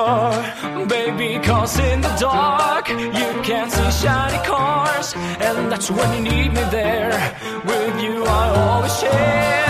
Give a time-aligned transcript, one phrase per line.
[0.00, 0.86] Star.
[0.86, 6.48] Baby, cause in the dark you can't see shiny cars, and that's when you need
[6.52, 7.12] me there.
[7.64, 9.66] With you, I always share.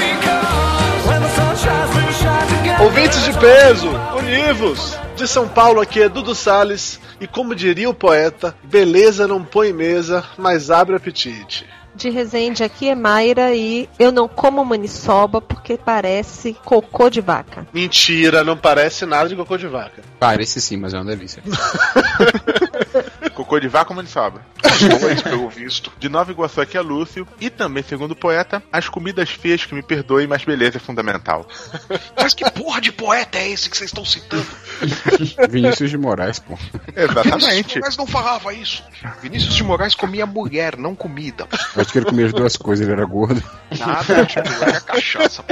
[0.00, 2.84] Because when the sun shines, we shine together.
[2.84, 4.98] Ouvintes de peso, univos!
[5.16, 9.70] De São Paulo aqui é Dudu Salles e como diria o poeta, beleza não põe
[9.70, 11.66] mesa, mas abre apetite.
[11.94, 17.66] De Resende aqui é Mayra e eu não como maniçoba porque parece cocô de vaca.
[17.72, 20.02] Mentira, não parece nada de cocô de vaca.
[20.18, 21.42] Parece sim, mas é uma delícia.
[23.40, 24.42] Cocô de vaca ou maniçoba?
[25.00, 25.90] Dois, pelo visto.
[25.98, 27.26] De Nova Iguaçu aqui é Lúcio.
[27.40, 31.48] E também, segundo o poeta, as comidas feias que me perdoem, mas beleza é fundamental.
[32.14, 34.46] Mas que porra de poeta é esse que vocês estão citando?
[35.48, 36.58] Vinícius de Moraes, pô.
[36.94, 37.80] Exatamente.
[37.80, 38.84] Mas não falava isso.
[39.22, 41.48] Vinícius de Moraes comia mulher, não comida.
[41.74, 43.42] Acho que ele comia as duas coisas, ele era gordo.
[43.78, 45.42] Nada, tipo, era cachaça.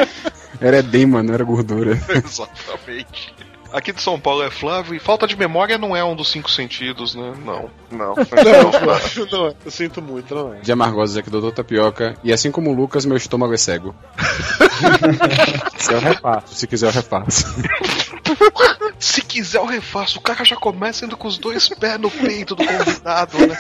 [0.61, 1.92] Era edema, não era gordura.
[2.11, 3.34] Exatamente.
[3.72, 6.50] Aqui de São Paulo é Flávio e falta de memória não é um dos cinco
[6.50, 7.34] sentidos, né?
[7.44, 7.70] Não.
[7.91, 8.14] Não.
[8.38, 9.55] Não, não, não é.
[9.64, 10.60] Eu sinto muito, não é.
[10.60, 12.16] De Amargosas aqui, Doutor Tapioca.
[12.22, 13.94] E assim como o Lucas, meu estômago é cego.
[15.77, 17.47] se eu refaço, se quiser eu refaço.
[18.98, 22.55] Se quiser eu refaço, o cara já começa indo com os dois pés no peito
[22.55, 23.57] do convidado, né?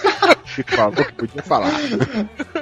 [0.54, 1.70] Por favor, podia falar.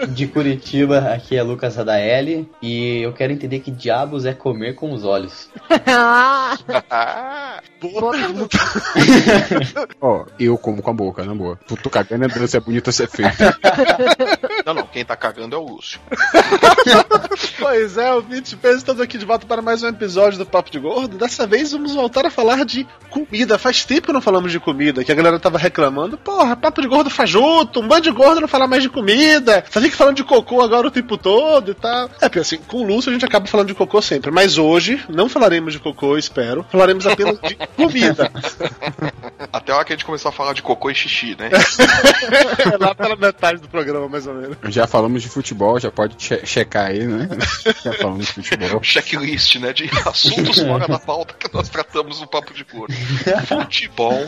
[0.09, 4.93] De Curitiba, aqui é Lucas Radaeli e eu quero entender que diabos é comer com
[4.93, 5.49] os olhos.
[6.89, 8.59] Ah, Boa pergunta.
[10.01, 11.59] Ó, eu como com a boca, na boa.
[11.67, 13.37] Tu, tu cagando é dança, é bonito a ser feito.
[14.65, 16.01] não, não, quem tá cagando é o Lúcio.
[17.59, 20.71] Pois é, ouvintes de peso, estamos aqui de volta para mais um episódio do Papo
[20.71, 21.19] de Gordo.
[21.19, 23.59] Dessa vez vamos voltar a falar de comida.
[23.59, 26.17] Faz tempo que não falamos de comida, que a galera tava reclamando.
[26.19, 29.65] Porra, Papo de Gordo fajuto, um bando de gordo não fala mais de comida.
[29.71, 32.05] Só fica falando de cocô agora o tempo todo e tal.
[32.21, 34.31] É, porque assim, com o Lúcio a gente acaba falando de cocô sempre.
[34.31, 36.65] Mas hoje não falaremos de cocô, espero.
[36.71, 38.31] Falaremos apenas de comida.
[39.53, 41.51] Até a hora que a gente começar a falar de cocô e xixi, né?
[41.53, 44.57] É lá pela metade do programa, mais ou menos.
[44.69, 47.29] Já falamos de futebol, já pode che- checar aí, né?
[47.83, 48.83] Já falamos de futebol.
[48.83, 49.73] Checklist, né?
[49.73, 52.95] De assuntos fora da pauta que nós tratamos no Papo de Gordo.
[53.47, 54.27] Futebol,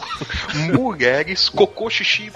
[0.72, 2.30] mulheres, cocô, xixi.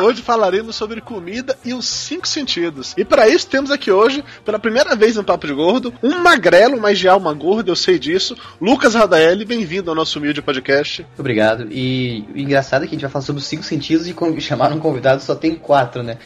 [0.00, 2.94] Hoje falaremos sobre comida e os cinco sentidos.
[2.96, 6.80] E para isso temos aqui hoje, pela primeira vez no Papo de Gordo, um magrelo,
[6.80, 8.36] mas de alma gorda, eu sei disso.
[8.60, 11.06] Lucas Radaeli, bem-vindo ao nosso humilde podcast.
[11.18, 11.68] Obrigado.
[11.70, 14.38] E o engraçado é que a gente vai falar sobre os cinco sentidos e com-
[14.40, 16.18] chamaram um convidado só tem quatro, né?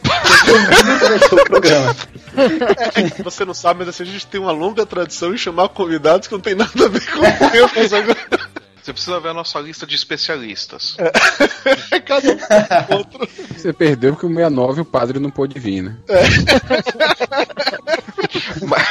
[0.45, 1.95] Todo mundo começou o programa.
[2.95, 5.69] É, você não sabe, mas assim, a gente tem uma longa tradição em chamar
[6.21, 8.17] convidados que não tem nada a ver com o meu, mas agora
[8.81, 10.97] Você precisa ver a nossa lista de especialistas.
[11.91, 12.37] é cada um
[12.97, 13.29] outro.
[13.55, 15.95] Você perdeu porque o 69 o padre não pôde vir, né?
[18.65, 18.87] Mas-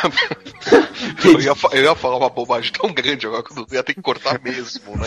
[1.25, 4.01] eu, ia, eu ia falar uma bobagem tão grande agora que eu ia ter que
[4.01, 5.07] cortar mesmo, né?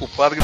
[0.00, 0.40] o padre.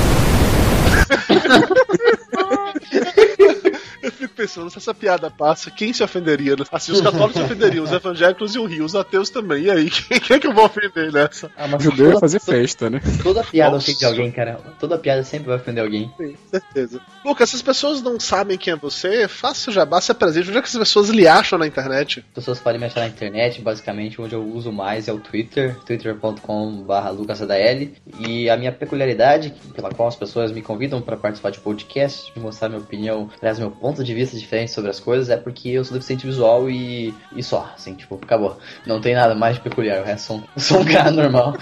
[4.03, 6.57] Eu fico pensando, se essa piada passa, quem se ofenderia?
[6.57, 6.65] né?
[6.73, 9.65] Assim, os católicos se ofenderiam, os evangélicos iam rir, os ateus também.
[9.65, 11.51] E aí, quem, quem é que eu vou ofender nessa?
[11.57, 13.01] Ah, mas Judeu ia toda, fazer festa, né?
[13.23, 13.91] toda piada Nossa.
[13.91, 14.61] ofende alguém, cara.
[14.79, 16.13] Toda piada sempre vai ofender alguém.
[16.17, 17.01] Sim, certeza.
[17.25, 20.49] Lucas, se as pessoas não sabem quem é você, faça o jabá, se apresente.
[20.49, 22.25] Onde é que as pessoas lhe acham na internet?
[22.29, 25.77] As pessoas podem me achar na internet, basicamente, onde eu uso mais é o Twitter,
[25.85, 27.89] twitter.com.br lucasadael.
[28.19, 32.41] E a minha peculiaridade, pela qual as pessoas me convidam para participar de podcast, de
[32.41, 35.85] mostrar minha opinião, aliás, meu ponto de vista diferente sobre as coisas, é porque eu
[35.85, 38.59] sou deficiente visual e, e só, assim, tipo, acabou.
[38.87, 41.57] Não tem nada mais peculiar, o resto sou, sou um cara normal.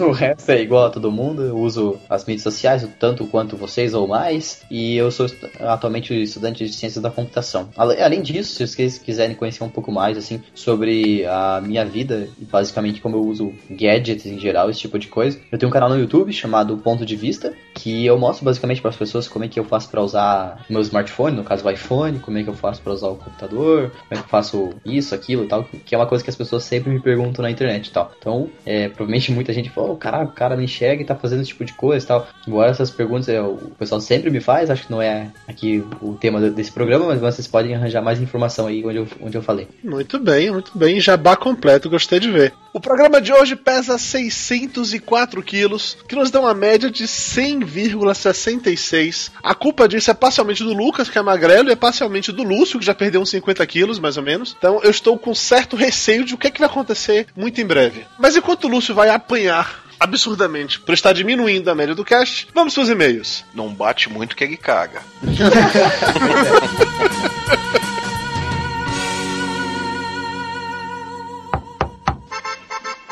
[0.00, 3.94] o resto é igual a todo mundo, eu uso as mídias sociais, tanto quanto vocês
[3.94, 5.26] ou mais, e eu sou
[5.60, 7.68] atualmente estudante de ciências da computação.
[7.76, 12.44] Além disso, se vocês quiserem conhecer um pouco mais, assim, sobre a minha vida e
[12.44, 15.88] basicamente como eu uso gadgets em geral, esse tipo de coisa, eu tenho um canal
[15.88, 19.48] no YouTube chamado Ponto de Vista, que eu mostro basicamente para as pessoas como é
[19.48, 22.54] que eu faço para usar meu smartphone, no caso o iPhone, como é que eu
[22.54, 25.94] faço pra usar o computador, como é que eu faço isso, aquilo e tal, que
[25.94, 28.12] é uma coisa que as pessoas sempre me perguntam na internet e tal.
[28.18, 31.40] Então, é, provavelmente muita gente fala, oh, caraca, o cara não enxerga e tá fazendo
[31.40, 32.26] esse tipo de coisa e tal.
[32.46, 36.14] Embora essas perguntas é, o pessoal sempre me faz, acho que não é aqui o
[36.14, 39.68] tema desse programa, mas vocês podem arranjar mais informação aí onde eu, onde eu falei.
[39.82, 41.00] Muito bem, muito bem.
[41.00, 42.52] Jabá completo, gostei de ver.
[42.74, 49.30] O programa de hoje pesa 604 quilos, que nos dá uma média de 100,66.
[49.42, 52.78] A culpa disso é parcialmente do Lucas, que é magrelo, e é parcialmente do Lúcio,
[52.78, 54.54] que já perdeu uns 50 quilos, mais ou menos.
[54.56, 57.66] Então eu estou com certo receio de o que, é que vai acontecer muito em
[57.66, 58.06] breve.
[58.18, 62.74] Mas enquanto o Lúcio vai apanhar absurdamente por estar diminuindo a média do cast, vamos
[62.74, 63.44] para os e-mails.
[63.54, 65.02] Não bate muito que ele caga.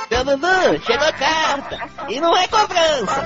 [0.08, 1.88] Seu Dudu, chegou a carta.
[2.08, 3.24] E não é cobrança.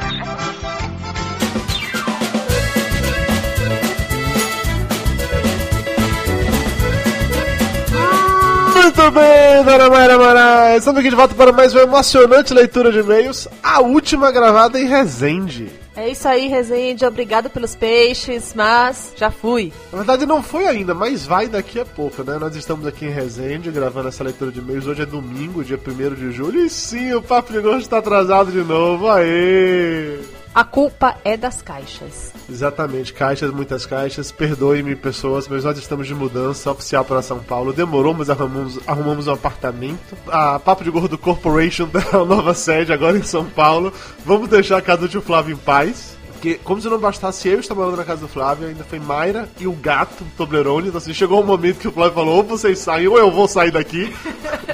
[8.85, 10.79] Muito bem, Dona Mayra Moraes.
[10.81, 14.87] Estamos aqui de volta para mais uma emocionante leitura de e-mails, a última gravada em
[14.87, 15.71] Resende.
[15.97, 17.07] É isso aí, Resende.
[17.07, 19.73] Obrigado pelos peixes, mas já fui.
[19.91, 22.37] Na verdade não foi ainda, mas vai daqui a pouco, né?
[22.39, 24.87] Nós estamos aqui em Resende gravando essa leitura de e-mails.
[24.87, 26.61] Hoje é domingo, dia 1 de julho.
[26.61, 29.09] E sim, o Papo de Gosto está atrasado de novo.
[29.09, 30.19] Aê!
[30.55, 32.33] A culpa é das caixas.
[32.49, 34.31] Exatamente, caixas, muitas caixas.
[34.31, 37.73] Perdoe-me, pessoas, mas nós estamos de mudança oficial para São Paulo.
[37.73, 40.17] Demorou, mas arrumamos, arrumamos um apartamento.
[40.29, 43.93] A Papo de Gordo Corporation tem a nova sede agora em São Paulo.
[44.25, 46.17] Vamos deixar a casa do Flávio em paz.
[46.35, 49.49] Porque, como se não bastasse eu estar morando na casa do Flávio, ainda foi Mayra
[49.59, 50.89] e o gato, Toblerone.
[50.89, 53.49] Então, assim, chegou um momento que o Flávio falou: ou vocês saem, ou eu vou
[53.49, 54.15] sair daqui.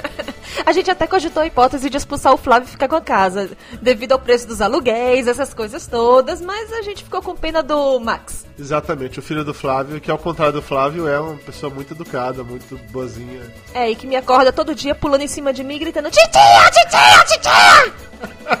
[0.65, 3.49] A gente até cogitou a hipótese de expulsar o Flávio e ficar com a casa,
[3.81, 7.99] devido ao preço dos aluguéis, essas coisas todas, mas a gente ficou com pena do
[7.99, 8.45] Max.
[8.57, 12.43] Exatamente, o filho do Flávio, que ao contrário do Flávio, é uma pessoa muito educada,
[12.43, 13.41] muito boazinha.
[13.73, 17.25] É, e que me acorda todo dia pulando em cima de mim, gritando: Titia, titia,
[17.25, 18.60] titia!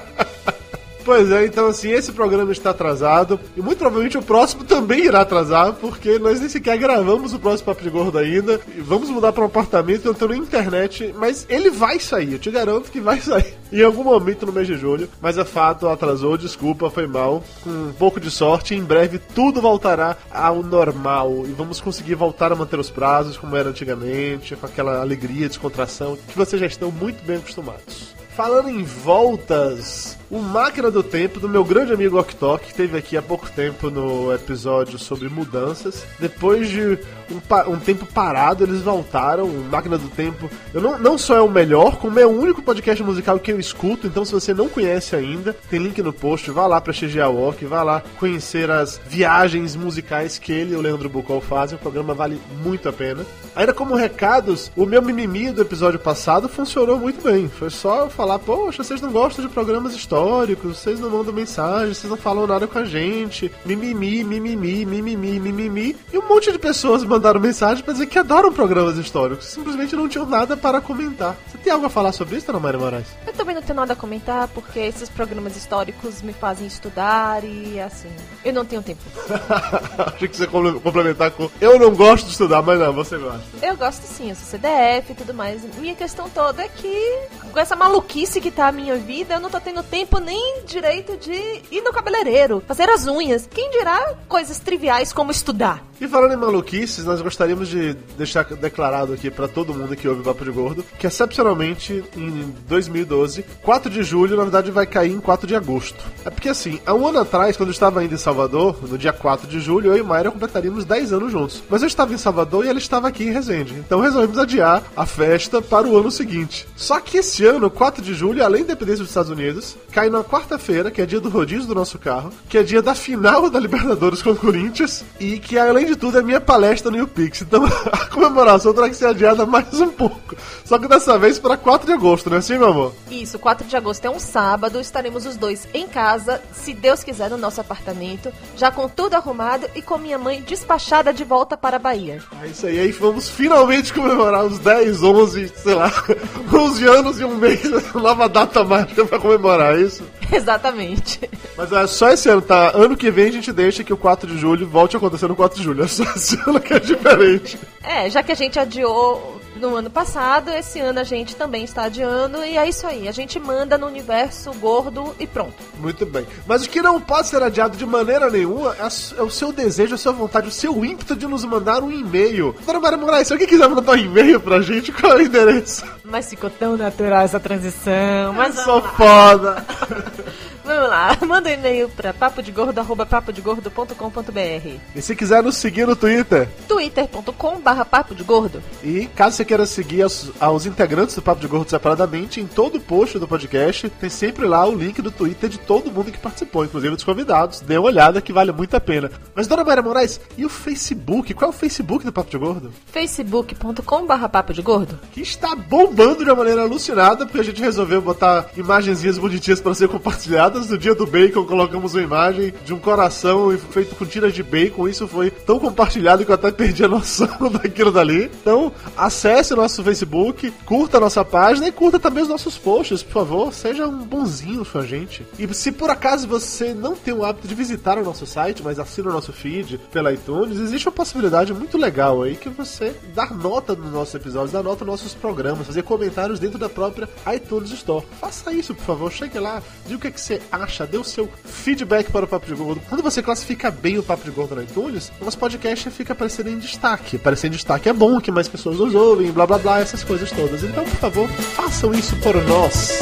[1.11, 5.19] Pois é, então assim, esse programa está atrasado e muito provavelmente o próximo também irá
[5.19, 8.61] atrasar, porque nós nem sequer gravamos o próximo Papo de Gordo ainda.
[8.73, 12.39] E vamos mudar para um apartamento, eu tô na internet, mas ele vai sair, eu
[12.39, 15.09] te garanto que vai sair em algum momento no mês de julho.
[15.19, 17.43] Mas é fato, atrasou, desculpa, foi mal.
[17.61, 22.53] Com um pouco de sorte, em breve tudo voltará ao normal e vamos conseguir voltar
[22.53, 26.89] a manter os prazos como era antigamente, com aquela alegria, descontração que vocês já estão
[26.89, 28.20] muito bem acostumados.
[28.35, 33.17] Falando em voltas, o Máquina do Tempo, do meu grande amigo Oktok, que esteve aqui
[33.17, 36.05] há pouco tempo no episódio sobre mudanças.
[36.17, 36.97] Depois de
[37.29, 39.45] um, um tempo parado, eles voltaram.
[39.45, 42.61] O Máquina do Tempo eu não, não só é o melhor, como é o único
[42.61, 44.07] podcast musical que eu escuto.
[44.07, 46.49] Então, se você não conhece ainda, tem link no post.
[46.51, 50.81] Vá lá pra XGA Walk, vá lá conhecer as viagens musicais que ele e o
[50.81, 51.77] Leandro Bucol fazem.
[51.77, 53.25] O programa vale muito a pena.
[53.55, 57.49] Ainda como recados, o meu mimimi do episódio passado funcionou muito bem.
[57.49, 61.93] Foi só eu falar, poxa, vocês não gostam de programas históricos, vocês não mandam mensagem,
[61.93, 63.51] vocês não falam nada com a gente.
[63.65, 65.97] Mimimi, mimimi, mimimi, mimimi.
[66.13, 69.47] E um monte de pessoas mandaram mensagem pra dizer que adoram programas históricos.
[69.47, 71.35] Simplesmente não tinham nada para comentar.
[71.51, 73.07] Você tem algo a falar sobre isso, Dona Maria Moraes?
[73.27, 77.79] Eu também não tenho nada a comentar, porque esses programas históricos me fazem estudar e
[77.79, 78.09] assim.
[78.45, 79.01] Eu não tenho tempo.
[80.15, 83.40] Achei que você complementar com eu não gosto de estudar, mas não, você gosta.
[83.61, 85.61] Eu gosto sim, eu sou CDF e tudo mais.
[85.77, 89.49] Minha questão toda é que, com essa maluquice que tá a minha vida, eu não
[89.49, 91.31] tô tendo tempo nem direito de
[91.71, 93.47] ir no cabeleireiro, fazer as unhas.
[93.49, 95.83] Quem dirá coisas triviais como estudar?
[96.01, 100.21] E falando em maluquices, nós gostaríamos de deixar declarado aqui pra todo mundo que ouve
[100.21, 105.11] o Papo de Gordo que, excepcionalmente, em 2012, 4 de julho, na verdade, vai cair
[105.11, 106.03] em 4 de agosto.
[106.25, 109.13] É porque, assim, há um ano atrás, quando eu estava ainda em Salvador, no dia
[109.13, 111.61] 4 de julho, eu e Mayra completaríamos 10 anos juntos.
[111.69, 113.73] Mas eu estava em Salvador e ela estava aqui em Resende.
[113.73, 116.67] Então resolvemos adiar a festa para o ano seguinte.
[116.75, 120.23] Só que esse ano, 4 de julho, além da independência dos Estados Unidos, cai na
[120.23, 123.59] quarta-feira, que é dia do rodízio do nosso carro, que é dia da final da
[123.59, 127.41] Libertadores com o Corinthians, e que além de tudo é minha palestra no UPix.
[127.41, 130.35] Então a comemoração terá que ser adiada mais um pouco.
[130.65, 132.93] Só que dessa vez para 4 de agosto, não é assim, meu amor?
[133.09, 137.29] Isso, 4 de agosto é um sábado, estaremos os dois em casa, se Deus quiser,
[137.29, 141.75] no nosso apartamento, já com tudo arrumado e com minha mãe despachada de volta para
[141.75, 142.21] a Bahia.
[142.41, 145.91] É isso aí, aí vamos finalmente comemorar os 10, 11, sei lá,
[146.53, 147.63] 11 anos e um mês,
[147.93, 150.03] nova data mágica pra comemorar é isso.
[150.31, 151.19] Exatamente.
[151.57, 152.71] Mas é só esse ano, tá?
[152.73, 155.35] Ano que vem a gente deixa que o 4 de julho volte a acontecer no
[155.35, 155.83] 4 de julho.
[155.83, 157.59] É só esse ano que é diferente.
[157.83, 161.83] É, já que a gente adiou no ano passado, esse ano a gente também está
[161.83, 163.07] adiando, e é isso aí.
[163.07, 165.53] A gente manda no universo gordo e pronto.
[165.77, 166.25] Muito bem.
[166.47, 168.83] Mas o que não pode ser adiado de maneira nenhuma é,
[169.19, 172.55] é o seu desejo, a sua vontade, o seu ímpeto de nos mandar um e-mail.
[172.65, 175.83] Dona Maria Moraes, se alguém quiser mandar um e-mail pra gente, qual é o endereço?
[176.03, 178.33] Mas ficou tão natural essa transição.
[178.35, 178.89] Mas Eu sou lá.
[178.93, 179.65] foda.
[180.63, 182.73] Vamos lá, manda um e-mail pra papodegordo,
[183.05, 188.61] papodegordo.com.br E se quiser nos seguir no Twitter, twitter.com barra papo de gordo.
[188.83, 192.75] E caso você queira seguir aos, aos integrantes do Papo de Gordo separadamente, em todo
[192.77, 196.17] o post do podcast tem sempre lá o link do Twitter de todo mundo que
[196.17, 197.59] participou, inclusive dos convidados.
[197.61, 199.11] Dê uma olhada que vale muito a pena.
[199.35, 201.33] Mas, dona Maria Moraes, e o Facebook?
[201.33, 202.71] Qual é o Facebook do Papo de Gordo?
[202.91, 204.99] facebook.com barra papo de gordo.
[205.11, 209.73] Que está bombando de uma maneira alucinada, porque a gente resolveu botar imagenzinhas bonitinhas para
[209.73, 210.50] ser compartilhadas.
[210.59, 214.87] No dia do bacon, colocamos uma imagem de um coração feito com tiras de bacon.
[214.87, 218.25] Isso foi tão compartilhado que eu até perdi a noção daquilo dali.
[218.41, 223.01] Então, acesse o nosso Facebook, curta a nossa página e curta também os nossos posts,
[223.01, 223.53] por favor.
[223.53, 225.25] Seja um bonzinho com a gente.
[225.39, 228.79] E se por acaso você não tem o hábito de visitar o nosso site, mas
[228.79, 233.33] assina o nosso feed pela iTunes, existe uma possibilidade muito legal aí que você dar
[233.33, 237.71] nota nos nossos episódios, dar nota nos nossos programas, fazer comentários dentro da própria iTunes
[237.71, 238.05] Store.
[238.19, 239.11] Faça isso, por favor.
[239.11, 242.27] Chegue lá, diga o que, é que você acha, dê o seu feedback para o
[242.27, 242.81] Papo de Gordo.
[242.87, 246.49] Quando você classifica bem o Papo de Gordo na iTunes, o nosso podcast fica aparecendo
[246.49, 247.17] em destaque.
[247.17, 250.31] Aparecer em destaque é bom, que mais pessoas nos ouvem, blá blá blá, essas coisas
[250.31, 250.63] todas.
[250.63, 252.99] Então, por favor, façam isso por nós.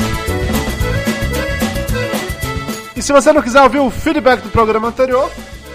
[2.96, 5.31] E se você não quiser ouvir o feedback do programa anterior,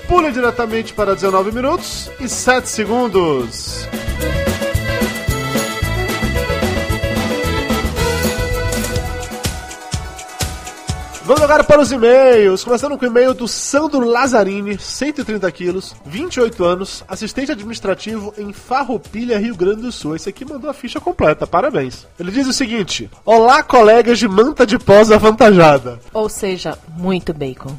[0.06, 3.88] pule diretamente para 19 minutos e 7 segundos.
[11.26, 12.62] Vamos agora para os e-mails.
[12.62, 19.38] Começando com o e-mail do Sandro Lazzarini, 130 quilos, 28 anos, assistente administrativo em Farroupilha,
[19.38, 20.14] Rio Grande do Sul.
[20.14, 22.06] Esse aqui mandou a ficha completa, parabéns.
[22.20, 25.98] Ele diz o seguinte: Olá, colegas de manta de pós avantajada.
[26.12, 27.74] Ou seja, muito bacon.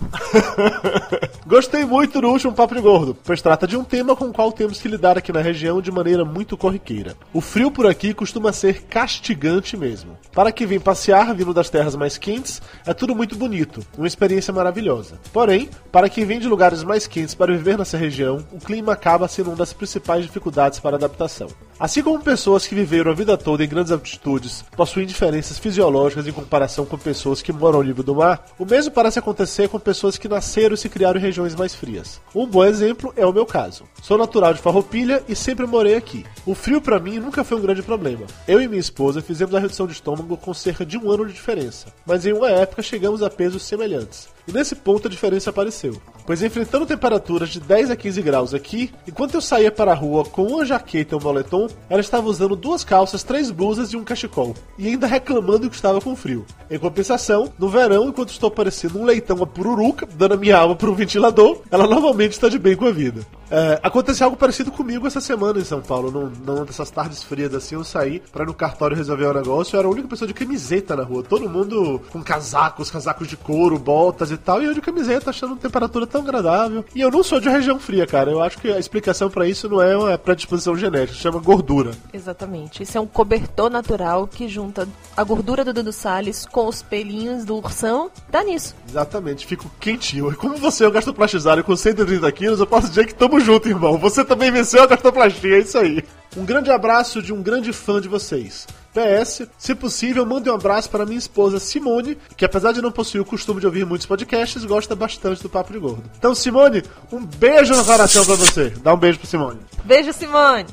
[1.45, 4.51] Gostei muito do último Papo de Gordo, pois trata de um tema com o qual
[4.51, 7.15] temos que lidar aqui na região de maneira muito corriqueira.
[7.31, 10.17] O frio por aqui costuma ser castigante mesmo.
[10.33, 14.53] Para quem vem passear vindo das terras mais quentes, é tudo muito bonito, uma experiência
[14.53, 15.19] maravilhosa.
[15.31, 19.27] Porém, para quem vem de lugares mais quentes para viver nessa região, o clima acaba
[19.27, 21.47] sendo uma das principais dificuldades para a adaptação.
[21.77, 26.31] Assim como pessoas que viveram a vida toda em grandes altitudes possuem diferenças fisiológicas em
[26.31, 30.17] comparação com pessoas que moram ao nível do mar, o mesmo parece acontecer com pessoas
[30.17, 32.21] que nasceram e se criaram em regiões mais frias.
[32.33, 33.83] Um bom exemplo é o meu caso.
[34.01, 36.25] Sou natural de Farroupilha e sempre morei aqui.
[36.45, 38.25] O frio para mim nunca foi um grande problema.
[38.47, 41.33] Eu e minha esposa fizemos a redução de estômago com cerca de um ano de
[41.33, 44.27] diferença, mas em uma época chegamos a pesos semelhantes.
[44.47, 45.99] E nesse ponto a diferença apareceu.
[46.25, 50.23] Pois enfrentando temperaturas de 10 a 15 graus aqui, enquanto eu saía para a rua
[50.23, 54.03] com uma jaqueta e um moletom, ela estava usando duas calças, três blusas e um
[54.03, 54.55] cachecol.
[54.77, 56.45] E ainda reclamando que estava com frio.
[56.69, 60.75] Em compensação, no verão, enquanto estou parecendo um leitão a pururuca, dando a minha alma
[60.75, 63.25] para um ventilador, ela novamente está de bem com a vida.
[63.49, 66.11] É, aconteceu algo parecido comigo essa semana em São Paulo.
[66.11, 69.75] Num, numa dessas tardes frias assim, eu saí para ir no cartório resolver um negócio.
[69.75, 71.23] Eu era a única pessoa de camiseta na rua.
[71.23, 74.61] Todo mundo com casacos, casacos de couro, botas e tal.
[74.61, 76.83] E eu de camiseta, achando temperatura tão agradável.
[76.93, 78.31] E eu não sou de região fria, cara.
[78.31, 81.91] Eu acho que a explicação para isso não é uma predisposição genética, chama gordura.
[82.13, 82.83] Exatamente.
[82.83, 87.45] Isso é um cobertor natural que junta a gordura do Dudu Salles com os pelinhos
[87.45, 88.09] do ursão.
[88.29, 88.75] Dá nisso.
[88.87, 90.31] Exatamente, fico quentinho.
[90.31, 93.67] E como você é um gastoplastizário com 130 quilos, eu posso dizer que tamo junto,
[93.67, 93.97] irmão.
[93.97, 96.03] Você também venceu a gastoplastia, é isso aí.
[96.37, 98.67] Um grande abraço de um grande fã de vocês.
[98.93, 103.21] PS, se possível, mande um abraço para minha esposa Simone, que apesar de não possuir
[103.21, 106.03] o costume de ouvir muitos podcasts, gosta bastante do Papo de Gordo.
[106.17, 108.69] Então, Simone, um beijo no coração pra você.
[108.81, 109.59] Dá um beijo pro Simone.
[109.83, 110.67] Beijo, Simone.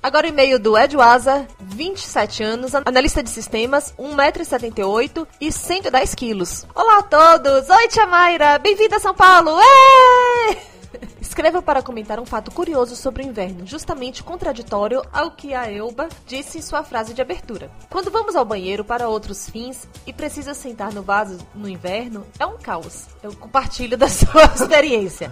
[0.00, 6.64] Agora o e-mail do Ed Waza, 27 anos, analista de sistemas, 1,78m e 110 quilos.
[6.72, 7.68] Olá a todos!
[7.68, 8.58] Oi, Tia Mayra!
[8.58, 9.58] Bem-vinda a São Paulo!
[9.60, 10.58] Êêêê!
[11.28, 16.08] Escreva para comentar um fato curioso sobre o inverno, justamente contraditório ao que a Elba
[16.26, 17.70] disse em sua frase de abertura.
[17.90, 22.46] Quando vamos ao banheiro para outros fins e precisa sentar no vaso no inverno, é
[22.46, 23.06] um caos.
[23.22, 25.30] Eu compartilho da sua experiência.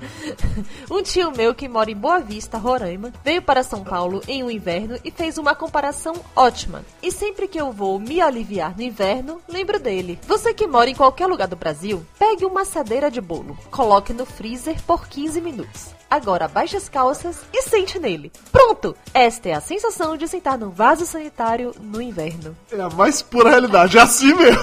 [0.91, 4.51] Um tio meu que mora em Boa Vista, Roraima, veio para São Paulo em um
[4.51, 6.85] inverno e fez uma comparação ótima.
[7.03, 10.21] E sempre que eu vou me aliviar no inverno, lembro dele.
[10.29, 14.27] Você que mora em qualquer lugar do Brasil, pegue uma assadeira de bolo, coloque no
[14.27, 15.86] freezer por 15 minutos.
[16.09, 18.31] Agora baixe as calças e sente nele.
[18.53, 18.97] Pronto!
[19.13, 22.57] Esta é a sensação de sentar no vaso sanitário no inverno.
[22.71, 24.61] É a mais pura realidade, é assim mesmo.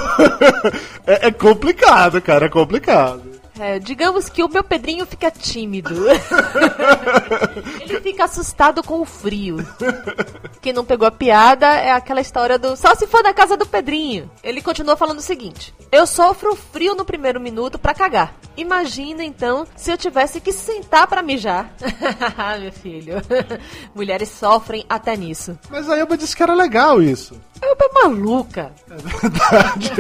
[1.06, 3.33] é, é complicado, cara, é complicado.
[3.60, 5.94] É, digamos que o meu Pedrinho fica tímido.
[7.82, 9.58] Ele fica assustado com o frio.
[10.62, 13.66] Quem não pegou a piada é aquela história do só se for na casa do
[13.66, 14.30] Pedrinho.
[14.44, 18.34] Ele continua falando o seguinte: Eu sofro frio no primeiro minuto pra cagar.
[18.58, 21.74] Imagina então se eu tivesse que sentar pra mijar.
[22.60, 23.16] meu filho.
[23.94, 25.58] Mulheres sofrem até nisso.
[25.70, 27.40] Mas a Elba disse que era legal isso.
[27.62, 28.72] Elba é maluca.
[28.90, 29.92] É verdade.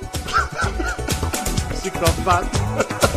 [1.76, 3.09] Psicopata.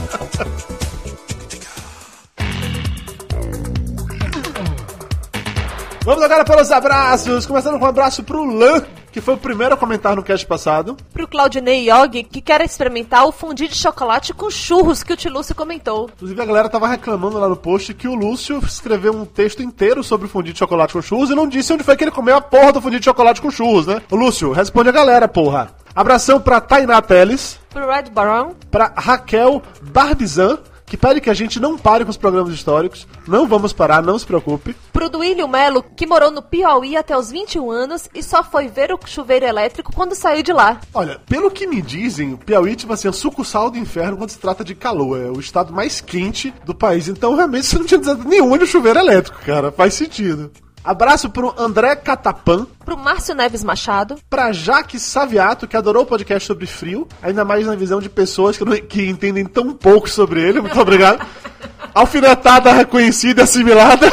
[6.04, 8.82] Vamos agora para os abraços, começando com um abraço pro Lan,
[9.12, 10.96] que foi o primeiro a comentar no cast passado.
[11.12, 15.54] Pro Claudinei Yogi, que quer experimentar o fundi de chocolate com churros que o Tilúcio
[15.54, 16.10] comentou.
[16.16, 20.02] Inclusive a galera tava reclamando lá no post que o Lúcio escreveu um texto inteiro
[20.02, 22.34] sobre o fundi de chocolate com churros e não disse onde foi que ele comeu
[22.34, 24.02] a porra do fundi de chocolate com churros, né?
[24.10, 25.70] Ô Lúcio, responde a galera, porra.
[25.94, 27.60] Abração pra Tainá Teles.
[27.70, 28.54] Pro Red Baron.
[28.72, 30.58] Pra Raquel Barbizan
[30.92, 33.08] que pede que a gente não pare com os programas históricos.
[33.26, 34.76] Não vamos parar, não se preocupe.
[34.92, 38.92] Pro Duílio Melo, que morou no Piauí até os 21 anos e só foi ver
[38.92, 40.82] o chuveiro elétrico quando saiu de lá.
[40.92, 44.38] Olha, pelo que me dizem, o Piauí, tipo assim, é sucursal do inferno quando se
[44.38, 45.18] trata de calor.
[45.18, 47.08] É o estado mais quente do país.
[47.08, 49.72] Então, realmente, você não tinha dizendo nenhum de chuveiro elétrico, cara.
[49.72, 50.52] Faz sentido.
[50.84, 52.66] Abraço pro André Catapan.
[52.84, 54.16] Pro Márcio Neves Machado.
[54.28, 57.06] Pra Jaque Saviato, que adorou o podcast sobre frio.
[57.22, 60.60] Ainda mais na visão de pessoas que, não, que entendem tão pouco sobre ele.
[60.60, 61.24] Muito obrigado.
[61.94, 64.10] Alfinetada reconhecida e assimilada.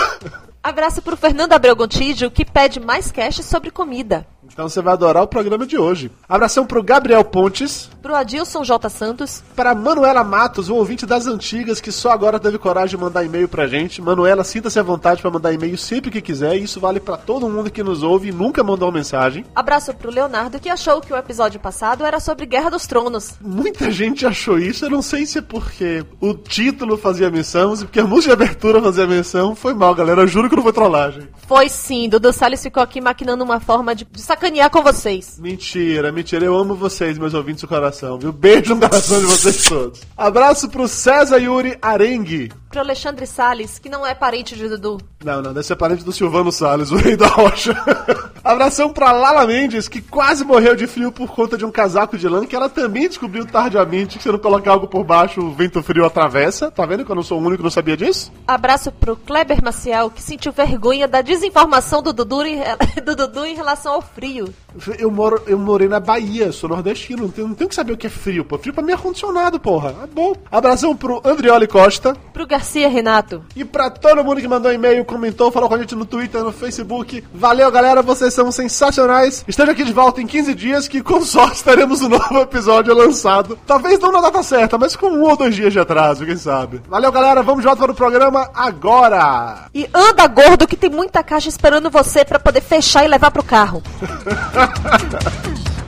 [0.61, 4.27] Abraço pro Fernando Abreu Gontijo, que pede mais cast sobre comida.
[4.59, 6.11] Então você vai adorar o programa de hoje.
[6.27, 7.89] Abração pro Gabriel Pontes.
[8.01, 8.89] Pro Adilson J.
[8.89, 9.41] Santos.
[9.55, 13.47] Para Manuela Matos, um ouvinte das antigas que só agora teve coragem de mandar e-mail
[13.47, 14.01] pra gente.
[14.01, 16.57] Manuela, sinta-se à vontade para mandar e-mail sempre que quiser.
[16.57, 19.45] Isso vale para todo mundo que nos ouve e nunca mandou uma mensagem.
[19.55, 23.35] Abraço pro Leonardo, que achou que o episódio passado era sobre Guerra dos Tronos.
[23.39, 24.83] Muita gente achou isso.
[24.83, 28.43] Eu não sei se é porque o título fazia menção, se porque a música de
[28.43, 29.55] abertura fazia menção.
[29.55, 30.23] Foi mal, galera.
[30.23, 31.29] Eu juro que não foi trollagem.
[31.47, 32.09] Foi sim.
[32.09, 35.37] Dudu Salles ficou aqui maquinando uma forma de, de sacanear com vocês.
[35.39, 36.43] Mentira, mentira.
[36.43, 38.33] Eu amo vocês, meus ouvintes do coração, viu?
[38.33, 40.01] Beijo no coração de vocês todos.
[40.17, 42.51] Abraço pro César Yuri Arengue.
[42.69, 44.99] Pro Alexandre Salles, que não é parente de Dudu.
[45.23, 47.73] Não, não, deve ser parente do Silvano Salles, o rei da rocha.
[48.49, 52.27] Abração pra Lala Mendes, que quase morreu de frio por conta de um casaco de
[52.27, 55.83] lã, que ela também descobriu tardiamente que se não colocar algo por baixo, o vento
[55.83, 56.71] frio atravessa.
[56.71, 58.31] Tá vendo que eu não sou o único que não sabia disso?
[58.47, 62.59] Abraço pro Kleber Maciel, que sentiu vergonha da desinformação do Dudu em,
[63.05, 64.51] do Dudu em relação ao frio.
[64.97, 67.97] Eu, moro, eu morei na Bahia, sou nordestino, não tenho, não tenho que saber o
[67.97, 68.57] que é frio, pô.
[68.57, 69.93] Frio pra mim é ar-condicionado, porra.
[70.03, 70.33] É bom.
[70.51, 72.15] Abração pro Andrioli Costa.
[72.33, 73.43] Pro Garcia Renato.
[73.55, 76.51] E pra todo mundo que mandou e-mail, comentou, falou com a gente no Twitter, no
[76.51, 77.23] Facebook.
[77.31, 79.43] Valeu, galera, vocês são sensacionais.
[79.45, 83.59] Esteja aqui de volta em 15 dias, que com sorte teremos um novo episódio lançado.
[83.67, 86.81] Talvez não na data certa, mas com um ou dois dias de atraso, quem sabe.
[86.87, 89.65] Valeu, galera, vamos de volta para o programa agora.
[89.75, 93.43] E anda gordo que tem muita caixa esperando você para poder fechar e levar pro
[93.43, 93.83] carro.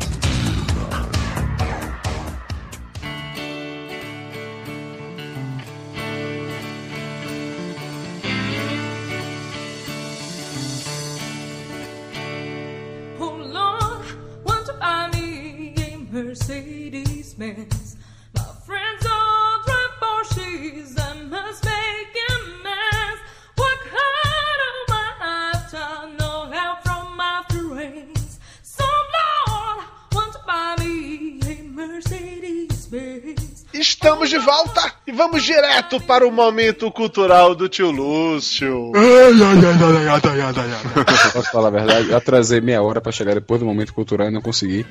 [17.42, 17.81] ven.
[34.02, 38.92] Estamos de volta e vamos direto para o momento cultural do tio Lúcio.
[41.32, 42.10] Posso falar a verdade?
[42.10, 44.88] Eu atrasei meia hora pra chegar depois do momento cultural e não consegui.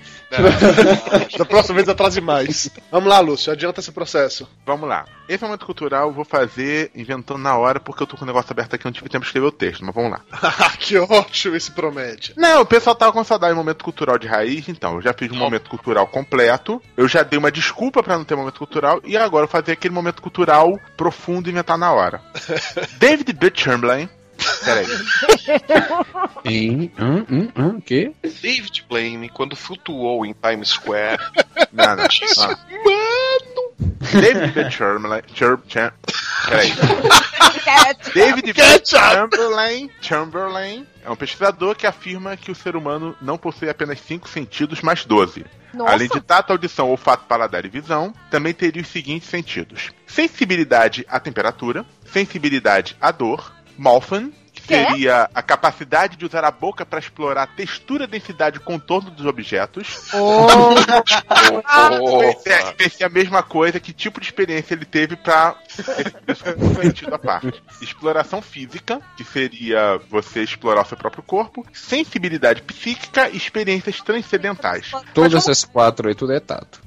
[1.37, 2.71] da próxima vez atrase mais.
[2.89, 4.49] Vamos lá, Lúcio, adianta esse processo.
[4.65, 5.05] Vamos lá.
[5.29, 8.53] Esse momento cultural eu vou fazer inventando na hora, porque eu tô com o negócio
[8.53, 10.21] aberto aqui, não tive tempo de escrever o texto, mas vamos lá.
[10.79, 12.33] que ótimo esse promete.
[12.37, 15.31] Não, o pessoal tava com saudade do momento cultural de raiz, então eu já fiz
[15.33, 19.17] um momento cultural completo, eu já dei uma desculpa pra não ter momento cultural, e
[19.17, 22.21] agora fazer aquele momento cultural profundo e inventar na hora.
[22.99, 23.53] David B.
[23.55, 24.09] Chamberlain.
[24.65, 24.87] Peraí.
[26.45, 26.93] Em.
[26.99, 28.13] Hum, hum, hum, que?
[28.23, 31.19] David Blaine, quando flutuou em Times Square.
[31.73, 32.05] Não, não.
[32.05, 32.59] Ah.
[34.13, 34.71] David.
[34.71, 35.23] Chamberlain.
[35.35, 35.93] Cham, cham,
[36.49, 36.73] peraí.
[38.15, 38.55] David.
[38.85, 44.29] Chamberlain, Chamberlain é um pesquisador que afirma que o ser humano não possui apenas cinco
[44.29, 45.45] sentidos, mas 12.
[45.73, 45.93] Nossa.
[45.93, 51.21] Além de tato, audição, olfato, paladar e visão, também teria os seguintes sentidos: sensibilidade à
[51.21, 57.45] temperatura, sensibilidade à dor, Molfen, que seria a capacidade de usar a boca para explorar
[57.45, 60.11] a textura, densidade e contorno dos objetos.
[62.23, 66.45] Esse Esse é a mesma coisa, que tipo de experiência ele teve pra ter isso
[66.45, 67.63] como sentido à parte.
[67.81, 71.67] Exploração física, que seria você explorar o seu próprio corpo.
[71.73, 74.93] Sensibilidade psíquica e experiências transcendentais.
[75.15, 76.83] Todas essas quatro aí, tudo é tato.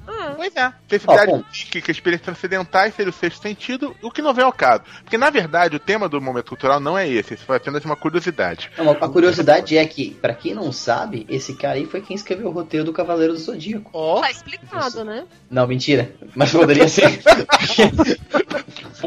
[0.54, 0.72] É.
[0.88, 1.42] Sensibilidade bom.
[1.42, 4.82] psíquica e experiências transcendentais seria o sexto sentido, o que não vem ao caso.
[5.02, 7.96] Porque, na verdade, o tema do momento cultural não é esse, isso foi apenas uma
[7.96, 8.70] curiosidade.
[8.78, 12.48] Não, a curiosidade é que, pra quem não sabe, esse cara aí foi quem escreveu
[12.48, 13.90] o roteiro do Cavaleiro do Zodíaco.
[13.92, 15.24] Ó, Tá explicado, né?
[15.50, 16.12] Não, mentira.
[16.34, 17.04] Mas poderia ser.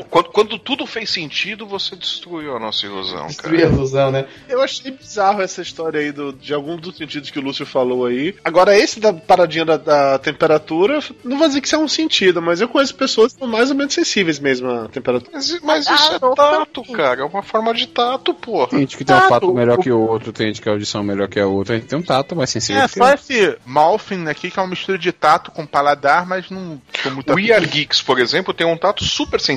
[0.10, 3.74] Quando, quando tudo fez sentido, você destruiu a nossa ilusão, Destruir a cara.
[3.76, 4.26] ilusão, né?
[4.48, 8.06] eu achei bizarro essa história aí do, de algum dos sentidos que o Lúcio falou
[8.06, 8.36] aí.
[8.44, 12.42] Agora, esse da paradinha da, da temperatura, não vou dizer que isso é um sentido,
[12.42, 15.32] mas eu conheço pessoas que são mais ou menos sensíveis mesmo à temperatura.
[15.34, 17.22] Mas, mas Ah, isso é tato, cara.
[17.22, 18.68] É uma forma de tato, porra.
[18.70, 20.70] Tem gente que tem um Tato, fato melhor o- que o outro, tem gente que
[20.70, 22.82] a audição é melhor que a outra, a gente tem um tato mais sensível.
[22.84, 26.50] É, que só esse Malfin aqui, que é uma mistura de tato com paladar, mas
[26.50, 26.82] não
[27.14, 29.57] muito O ER Geeks, por exemplo, tem um tato super sensível.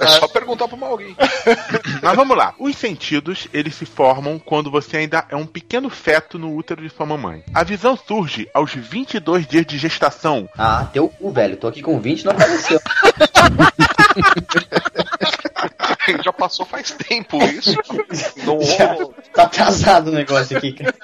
[0.00, 1.16] É só perguntar pro Mauri.
[2.02, 2.54] Mas vamos lá.
[2.58, 6.90] Os sentidos, eles se formam quando você ainda é um pequeno feto no útero de
[6.90, 7.44] sua mamãe.
[7.54, 10.48] A visão surge aos 22 dias de gestação.
[10.56, 11.56] Ah, teu cu, velho.
[11.56, 12.80] Tô aqui com 20 não apareceu.
[16.24, 17.76] Já passou faz tempo isso.
[18.44, 18.96] Não Já
[19.32, 20.94] tá atrasado o negócio aqui, cara.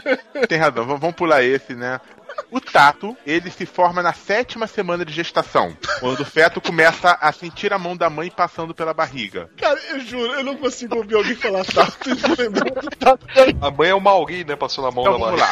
[0.49, 2.01] Tem razão, vamos pular esse, né?
[2.51, 7.31] O tato, ele se forma na sétima semana de gestação, quando o feto começa a
[7.31, 9.51] sentir a mão da mãe passando pela barriga.
[9.57, 13.27] Cara, eu juro, eu não consigo ouvir alguém falar tato e não lembrar do tato.
[13.61, 14.57] A mãe é o Mauri, né?
[14.57, 15.51] Passando a mão Então na vamos lá.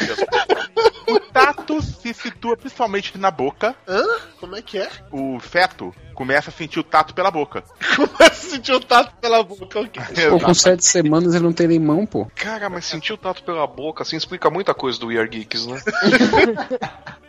[1.08, 3.76] O tato se situa principalmente na boca.
[3.86, 4.02] Hã?
[4.40, 4.88] Como é que é?
[5.12, 7.62] O feto começa a sentir o tato pela boca.
[7.94, 9.80] Começa a sentir o tato pela boca.
[9.80, 10.02] ok.
[10.30, 12.26] Pô, com sete semanas ele não tem nem mão, pô.
[12.34, 15.66] Cara, mas sentir o tato pela boca, assim, explica muita coisa do We Are Geeks,
[15.66, 15.80] né?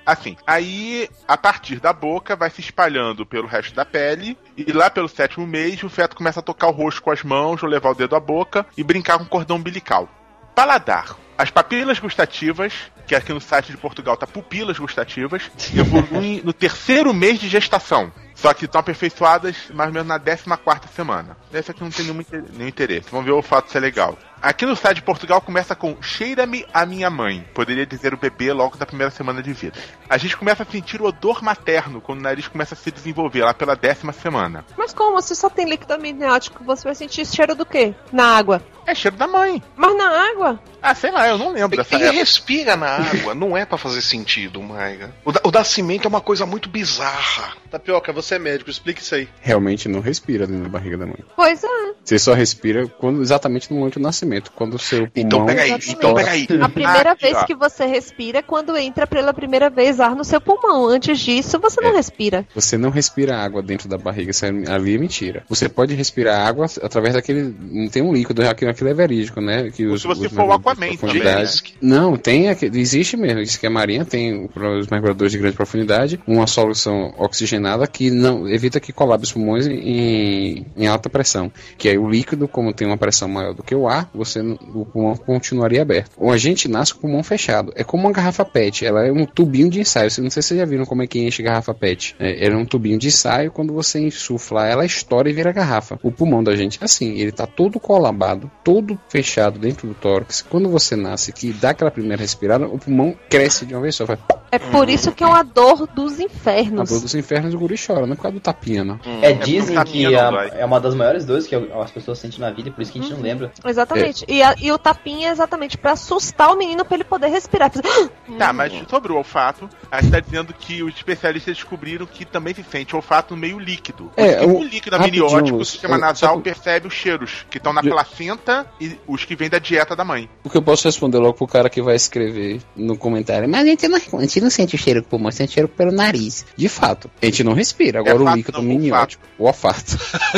[0.06, 4.90] Assim, aí a partir da boca vai se espalhando pelo resto da pele e lá
[4.90, 7.90] pelo sétimo mês o feto começa a tocar o rosto com as mãos, ou levar
[7.90, 10.08] o dedo à boca e brincar com o cordão umbilical.
[10.56, 11.18] Paladar.
[11.38, 12.74] As papilas gustativas,
[13.06, 18.10] que aqui no site de Portugal tá pupilas gustativas, evoluem no terceiro mês de gestação.
[18.38, 21.36] Só que estão aperfeiçoadas mais ou menos na 14 semana.
[21.52, 22.24] Essa aqui não tem nenhum,
[22.54, 23.10] nenhum interesse.
[23.10, 24.18] Vamos ver o fato se é legal.
[24.42, 27.46] Aqui no site de Portugal começa com Cheira-me a minha mãe.
[27.54, 29.78] Poderia dizer o bebê logo da primeira semana de vida.
[30.10, 33.44] A gente começa a sentir o odor materno quando o nariz começa a se desenvolver
[33.44, 34.64] lá pela décima semana.
[34.78, 35.22] Mas como?
[35.22, 37.94] Se só tem líquido amniótico, você vai sentir cheiro do quê?
[38.12, 38.62] Na água.
[38.86, 39.62] É cheiro da mãe.
[39.76, 40.60] Mas na água?
[40.82, 42.20] Ah, sei lá, eu não lembro dessa Ele época.
[42.20, 45.14] respira na água, não é pra fazer sentido, Maiga.
[45.26, 47.54] O, da- o nascimento é uma coisa muito bizarra.
[47.70, 49.28] Tapioca, você é médico, explica isso aí.
[49.42, 51.18] Realmente não respira dentro da barriga da mãe.
[51.36, 51.68] Pois é.
[52.04, 55.12] Você só respira quando, exatamente no momento do nascimento, quando o seu pulmão...
[55.16, 56.48] Então pega aí, então pega aí.
[56.62, 57.46] A primeira Aqui, vez ó.
[57.46, 60.88] que você respira é quando entra pela primeira vez ar no seu pulmão.
[60.88, 61.96] Antes disso, você não É.
[61.98, 62.46] respira.
[62.54, 65.44] Você não respira água dentro da barriga, isso é- ali é mentira.
[65.50, 67.54] Você pode respirar água através daquele.
[67.60, 69.70] Não tem um líquido, aquilo, aquilo é verídico, né?
[69.72, 73.40] Que os, se você os for o Aquaman de profundidade- Não, tem aquele, existe mesmo.
[73.42, 78.10] Isso que a marinha tem para os mergulhadores de grande profundidade uma solução oxigenada que
[78.12, 81.52] não evita que colapse os pulmões em, em alta pressão.
[81.78, 84.86] Que aí o líquido, como tem uma pressão maior do que o ar, você o
[84.86, 86.12] pulmão continuaria aberto.
[86.18, 87.72] Ou a gente nasce com o pulmão fechado.
[87.76, 88.86] É como uma garrafa PET.
[88.86, 90.10] Ela é um tubinho de ensaio.
[90.12, 92.16] Você- Não sei se vocês já viram como é que enche garrafa PET.
[92.20, 93.52] É, ela é um tubinho de ensaio.
[93.52, 96.00] Quando você insufla, ela estoura e vira garrafa.
[96.04, 97.14] O pulmão da gente é assim.
[97.18, 100.42] Ele tá todo colabado, todo fechado dentro do tórax.
[100.50, 104.06] Quando você nasce, que dá aquela primeira respirada, o pulmão cresce de uma vez só.
[104.06, 104.20] Faz
[104.52, 106.90] É por isso que é uma dor dos a infernos.
[106.90, 109.00] dor dos infernos o guri chora, não é por causa do tapinha, não.
[109.22, 112.50] É, dizem por que a- é uma das maiores dores que as pessoas sentem na
[112.50, 113.52] vida, por isso que a gente não lembra.
[113.66, 114.07] Exatamente.
[114.28, 117.72] E, a- e o tapinha é exatamente pra assustar o menino pra ele poder respirar.
[117.72, 122.26] Fazer, Tá, mas sobre o olfato, a gente tá dizendo que os especialistas descobriram que
[122.26, 124.12] também se sente olfato no meio líquido.
[124.18, 127.82] É, o, o- líquido amniótico, o sistema eu- nasal, percebe os cheiros que estão na
[127.82, 130.30] Eu- placenta e os que vêm da dieta da mãe.
[130.44, 133.66] O que eu posso responder logo pro cara que vai escrever no comentário, mas a
[133.66, 135.92] gente não, a gente não sente o cheiro com o pulmão, sente o cheiro pelo
[135.92, 136.46] nariz.
[136.56, 138.00] De fato, a gente não respira.
[138.00, 139.98] Agora o fato, líquido não, amniótico, o olfato.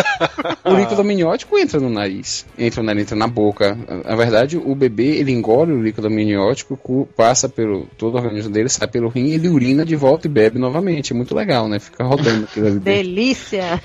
[0.63, 3.58] o líquido amniótico entra no nariz, entra no nariz, entra na boca.
[4.05, 8.69] Na verdade, o bebê, ele engole o líquido amniótico, passa pelo todo o organismo dele,
[8.69, 11.13] sai pelo rim, ele urina de volta e bebe novamente.
[11.13, 11.79] É muito legal, né?
[11.79, 12.79] Fica rodando aquilo ali.
[12.79, 13.81] Delícia!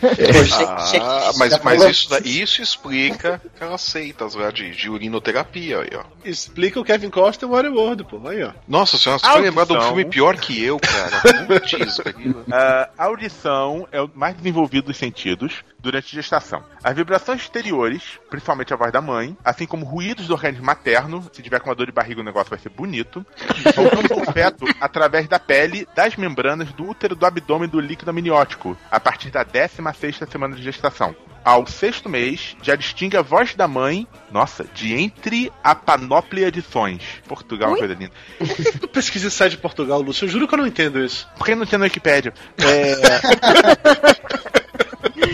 [1.00, 6.04] Ah, mas, mas isso, isso explica aquelas seitas lá de, de urinoterapia aí, ó.
[6.24, 8.28] Explica o Kevin Costa e o Waterworld, pô.
[8.28, 8.52] Aí, ó.
[8.68, 11.20] Nossa senhora, você vai lembrar de um filme pior que eu, cara.
[11.46, 12.44] Putz, aquilo.
[12.50, 16.64] Ah, a audição é o mais desenvolvido dos sentidos durante a gestação.
[16.82, 21.42] As vibrações exteriores, principalmente a voz da mãe, assim como ruídos do organismo materno, se
[21.42, 23.24] tiver com uma dor de barriga o negócio vai ser bonito,
[23.76, 28.76] alcançam o feto através da pele, das membranas do útero, do abdômen do líquido amniótico,
[28.90, 31.14] a partir da 16ª semana de gestação.
[31.44, 36.62] Ao sexto mês, já distingue a voz da mãe, nossa, de entre a panóplia de
[36.62, 37.02] sons.
[37.28, 37.80] Portugal é uma Ui?
[37.80, 38.12] coisa linda.
[38.38, 40.24] Por que tu pesquisa site de Portugal, Lúcio?
[40.24, 41.28] Eu juro que eu não entendo isso.
[41.36, 42.32] Por que não tinha no Wikipedia?
[42.56, 44.54] É...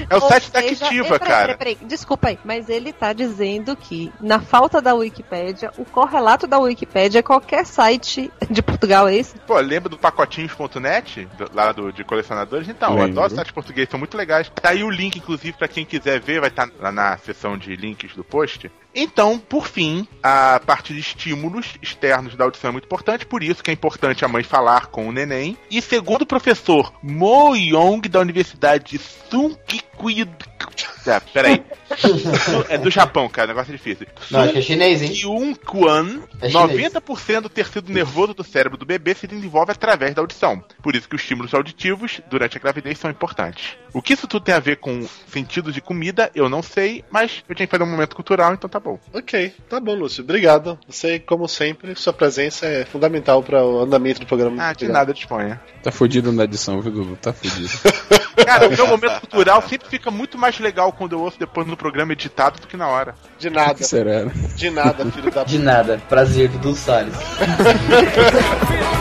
[0.09, 1.57] É o Ou site da seja, Activa, é, peraí, cara.
[1.57, 6.47] peraí, peraí, desculpa aí, mas ele tá dizendo que, na falta da Wikipédia, o correlato
[6.47, 9.35] da Wikipédia é qualquer site de Portugal, é isso?
[9.47, 11.27] Pô, lembra do pacotinhos.net?
[11.37, 12.69] do- Lá do, de colecionadores?
[12.69, 13.21] Então, eu Lembro.
[13.23, 14.51] adoro sites portugueses, são muito legais.
[14.61, 17.75] Tá aí o link, inclusive, pra quem quiser ver, vai estar lá na seção de
[17.77, 18.71] links do post.
[18.95, 23.63] Então, por fim, a parte de estímulos externos da audição é muito importante, por isso
[23.63, 25.57] que é importante a mãe falar com o neném.
[25.71, 30.29] E segundo o professor Mo Yong, da Universidade de Sunkikui...
[31.07, 31.63] Ah, peraí.
[32.69, 34.07] é do Japão, cara, o negócio é difícil.
[34.31, 35.11] Não, acho que é chinês, hein?
[35.11, 36.93] Kyun Kwan, É chinês.
[36.93, 40.63] 90% do tecido nervoso do cérebro do bebê se desenvolve através da audição.
[40.83, 43.77] Por isso que os estímulos auditivos durante a gravidez são importantes.
[43.93, 47.43] O que isso tudo tem a ver com sentidos de comida, eu não sei, mas
[47.49, 48.99] eu tinha que fazer um momento cultural, então tá bom.
[49.15, 50.25] Ok, tá bom, Lúcio.
[50.25, 50.79] Obrigado.
[50.89, 54.57] Você, como sempre, sua presença é fundamental para o andamento do programa.
[54.61, 54.95] Ah, de Obrigado.
[54.95, 55.61] nada, disponha.
[55.83, 57.17] Tá fudido na edição, viu, Dudu?
[57.17, 57.71] Tá fudido.
[58.45, 61.77] Cara, o meu momento cultural sempre fica muito mais legal quando eu ouço depois no
[61.77, 63.15] programa editado do que na hora.
[63.39, 64.25] De nada, que será?
[64.57, 66.01] de nada, filho da De nada.
[66.09, 67.15] Prazer, Dudu Salles.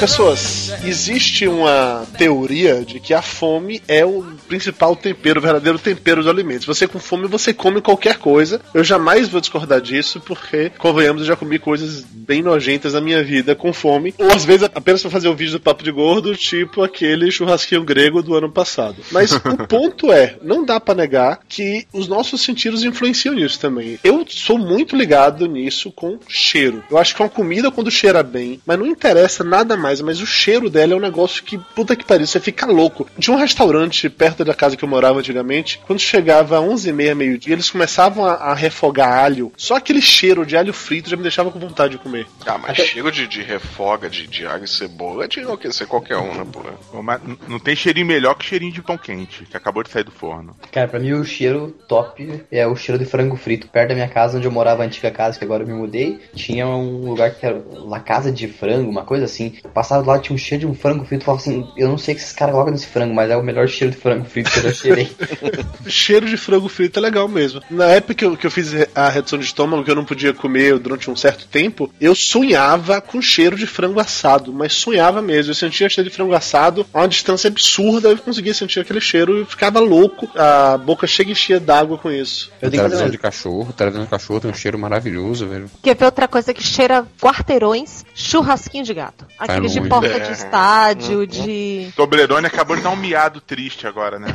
[0.00, 0.67] Pessoas.
[0.84, 6.30] Existe uma teoria de que a fome é o principal tempero, o verdadeiro tempero dos
[6.30, 6.66] alimentos.
[6.66, 8.60] Você com fome, você come qualquer coisa.
[8.72, 13.22] Eu jamais vou discordar disso, porque, convenhamos, eu já comi coisas bem nojentas na minha
[13.22, 14.14] vida com fome.
[14.18, 17.84] Ou às vezes apenas pra fazer o vídeo do Papo de Gordo, tipo aquele churrasquinho
[17.84, 18.96] grego do ano passado.
[19.10, 23.98] Mas o ponto é, não dá pra negar que os nossos sentidos influenciam nisso também.
[24.02, 26.82] Eu sou muito ligado nisso com cheiro.
[26.90, 30.26] Eu acho que uma comida quando cheira bem, mas não interessa nada mais, mas o
[30.26, 33.08] cheiro dela é um negócio que, puta que pariu, você fica louco.
[33.18, 37.70] Tinha um restaurante perto da casa que eu morava antigamente, quando chegava 11h30, meio-dia, eles
[37.70, 39.52] começavam a, a refogar alho.
[39.56, 42.26] Só aquele cheiro de alho frito já me deixava com vontade de comer.
[42.46, 46.16] Ah, mas cheiro de, de refoga, de, de alho e cebola é de enlouquecer qualquer
[46.16, 47.02] um, né, pô?
[47.02, 50.10] Mas não tem cheirinho melhor que cheirinho de pão quente, que acabou de sair do
[50.10, 50.56] forno.
[50.70, 53.68] Cara, pra mim o cheiro top é o cheiro de frango frito.
[53.68, 56.20] Perto da minha casa, onde eu morava, a antiga casa, que agora eu me mudei,
[56.34, 59.54] tinha um lugar que era La Casa de Frango, uma coisa assim.
[59.62, 61.22] Eu passava lá, tinha um cheiro de um frango frito.
[61.22, 63.36] Eu falava assim, eu não sei o que esses caras colocam nesse frango, mas é
[63.36, 65.08] o melhor cheiro de frango frito que eu já cheirei.
[65.86, 67.60] cheiro de frango frito é legal mesmo.
[67.70, 70.32] Na época que eu, que eu fiz a redução de estômago, que eu não podia
[70.32, 75.50] comer durante um certo tempo, eu sonhava com cheiro de frango assado, mas sonhava mesmo.
[75.50, 79.42] Eu sentia cheiro de frango assado a uma distância absurda, eu conseguia sentir aquele cheiro
[79.42, 82.50] e ficava louco, a boca chega e cheia d'água com isso.
[82.60, 85.70] Eu tenho Televisão de cachorro, televisão de cachorro tem um cheiro maravilhoso, velho.
[85.82, 88.04] Quer ver outra coisa que cheira quarteirões?
[88.14, 89.26] Churrasquinho de gato.
[89.38, 90.18] Aqueles de porta É.
[90.20, 91.92] de estádio, de.
[91.94, 94.28] Toblerone acabou de dar um miado triste agora, né?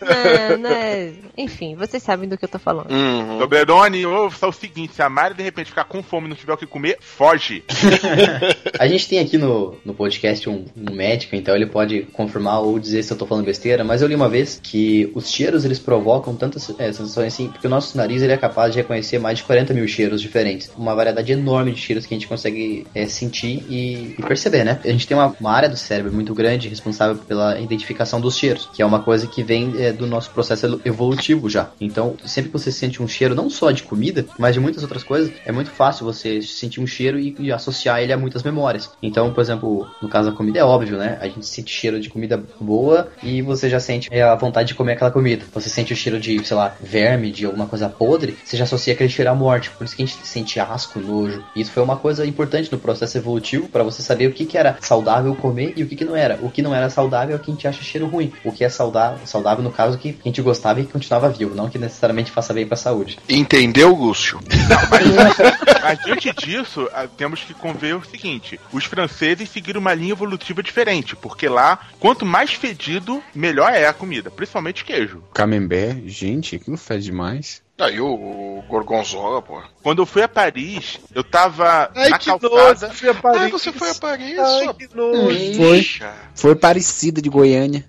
[0.00, 2.90] né, né, Enfim, vocês sabem do que eu tô falando.
[2.90, 3.38] Uhum.
[3.38, 6.52] Toblerone, ouça o seguinte: se a Mari de repente ficar com fome e não tiver
[6.52, 7.62] o que comer, foge.
[8.78, 12.78] A gente tem aqui no, no podcast um, um médico, então ele pode confirmar ou
[12.78, 15.78] dizer se eu tô falando besteira, mas eu li uma vez que os cheiros eles
[15.78, 19.38] provocam tantas é, sensações assim, porque o nosso nariz ele é capaz de reconhecer mais
[19.38, 20.70] de 40 mil cheiros diferentes.
[20.76, 24.80] Uma variedade enorme de cheiros que a gente consegue é, sentir e, e perceber, né?
[24.84, 28.68] A gente tem uma, uma área do cérebro muito grande responsável pela identificação dos cheiros,
[28.72, 31.70] que é uma coisa que vem é, do nosso processo evolutivo já.
[31.80, 35.02] Então, sempre que você sente um cheiro, não só de comida, mas de muitas outras
[35.02, 38.90] coisas, é muito fácil você sentir um cheiro e, e associar ele a muitas memórias.
[39.02, 41.18] Então, por exemplo, no caso da comida é óbvio, né?
[41.20, 44.74] A gente sente cheiro de comida boa e você já sente é, a vontade de
[44.74, 45.44] comer aquela comida.
[45.52, 48.92] Você sente o cheiro de, sei lá, verme, de alguma coisa podre, você já associa
[48.92, 49.70] aquele cheiro à morte.
[49.70, 51.44] Por isso que a gente sente asco, nojo.
[51.54, 54.58] E isso foi uma coisa importante no processo evolutivo para você saber o que, que
[54.58, 56.38] era saudável comer e o que, que não era.
[56.42, 58.30] O que não era saudável é o que a gente acha cheiro ruim.
[58.44, 61.70] O que é saudável, saudável no caso, que a gente gostava e continuava vivo, não
[61.70, 63.18] que necessariamente faça bem pra saúde.
[63.26, 64.38] Entendeu, Lúcio?
[65.82, 71.16] Mas diante disso, temos que conver o seguinte: os franceses seguiram uma linha evolutiva diferente,
[71.16, 75.22] porque lá, quanto mais fedido, melhor é a comida, principalmente queijo.
[75.32, 77.62] Camembert, gente, aquilo fede demais.
[77.82, 79.60] Aí o, o Gorgonzola, pô.
[79.82, 82.54] Quando eu fui a Paris, eu tava Ai, na que calçada.
[82.54, 83.42] nojo, fui a Paris.
[83.42, 85.56] Ah, você foi a Paris, Ai, sua que nojo.
[85.56, 85.86] Foi.
[86.34, 87.84] Foi parecida de Goiânia.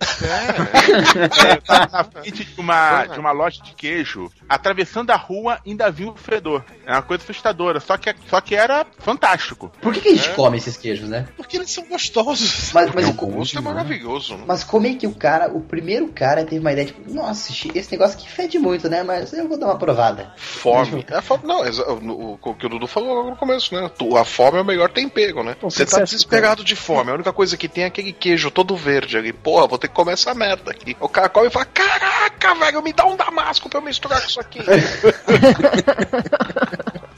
[1.49, 5.91] Eu tava na frente de uma, de uma loja de queijo, atravessando a rua, ainda
[5.91, 6.65] vi um fedor.
[6.85, 9.71] É uma coisa assustadora, só que, só que era fantástico.
[9.81, 11.27] Por que, que a gente come esses queijos, né?
[11.37, 12.71] Porque eles são gostosos.
[12.73, 14.43] Mas, mas, o gosto é maravilhoso, né?
[14.47, 17.91] mas como é que o cara, o primeiro cara teve uma ideia, tipo, nossa, esse
[17.91, 19.03] negócio aqui fede muito, né?
[19.03, 20.31] Mas eu vou dar uma provada.
[20.35, 21.05] Fome.
[21.09, 21.43] É a fome.
[21.45, 23.89] Não, exa- o, o que o Dudu falou logo no começo, né?
[24.19, 25.55] A fome é o melhor tempero, né?
[25.61, 27.11] Você tá desesperado de fome.
[27.11, 29.33] A única coisa que tem é aquele queijo todo verde ali.
[29.33, 30.95] Porra, vou ter que comer essa merda aqui.
[30.99, 34.27] O cara come e fala: Caraca, velho, me dá um damasco pra eu misturar com
[34.27, 34.59] isso aqui.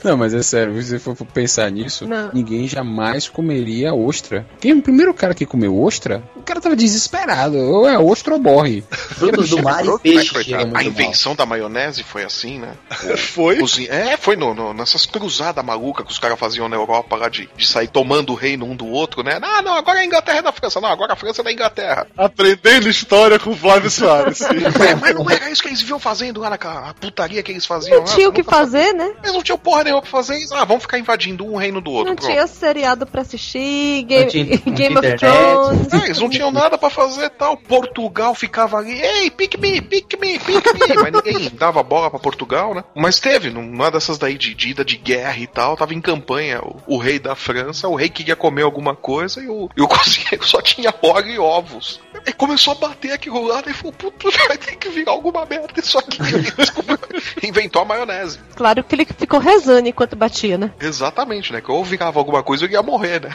[0.05, 2.29] Não, mas é sério, se você for pensar nisso, Não.
[2.33, 4.45] ninguém jamais comeria ostra.
[4.61, 7.57] Quem o primeiro cara que comeu ostra, o cara tava desesperado.
[7.57, 8.83] Ou é ostra ou morre.
[8.91, 10.81] Frutos do mar e peixe a mal.
[10.83, 12.69] invenção da maionese foi assim, né?
[13.17, 13.57] Foi?
[13.57, 17.27] Cozinha- É, foi no, no- nessas cruzadas malucas que os caras faziam na Europa lá
[17.29, 19.39] de, de sair tomando o reino um do outro, né?
[19.41, 20.79] Ah, não, agora a Inglaterra é da França.
[20.79, 22.07] Não, agora a França é da Inglaterra.
[22.15, 24.39] Aprendendo história com o Flávio Soares.
[24.85, 27.97] É, mas não era isso que eles viviam fazendo lá naquela putaria que eles faziam
[27.99, 28.13] Não lá.
[28.13, 29.11] tinha o que fazer, né?
[29.23, 30.35] Eles não tinham porra nenhuma pra fazer.
[30.35, 32.09] Eles, ah, vamos ficar invadindo um reino do outro.
[32.09, 32.29] Não pronto.
[32.31, 35.15] tinha seriado pra assistir, Game, tinha- não tinha Game of.
[35.17, 35.93] Thrones.
[35.93, 37.57] Ah, eles não tinham nada pra fazer tal.
[37.57, 40.95] Portugal ficava ali, ei, pick me, pick me, pick me.
[40.95, 42.83] Mas ninguém dava bola pra Portugal, né?
[42.95, 46.61] Mas teve, numa dessas daí de, de ida de guerra e tal, tava em campanha
[46.61, 49.87] o, o rei da França, o rei queria comer alguma coisa e o, e o
[49.87, 51.99] cozinheiro só tinha óleo e ovos.
[52.27, 55.67] E começou a bater aquilo lá, e falou, puta, vai ter que virar alguma merda
[55.77, 56.17] isso aqui.
[57.43, 58.39] Inventou a maionese.
[58.55, 60.71] Claro que ele ficou rezando enquanto batia, né?
[60.79, 61.61] Exatamente, né?
[61.61, 63.29] Que ou virava alguma coisa eu ia morrer, né?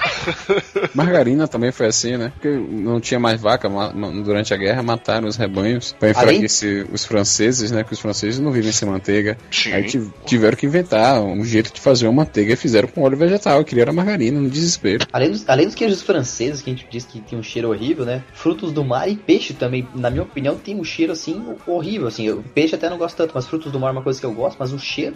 [0.94, 2.32] Margarina também foi assim, né?
[2.34, 3.68] Porque não tinha mais vaca
[4.24, 7.84] durante a guerra, mataram os rebanhos pra enfraquecer os franceses, né?
[7.84, 9.36] Que os franceses não vivem sem manteiga.
[9.50, 9.72] Sim.
[9.72, 13.16] Aí tiv- tiveram que inventar um jeito de fazer uma manteiga e fizeram com óleo
[13.16, 15.06] vegetal, que era margarina, no desespero.
[15.12, 18.04] Além dos, além dos queijos franceses, que a gente diz que tem um cheiro horrível,
[18.04, 18.22] né?
[18.32, 22.08] Frutos do mar e peixe também, na minha opinião, tem um cheiro assim horrível.
[22.08, 24.26] Assim, eu, peixe até não gosto tanto, mas frutos do mar é uma coisa que
[24.26, 25.14] eu gosto, mas o cheiro,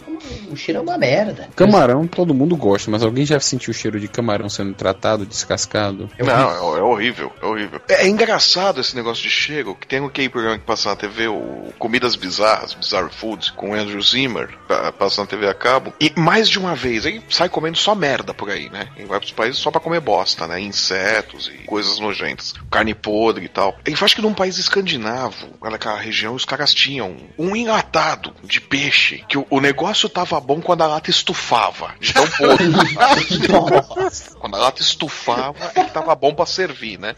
[0.51, 1.49] o cheiro é uma merda.
[1.57, 6.09] Camarão todo mundo gosta, mas alguém já sentiu o cheiro de camarão sendo tratado, descascado?
[6.19, 7.81] Não, é, é horrível, é horrível.
[7.89, 11.29] É, é engraçado esse negócio de cheiro, que tem aquele programa que passa na TV,
[11.29, 15.93] o Comidas Bizarras, Bizarre Foods, com o Andrew Zimmer, pa- passa na TV a cabo,
[16.01, 18.89] e mais de uma vez, ele sai comendo só merda por aí, né?
[18.97, 20.61] Ele vai pros países só pra comer bosta, né?
[20.61, 23.79] Insetos e coisas nojentas, carne podre e tal.
[23.87, 29.25] Ele faz que num país escandinavo, naquela região, os caras tinham um enlatado de peixe,
[29.29, 32.67] que o, o negócio tava bom quando a lata estufava, de tão podre.
[34.39, 37.15] quando a lata estufava, ele tava bom pra servir, né?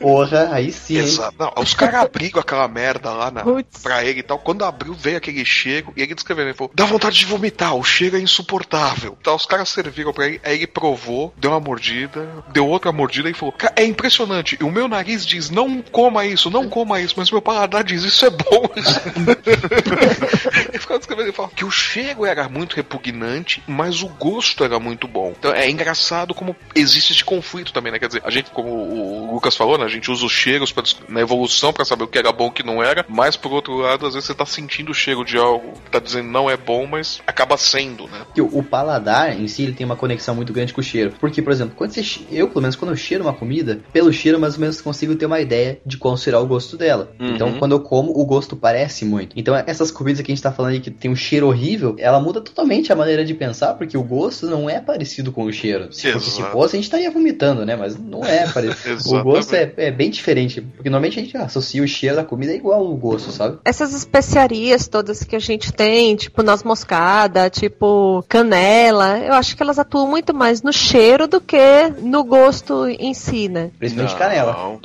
[0.00, 0.96] Porra, aí sim.
[0.96, 1.36] Exato.
[1.38, 3.42] Não, os caras abriram aquela merda lá na,
[3.82, 4.38] pra ele e tal.
[4.38, 7.84] Quando abriu, veio aquele cheiro e ele descreveu, ele falou, dá vontade de vomitar, o
[7.84, 9.16] cheiro é insuportável.
[9.20, 13.28] Então os caras serviram pra ele, aí ele provou, deu uma mordida, deu outra mordida
[13.28, 17.30] e falou, é impressionante, o meu nariz diz, não coma isso, não coma isso, mas
[17.30, 18.68] meu paladar diz, isso é bom.
[20.68, 25.06] ele ficava descrevendo fala que o cheiro era muito repugnante, mas o gosto era muito
[25.06, 25.32] bom.
[25.38, 27.98] Então é engraçado como existe esse conflito também, né?
[27.98, 29.84] Quer dizer, a gente, como o Lucas falou, né?
[29.84, 32.48] A gente usa os cheiros pra, na evolução pra saber o que era bom e
[32.48, 35.24] o que não era, mas por outro lado, às vezes você tá sentindo o cheiro
[35.24, 38.22] de algo que tá dizendo não é bom, mas acaba sendo, né?
[38.38, 41.12] O, paladar em si ele tem uma conexão muito grande com o cheiro.
[41.20, 44.40] Porque, por exemplo, quando você, eu, pelo menos, quando eu cheiro uma comida, pelo cheiro,
[44.40, 47.10] mais ou menos consigo ter uma ideia de qual será o gosto dela.
[47.18, 47.34] Uhum.
[47.34, 49.38] Então, quando eu como, o gosto parece muito.
[49.38, 52.20] Então, essas comidas que a gente tá falando aí que tem um cheiro horrível, ela
[52.20, 55.92] muda totalmente a maneira de pensar, porque o gosto não é parecido com o cheiro.
[55.92, 57.76] Se, porque se fosse, a gente estaria vomitando, né?
[57.76, 59.16] Mas não é parecido.
[59.16, 60.60] o gosto é, é bem diferente.
[60.60, 63.58] Porque normalmente a gente associa o cheiro da comida igual ao gosto, sabe?
[63.64, 69.62] Essas especiarias todas que a gente tem, tipo noz moscada, tipo canela, eu acho que
[69.62, 73.70] elas atuam muito mais no cheiro do que no gosto em si, né?
[73.78, 74.52] Principalmente canela.
[74.52, 74.78] Não,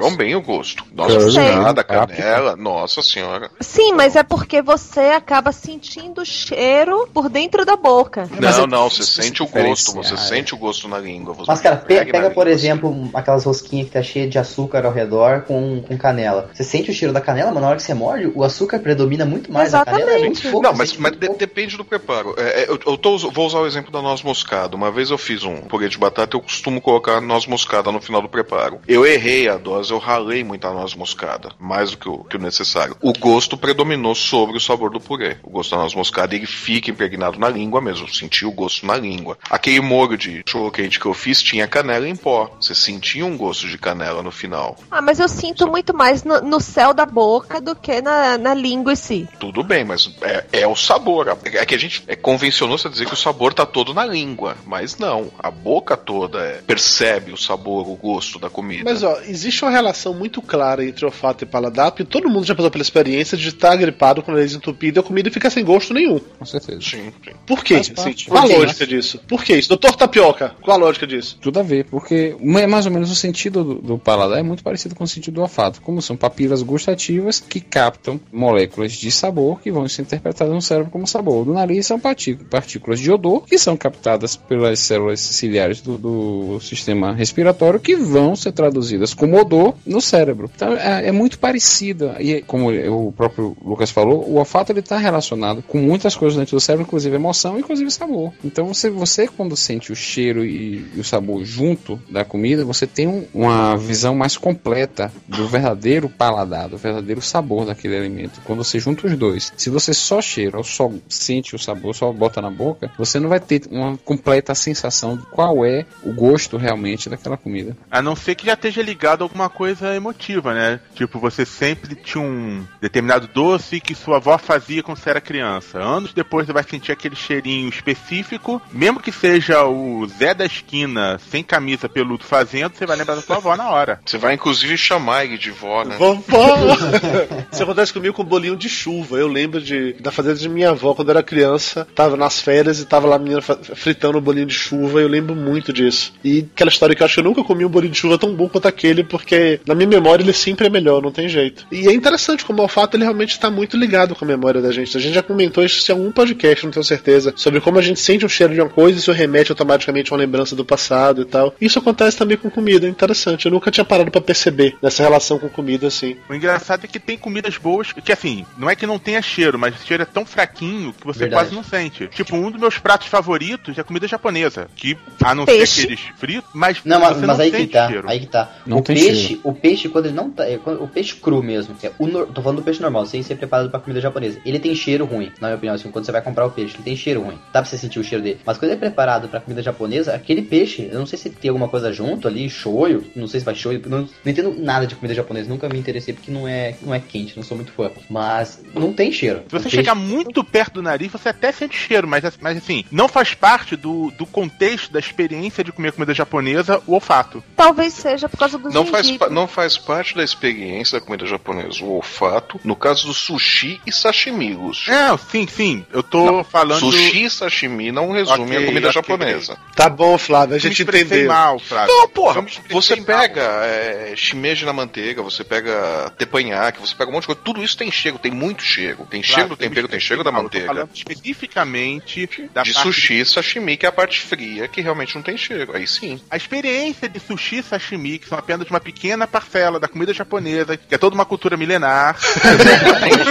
[0.00, 0.84] alteram bem o gosto.
[0.92, 1.30] Nossa sei.
[1.30, 3.50] senhora, canela, nossa senhora.
[3.60, 8.28] Sim, mas é porque você acaba sentindo o cheiro por dentro da boca.
[8.40, 10.16] Não, não, você sente o gosto, você é.
[10.16, 11.34] sente o gosto na língua.
[11.34, 14.84] Você Mas, cara, pe- pega por língua, exemplo, aquelas rosquinhas que tá cheia de açúcar
[14.86, 16.50] ao redor com, com canela.
[16.52, 19.24] Você sente o cheiro da canela, mas na hora que você morde, o açúcar predomina
[19.24, 19.74] muito mais.
[19.74, 20.62] A canela é muito pouco.
[20.62, 22.34] Não, mas, mas de- depende do preparo.
[22.38, 24.74] É, é, eu eu tô, vou usar o exemplo da noz moscada.
[24.76, 28.22] Uma vez eu fiz um purê de batata, eu costumo colocar noz moscada no final
[28.22, 28.80] do preparo.
[28.88, 32.40] Eu errei a dose, eu ralei muita noz moscada, mais do que o, que o
[32.40, 32.96] necessário.
[33.00, 35.36] O gosto predominou sobre o sabor do purê.
[35.42, 38.06] O gosto da noz moscada, ele fica impregnado na língua mesmo.
[38.06, 39.38] Eu senti o gosto na língua.
[39.48, 42.56] Aquele molho de cachorro quente que eu fiz tinha canela em pó.
[42.60, 44.76] Você sentia um gosto de canela no final.
[44.90, 48.54] Ah, mas eu sinto muito mais no, no céu da boca do que na, na
[48.54, 49.28] língua em si.
[49.38, 51.28] Tudo bem, mas é, é o sabor.
[51.44, 54.56] É que a gente é, convencionou-se a dizer que o sabor tá todo na língua.
[54.66, 55.30] Mas não.
[55.38, 58.84] A boca toda é, percebe o sabor, o gosto da comida.
[58.84, 62.54] Mas ó, existe uma relação muito clara entre olfato e paladar, porque todo mundo já
[62.54, 65.64] passou pela experiência de estar gripado com o nariz entupido e a comida fica sem
[65.64, 66.20] gosto nenhum.
[66.38, 66.80] Com certeza.
[66.80, 67.32] Sim, sim.
[67.46, 67.74] Por quê?
[67.76, 69.20] Assim, qual a lógica disso?
[69.26, 69.68] Por que isso?
[69.68, 71.38] Doutor Tapioca, qual a lógica disso?
[71.40, 74.62] Tudo a ver, porque é mais ou menos o sentido do, do paladar é muito
[74.62, 79.60] parecido com o sentido do olfato, como são papilas gustativas que captam moléculas de sabor
[79.60, 81.44] que vão ser interpretadas no cérebro como sabor.
[81.44, 86.60] Do nariz são partícu- partículas de odor que são captadas pelas células ciliares do, do
[86.60, 90.50] sistema respiratório que vão ser traduzidas como odor no cérebro.
[90.54, 92.12] Então é, é muito parecido.
[92.18, 96.56] E como o próprio Lucas falou, o olfato ele está relacionado com muitas coisas dentro
[96.56, 98.32] do cérebro, inclusive emoção, inclusive sabor.
[98.44, 102.86] Então você, você quando sente o cheiro e, e o sabor junto da comida, você
[102.86, 108.40] tem um- uma visão mais completa do verdadeiro paladar, do verdadeiro sabor daquele alimento.
[108.44, 109.52] Quando você junta os dois.
[109.56, 113.28] Se você só cheira ou só sente o sabor, só bota na boca, você não
[113.28, 117.76] vai ter uma completa sensação de qual é o gosto realmente daquela comida.
[117.90, 120.80] A não ser que já esteja ligado alguma coisa emotiva, né?
[120.94, 125.78] Tipo, você sempre tinha um determinado doce que sua avó fazia quando você era criança.
[125.78, 131.18] Anos depois você vai sentir aquele cheirinho específico, mesmo que seja o Zé da esquina
[131.30, 134.00] sem camisa peludo fazendo, você vai lembrar da sua avó na hora.
[134.04, 135.96] Você vai inclusive chamar ele de vó, né?
[135.96, 136.56] Vovó!
[137.52, 139.16] Isso acontece comigo com bolinho de chuva.
[139.16, 141.86] Eu lembro de, da fazenda de minha avó quando eu era criança.
[141.94, 145.00] Tava nas férias e tava lá a menina fritando o bolinho de chuva.
[145.00, 146.12] Eu lembro muito disso.
[146.24, 148.34] E aquela história que eu acho que eu nunca comi um bolinho de chuva tão
[148.34, 151.66] bom quanto aquele, porque na minha memória ele sempre é melhor, não tem jeito.
[151.72, 154.70] E é interessante como o olfato ele realmente está muito ligado com a memória da
[154.70, 154.96] gente.
[154.96, 158.00] A gente já comentou isso em algum podcast, não tenho certeza, sobre como a gente
[158.00, 161.22] sente o cheiro de uma coisa e isso remete automaticamente a uma lembrança do passado
[161.22, 161.54] e tal.
[161.60, 163.46] Isso acontece também com comida, é interessante.
[163.46, 166.16] Eu nunca tinha parado pra perceber nessa relação com comida assim.
[166.28, 169.58] O engraçado é que tem comidas boas que, assim, não é que não tenha cheiro,
[169.58, 171.42] mas o cheiro é tão fraquinho que você Verdade.
[171.42, 172.08] quase não sente.
[172.08, 175.66] Tipo, um dos meus pratos favoritos é comida japonesa, que, a não Peixe.
[175.66, 178.08] ser aqueles fritos, mas Não, mas, você mas não aí que tá, cheiro.
[178.08, 178.50] aí que tá.
[178.66, 179.39] Não o tem peixe, cheiro.
[179.44, 182.58] O peixe quando ele não tá, é o peixe cru mesmo, é o tô falando
[182.58, 184.38] do peixe normal, sem ser preparado pra comida japonesa.
[184.44, 186.82] Ele tem cheiro ruim, na minha opinião, assim, quando você vai comprar o peixe, ele
[186.84, 187.38] tem cheiro ruim.
[187.52, 188.40] Dá pra você sentir o cheiro dele.
[188.44, 191.48] Mas quando ele é preparado pra comida japonesa, aquele peixe, eu não sei se tem
[191.48, 194.94] alguma coisa junto ali, shoyu, não sei se vai shoyu, não, não entendo nada de
[194.94, 197.90] comida japonesa, nunca me interessei porque não é, não é quente, não sou muito fã.
[198.08, 199.38] Mas não tem cheiro.
[199.48, 202.84] Se você peixe- chegar muito perto do nariz, você até sente cheiro, mas, mas assim,
[202.90, 207.42] não faz parte do, do contexto da experiência de comer comida japonesa o olfato.
[207.56, 209.28] Talvez seja por causa do Não faz, gengibre.
[209.28, 213.80] pa- não faz parte da experiência da comida japonesa o olfato, no caso do sushi
[213.86, 214.92] e sashimi, Lúcio.
[214.92, 215.84] É, sim, sim.
[215.92, 216.80] Eu tô falando.
[216.80, 218.92] Sushi e sashimi não resume Ok, a comida ok.
[218.92, 219.56] japonesa.
[219.74, 221.28] Tá bom, Flávio, a gente entendeu.
[221.28, 221.92] mal, Flávio.
[221.94, 227.22] Não, porra, você pega é, shimeji na manteiga, você pega teppanyaki, você pega um monte
[227.22, 229.06] de coisa, tudo isso tem cheiro, tem muito cheiro.
[229.10, 230.42] Tem cheiro do Flávio, eu me tempero, tem cheiro da mal.
[230.42, 230.74] Eu tô manteiga.
[230.74, 235.22] falando especificamente da De sushi e sashimi, que é a parte fria, que realmente não
[235.22, 235.74] tem cheiro.
[235.74, 236.20] Aí sim.
[236.30, 240.76] A experiência de sushi e sashimi, que são apenas uma pequena parcela da comida japonesa,
[240.76, 242.16] que é toda uma cultura milenar.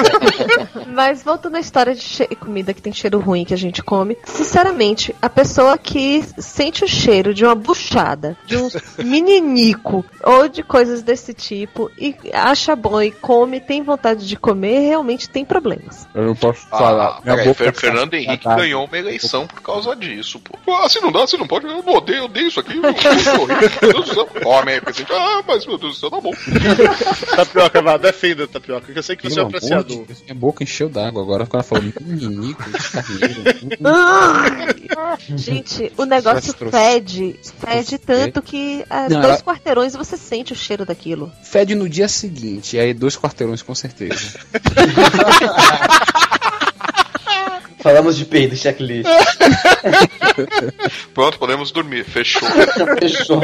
[0.88, 4.18] Mas voltando à história de che- comida que tem cheiro ruim que a gente come,
[4.26, 8.70] sinceramente, a pessoa que sente o cheiro de uma buchada, de um
[9.04, 14.80] meninico ou de coisas desse tipo e acha bom e come, tem vontade de comer,
[14.88, 16.08] realmente tem problemas.
[16.14, 17.22] Eu não posso Ah, falar.
[17.54, 18.62] Fer- tá Fernando Henrique tratada.
[18.62, 20.58] ganhou uma eleição por causa disso, pô.
[20.74, 22.78] Ah, se não dá, se não pode, eu odeio, eu odeio isso aqui.
[22.78, 24.30] Eu, eu sou horrível, meu Deus do céu.
[24.46, 25.12] Homem aí, presidente.
[25.14, 26.32] Ah, mas meu Deus do céu, tá bom.
[27.36, 30.06] Tapioca, vá, defenda, Tapioca, que eu sei que você é apreciador.
[30.06, 33.44] de minha boca encheu d'água agora quando ela falou meninico, carneiro.
[35.38, 40.56] Gente, o negócio fede, fede tanto que a Não, dois ela- quarteirões você sente o
[40.56, 41.32] cheiro daquilo.
[41.44, 44.40] Fede no dia seguinte, e aí dois quarteirões com certeza.
[47.80, 49.10] Falamos de peido, checklist.
[51.14, 52.04] Pronto, podemos dormir.
[52.04, 52.48] Fechou.
[53.00, 53.42] Fechou.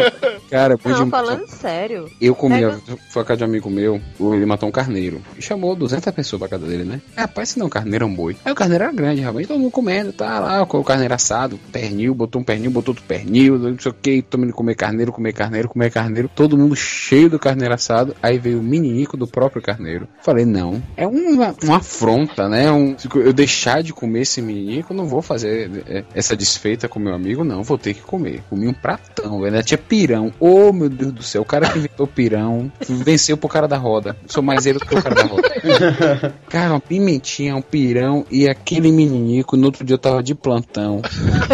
[0.49, 2.09] Cara, é bom Não, falando sério.
[2.19, 2.77] Eu comia,
[3.09, 5.21] foi a casa de um amigo meu, ele matou um carneiro.
[5.37, 7.01] E chamou 200 pessoas pra casa dele, né?
[7.15, 8.35] Rapaz, se não, carneiro é um boi.
[8.43, 11.59] Aí o carneiro era grande, realmente, todo mundo comendo, tá lá, com o carneiro assado,
[11.71, 15.11] pernil, botou um pernil, botou outro pernil, não sei o que, todo mundo comer carneiro,
[15.11, 18.15] comer carneiro, comer carneiro, todo mundo cheio do carneiro assado.
[18.21, 20.07] Aí veio o meninico do próprio carneiro.
[20.21, 22.71] Falei, não, é uma, uma afronta, né?
[22.71, 26.99] Um, eu deixar de comer esse meninico, eu não vou fazer é, essa desfeita com
[26.99, 28.43] meu amigo, não, vou ter que comer.
[28.49, 30.33] Comi um pratão, velho, tinha pirão.
[30.39, 34.17] Oh, meu Deus do céu, o cara que inventou pirão venceu pro cara da roda.
[34.27, 35.45] Sou mais ele do que o cara da roda.
[36.49, 39.57] Cara, uma pimentinha, um pirão e aquele meninico.
[39.57, 41.01] No outro dia eu tava de plantão.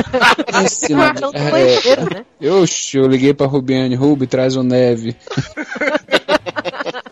[0.66, 1.02] Esse do
[1.34, 2.26] é, banheiro, né?
[2.40, 5.16] eu, eu liguei pra Rubiane, Rubi, traz o neve.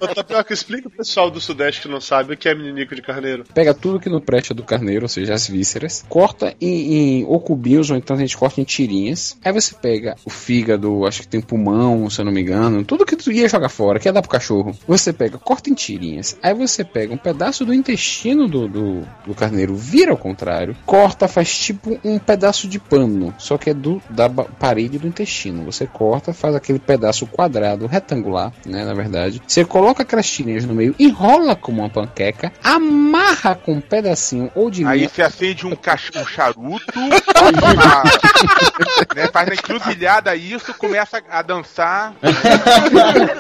[0.08, 3.44] Tapioca, explica pro pessoal do Sudeste que não sabe o que é meninico de carneiro.
[3.54, 7.40] Pega tudo que não presta do carneiro, ou seja, as vísceras, corta em, em ou
[7.40, 9.38] cubinhos, ou então a gente corta em tirinhas.
[9.44, 13.06] Aí você pega o fígado, acho que tem pulmão, se eu não me engano, tudo
[13.06, 14.76] que tu ia jogar fora, que ia dar pro cachorro.
[14.88, 16.38] Você pega, corta em tirinhas.
[16.42, 21.28] Aí você pega um pedaço do intestino do, do, do carneiro, vira ao contrário, corta,
[21.28, 25.64] faz tipo um pedaço de pano, só que é do, da parede do intestino.
[25.66, 29.42] Você corta, faz aquele pedaço quadrado, retangular, né, na verdade.
[29.46, 34.70] Você coloca aquelas tirinhas no meio, enrola como uma panqueca, amarra com um pedacinho ou
[34.70, 35.10] de Aí linha.
[35.10, 36.10] você acende um, cach...
[36.16, 37.00] um charuto,
[37.36, 42.14] a- né, faz na encruzilhada isso, começa a dançar.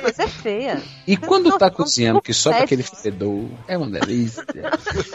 [0.01, 0.81] Coisa feia.
[1.07, 4.43] E quando tá cozinhando, que só aquele fedor, é uma delícia.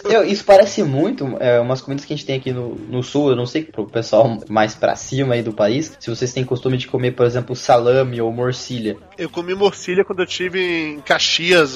[0.04, 3.30] Eu, isso parece muito é, umas comidas que a gente tem aqui no, no sul.
[3.30, 5.96] Eu não sei pro pessoal mais pra cima aí do país.
[6.00, 8.96] Se vocês têm costume de comer, por exemplo, salame ou morcilha.
[9.16, 10.60] Eu comi morcilha quando eu tive
[10.94, 11.23] em Caxias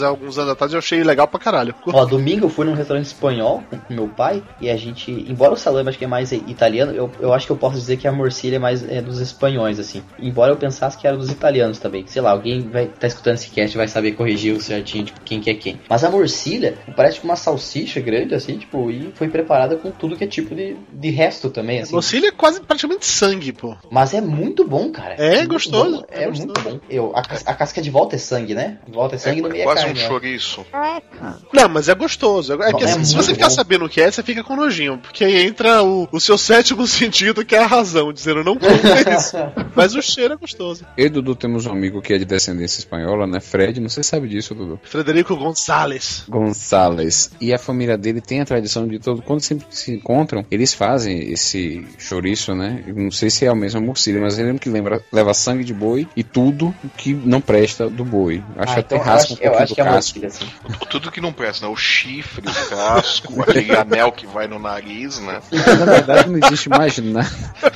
[0.03, 1.75] há alguns anos atrás eu achei legal pra caralho.
[1.87, 5.53] Ó, domingo eu fui num restaurante espanhol com com meu pai e a gente, embora
[5.53, 8.07] o salame acho que é mais italiano, eu, eu acho que eu posso dizer que
[8.07, 10.03] a morcilha é mais é, dos espanhóis, assim.
[10.19, 12.05] Embora eu pensasse que era dos italianos também.
[12.07, 15.41] Sei lá, alguém vai tá escutando esse cast vai saber corrigir o certinho, tipo, quem
[15.41, 15.81] que é quem.
[15.89, 20.17] Mas a morcilha parece tipo uma salsicha grande, assim, tipo, e foi preparada com tudo
[20.17, 21.93] que é tipo de, de resto também, assim.
[21.93, 23.77] Morcilha é quase praticamente sangue, pô.
[23.91, 25.15] Mas é muito bom, cara.
[25.15, 26.47] É Muito gostoso, bom, é É, gostoso.
[26.47, 26.81] muito bom.
[26.91, 28.79] Eu, a, a casca de volta é sangue, né?
[28.89, 30.61] Volta é sangue no meio é Quase um chouriço.
[30.73, 31.39] É, cara.
[31.53, 32.53] Não, mas é gostoso.
[32.55, 33.55] É que É assim, se muito você ficar bom.
[33.55, 34.99] sabendo o que é, você fica com nojinho.
[34.99, 38.73] Porque aí entra o, o seu sétimo sentido, que é a razão, dizendo não como
[38.73, 39.37] isso.
[39.75, 40.85] Mas o cheiro é gostoso.
[40.97, 43.41] Eu e Dudu temos um amigo que é de descendência espanhola, né?
[43.41, 44.81] Fred, não sei se sabe disso, Dudu.
[44.83, 46.25] Frederico Gonçalves.
[46.29, 47.31] Gonçalves.
[47.41, 49.23] E a família dele tem a tradição de todo.
[49.23, 52.83] Quando sempre se encontram, eles fazem esse chouriço, né?
[52.87, 55.65] Eu não sei se é a mesma morcilha, mas eu lembro que lembra, leva sangue
[55.65, 58.43] de boi e tudo que não presta do boi.
[58.57, 60.19] Acho Ah, até então eu raspa um acho, eu acho que é casco.
[60.21, 60.47] morcilha, assim.
[60.91, 61.73] Tudo que não presta, né?
[61.73, 65.41] O chifre, o casco, aquele anel que vai no nariz, né?
[65.53, 67.25] Na verdade, não existe mais, na,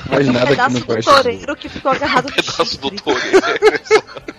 [0.09, 0.81] mais nada que não presta.
[0.81, 1.01] do boi.
[1.23, 3.01] toureiro que ficou agarrado no Pedaço do chifre.
[3.01, 3.41] toureiro.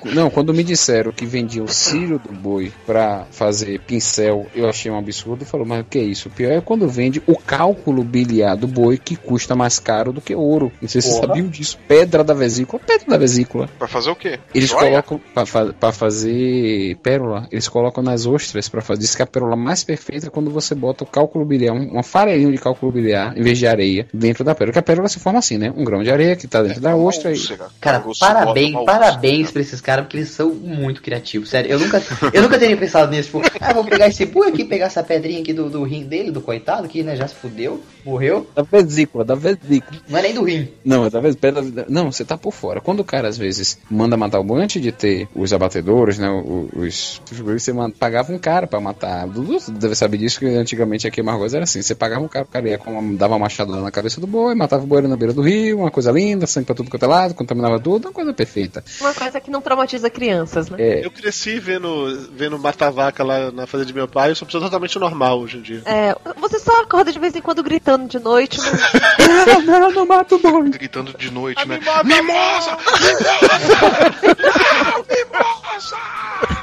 [0.05, 4.91] Não, quando me disseram que vendiam o cílio do boi pra fazer pincel, eu achei
[4.91, 6.29] um absurdo e falou, mas o que é isso?
[6.29, 10.21] O pior é quando vende o cálculo biliar do boi que custa mais caro do
[10.21, 10.71] que ouro.
[10.81, 11.79] Não sei se vocês sabiam disso.
[11.89, 13.69] Pedra da vesícula, pedra da vesícula.
[13.79, 14.39] Pra fazer o quê?
[14.55, 15.03] Eles Joia?
[15.03, 19.01] colocam pra, fa- pra fazer pérola, eles colocam nas ostras pra fazer.
[19.03, 22.03] Diz que a pérola mais perfeita é quando você bota o cálculo biliar, um, um
[22.03, 24.73] farelinho de cálculo biliar, em vez de areia, dentro da pérola.
[24.73, 25.73] Porque a pérola se forma assim, né?
[25.77, 27.39] Um grão de areia que tá dentro da ostra e.
[27.81, 31.51] Cara, parabéns, uma parabéns pra esses caras, porque eles são muito criativos.
[31.51, 32.03] Sério, eu nunca,
[32.33, 33.29] eu nunca teria pensado nisso.
[33.41, 36.31] Tipo, ah, vou pegar esse boi aqui, pegar essa pedrinha aqui do, do rim dele,
[36.31, 38.47] do coitado, que né, já se fudeu, morreu.
[38.55, 40.01] Da vesícula, da vesícula.
[40.09, 40.69] Não é nem do rim.
[40.85, 41.63] Não, talvez pedra.
[41.89, 42.81] Não, você tá por fora.
[42.81, 46.29] Quando o cara às vezes manda matar o boi antes de ter os abatedores, né?
[46.31, 47.21] o- bois.
[47.31, 49.27] Os bois você pagava um cara pra matar.
[49.27, 51.81] Dudu deve saber disso, que antigamente aqui em Margosa era assim.
[51.81, 54.27] Você pagava um cara, o cara ia com uma, dava uma machadada na cabeça do
[54.27, 57.05] boi, matava o boi na beira do rio, uma coisa linda, sangue pra tudo quanto
[57.05, 58.85] é lado, contaminava tudo, uma coisa perfeita.
[59.01, 60.77] Uma coisa que não traumatiza crianças, né?
[60.81, 64.65] É, Eu cresci vendo, vendo mata-vaca lá na fazenda de meu pai, eu sou pessoa
[64.65, 65.83] totalmente normal hoje em dia.
[65.87, 70.35] É, você só acorda de vez em quando gritando de noite, mas não, não mata
[70.35, 70.71] o boi.
[70.71, 71.81] Gritando de noite, né?
[72.05, 72.77] Mimosa!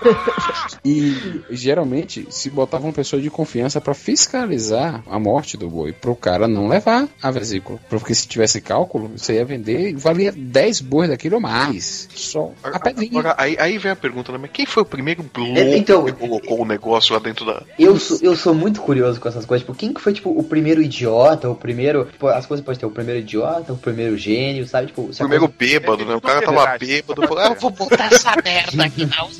[0.83, 6.15] E geralmente se botava uma pessoa de confiança pra fiscalizar a morte do boi, pro
[6.15, 7.79] cara não levar a vesícula.
[7.89, 12.07] Porque se tivesse cálculo, você ia vender e valia 10 bois daquilo ou mais.
[12.15, 13.11] Só a pedrinha.
[13.19, 14.39] Agora, aí, aí vem a pergunta, né?
[14.41, 17.61] Mas quem foi o primeiro louco É, então- que colocou o negócio lá dentro da.
[17.77, 19.65] Eu sou, eu sou muito curioso com essas coisas.
[19.65, 22.05] Tipo, quem que foi, tipo, o primeiro idiota, o primeiro.
[22.05, 24.87] Tipo, as coisas podem ter o primeiro idiota, o primeiro gênio, sabe?
[24.87, 26.15] Tipo, a Primeiro coisa- bêbado, né?
[26.15, 26.85] O cara tava verdade.
[26.85, 29.39] bêbado, falou, ah, eu vou botar Essa merda aqui na onça.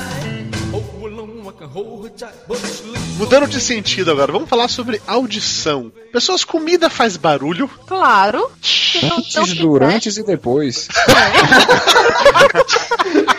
[3.17, 5.91] Mudando de sentido agora, vamos falar sobre audição.
[6.11, 7.69] Pessoas, comida faz barulho?
[7.87, 8.51] claro.
[9.03, 10.87] Antes, durante e depois.
[11.07, 11.15] Não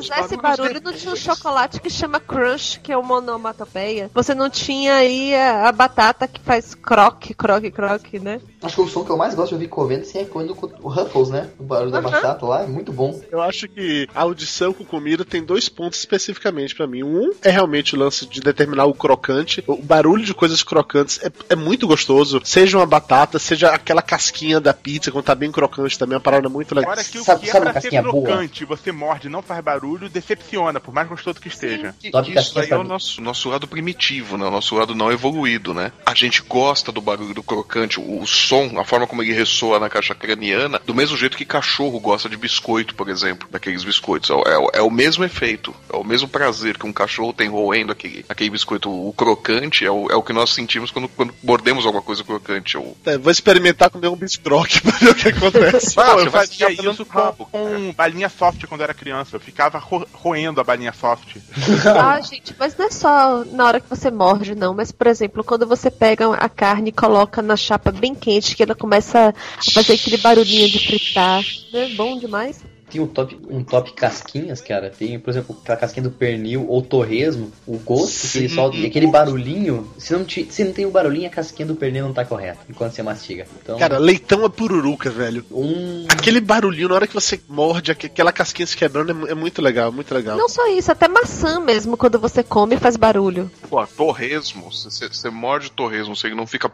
[0.00, 4.10] fizesse barulho, não tinha um chocolate que chama Crunch, que é uma onomatopeia.
[4.14, 8.40] Você não tinha aí a, a batata que faz croque, croque, croque, né?
[8.62, 10.50] Acho que o som que eu mais gosto de ouvir comendo assim, é quando
[10.82, 11.48] o Ruffles, né?
[11.58, 13.20] O barulho da batata lá é muito bom.
[13.30, 17.02] Eu acho que a audição com comida tem dois pontos especificamente pra mim.
[17.02, 19.62] Um é realmente o lance de determinar o crocante.
[19.66, 22.40] O barulho de coisas crocantes é, é muito gostoso.
[22.44, 26.22] Seja uma batata, seja aquela casquinha da pizza, quando tá bem crocante também, é uma
[26.22, 26.90] parada muito legal.
[26.92, 28.24] Agora que o Sabe- que é sabe uma pra ser casquinha boa?
[28.26, 31.94] crocante, você morde e não faz barulho, decepciona, por mais gostoso que esteja.
[32.10, 34.44] Top isso aí é o nosso, nosso lado primitivo, né?
[34.46, 35.92] O nosso lado não evoluído, né?
[36.04, 39.78] A gente gosta do barulho do crocante, o, o som, a forma como ele ressoa
[39.78, 44.30] na caixa craniana, do mesmo jeito que cachorro gosta de biscoito, por exemplo, daqueles biscoitos.
[44.30, 47.32] É, o- é o- é o mesmo efeito, é o mesmo prazer que um cachorro
[47.32, 48.90] tem roendo aquele, aquele biscoito.
[48.90, 52.76] O crocante é o, é o que nós sentimos quando, quando mordemos alguma coisa crocante.
[52.76, 55.94] É o- É, vou experimentar comer um biscroque pra ver o que acontece.
[55.94, 59.36] Pô, Ah, eu você vai fazia isso com, com balinha soft quando era criança.
[59.36, 61.36] Eu ficava ro- roendo a balinha soft.
[61.86, 64.74] Ah, gente, mas não é só na hora que você morde, não.
[64.74, 68.62] Mas, por exemplo, quando você pega a carne e coloca na chapa bem quente, que
[68.62, 71.42] ela começa a fazer aquele barulhinho de fritar.
[71.72, 72.62] É bom demais.
[72.90, 74.90] Tem um top, um top casquinhas, cara.
[74.90, 77.52] Tem, por exemplo, aquela casquinha do pernil ou torresmo.
[77.66, 79.88] O gosto que ele solta, e aquele barulhinho.
[79.98, 82.58] Se não, te- se não tem o barulhinho, a casquinha do pernil não tá correta.
[82.68, 83.46] Enquanto você mastiga.
[83.62, 85.44] Então, Cara, leitão é pururuca, velho.
[85.50, 86.06] um.
[86.10, 89.60] Aquele barulhinho na hora que você morde, aqu- aquela casquinha se quebrando, é é muito
[89.60, 90.36] legal, muito legal.
[90.38, 93.50] Não só isso, até maçã mesmo, quando você come, faz barulho.
[93.68, 96.70] Pô, torresmo, você- morde torresmo, você não fica.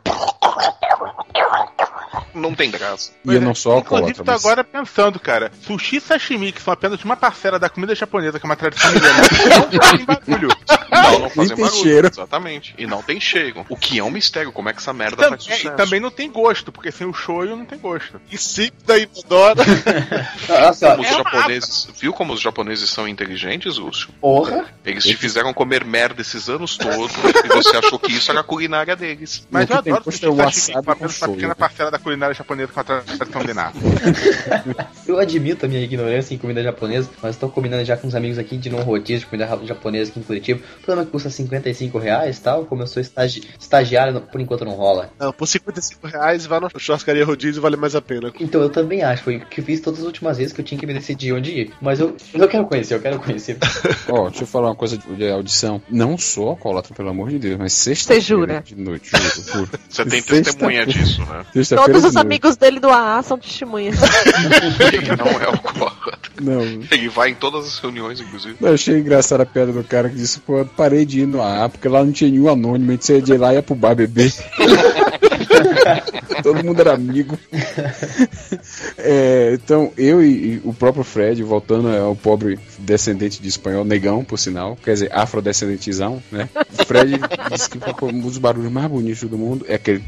[2.34, 3.12] Não tem graça.
[3.24, 4.24] E eu não sou Inclusive, alcoólatra.
[4.24, 5.52] tô mas- agora pensando, cara.
[5.62, 9.28] Sushi sashimi, que são apenas uma parcela da comida japonesa, que é uma tradição milenar,
[9.72, 10.48] não fazem barulho.
[10.90, 11.82] Não, não fazem tem barulho.
[11.82, 12.08] cheiro.
[12.08, 12.74] Exatamente.
[12.78, 13.66] E não tem cheiro.
[13.68, 15.68] O que é um mistério, como é que essa merda Também, faz sucesso?
[15.68, 18.20] e também não tem gosto, porque sem o shoyu não tem gosto.
[18.30, 19.62] E sempre da Inodora.
[20.48, 24.08] Nossa, Como os japoneses, viu como os japoneses são inteligentes, Lúcio?
[24.20, 24.64] porra.
[24.84, 27.12] Eles te fizeram comer merda esses anos todos
[27.44, 29.46] e você achou que isso era a culinária deles.
[29.50, 32.72] Mas eu que adoro é o sashimi, com apenas uma pequena parcela da culinária japonesa
[32.72, 33.72] com a tradição milenar.
[35.06, 35.93] Eu admito a minha ignorância
[36.30, 39.26] em comida japonesa, mas estou combinando já com uns amigos aqui de num rodízio de
[39.26, 40.60] comida japonesa aqui em Curitiba.
[40.60, 42.64] O problema é que custa 55 reais tal.
[42.64, 45.10] Como eu sou estagi estagiário, não- por enquanto não rola.
[45.18, 48.32] Não, por 55 reais, vai na churrascaria rodízio vale mais a pena.
[48.40, 50.64] Então eu também acho, foi o que eu fiz todas as últimas vezes que eu
[50.64, 51.72] tinha que me decidir onde ir.
[51.80, 53.56] Mas eu, eu quero conhecer, eu quero conhecer.
[54.08, 55.80] Ó, deixa eu falar uma coisa de audição.
[55.90, 58.62] Não sou alcoólatra, pelo amor de Deus, mas sexta-feira jura?
[58.64, 59.70] de noite, juro, juro.
[59.88, 61.44] Você tem testemunha disso, né?
[61.76, 63.96] Todos os amigos dele do AA são testemunhas.
[64.92, 65.83] Ele não é alcoólatra.
[66.40, 68.56] Não, Ele vai em todas as reuniões, inclusive.
[68.60, 71.40] eu achei engraçada a piada do cara que disse, pô, eu parei de ir no
[71.40, 73.74] AA, porque lá não tinha nenhum anônimo, a gente saía de lá e ia pro
[73.74, 74.32] bar beber.
[76.42, 77.38] Todo mundo era amigo.
[78.96, 84.24] É, então, eu e, e o próprio Fred, voltando ao pobre descendente de espanhol, negão,
[84.24, 86.48] por sinal, quer dizer, afrodescendentizão, né?
[86.78, 87.20] O Fred
[87.52, 90.02] disse que um dos barulhos mais bonitos do mundo é aquele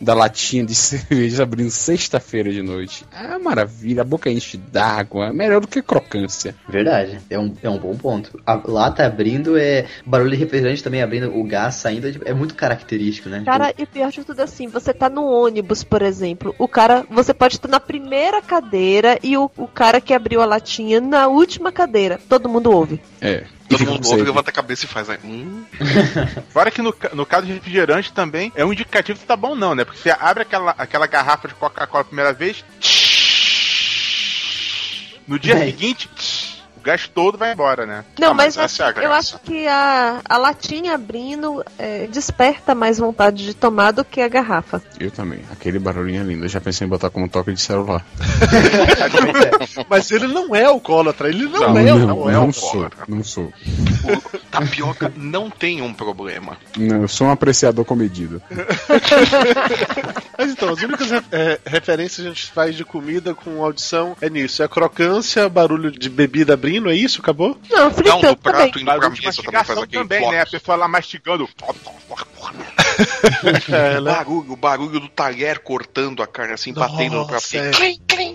[0.00, 3.04] da latinha de cerveja abrindo sexta-feira de noite.
[3.12, 6.54] É maravilha, a boca enche d'água, é melhor do que crocância.
[6.68, 8.40] Verdade, é um, é um bom ponto.
[8.46, 9.86] A lata abrindo é.
[10.04, 13.42] Barulho de refrigerante também abrindo, o gás saindo é muito característico, né?
[13.44, 17.32] Cara, e pior de tudo assim, você tá no ônibus, por exemplo, o cara, você
[17.32, 21.72] pode estar na primeira cadeira e o, o cara que abriu a latinha na última
[21.72, 22.18] cadeira.
[22.28, 23.00] Todo mundo ouve.
[23.20, 23.44] É.
[23.68, 25.08] Todo mundo ouve, levanta a cabeça e faz.
[25.08, 25.18] Né?
[25.24, 25.64] Hum.
[26.50, 29.74] Fora que no, no caso de refrigerante também é um indicativo se tá bom não,
[29.74, 29.84] né?
[29.84, 32.64] Porque você abre aquela, aquela garrafa de Coca-Cola a primeira vez.
[35.26, 35.66] No dia Bem.
[35.66, 36.08] seguinte,
[36.86, 38.04] gás todo vai embora, né?
[38.18, 39.14] Não, Ah, mas mas, é a eu graça.
[39.16, 44.28] acho que a, a latinha abrindo é, desperta mais vontade de tomar do que a
[44.28, 44.80] garrafa.
[44.98, 45.40] Eu também.
[45.52, 46.44] Aquele barulhinho é lindo.
[46.44, 48.04] Eu já pensei em botar como toque de celular.
[49.88, 52.32] Mas ele não é alcoólatra, ele não, Não, é não, alcoólatra.
[52.40, 52.64] não é sou.
[52.68, 53.04] alcoólatra.
[53.08, 53.52] Não sou.
[54.04, 56.56] O tapioca não tem um problema.
[56.76, 58.40] Não, eu sou um apreciador comedido.
[60.38, 64.16] Mas então, as únicas re- é, referências que a gente faz de comida com audição
[64.20, 64.62] é nisso.
[64.62, 67.20] É crocância, barulho de bebida abrindo, é isso?
[67.20, 67.58] Acabou?
[67.70, 68.68] Não, Não, fritando no prato também.
[68.82, 70.40] indo pra Barulho de mesa também faz aquele também, né?
[70.42, 71.48] A pessoa lá mastigando.
[73.68, 74.12] É, O né?
[74.12, 77.42] barulho, o barulho do talher cortando a carne assim, batendo no prato.
[77.42, 77.70] Nossa, é.
[77.70, 78.25] Clim, clim,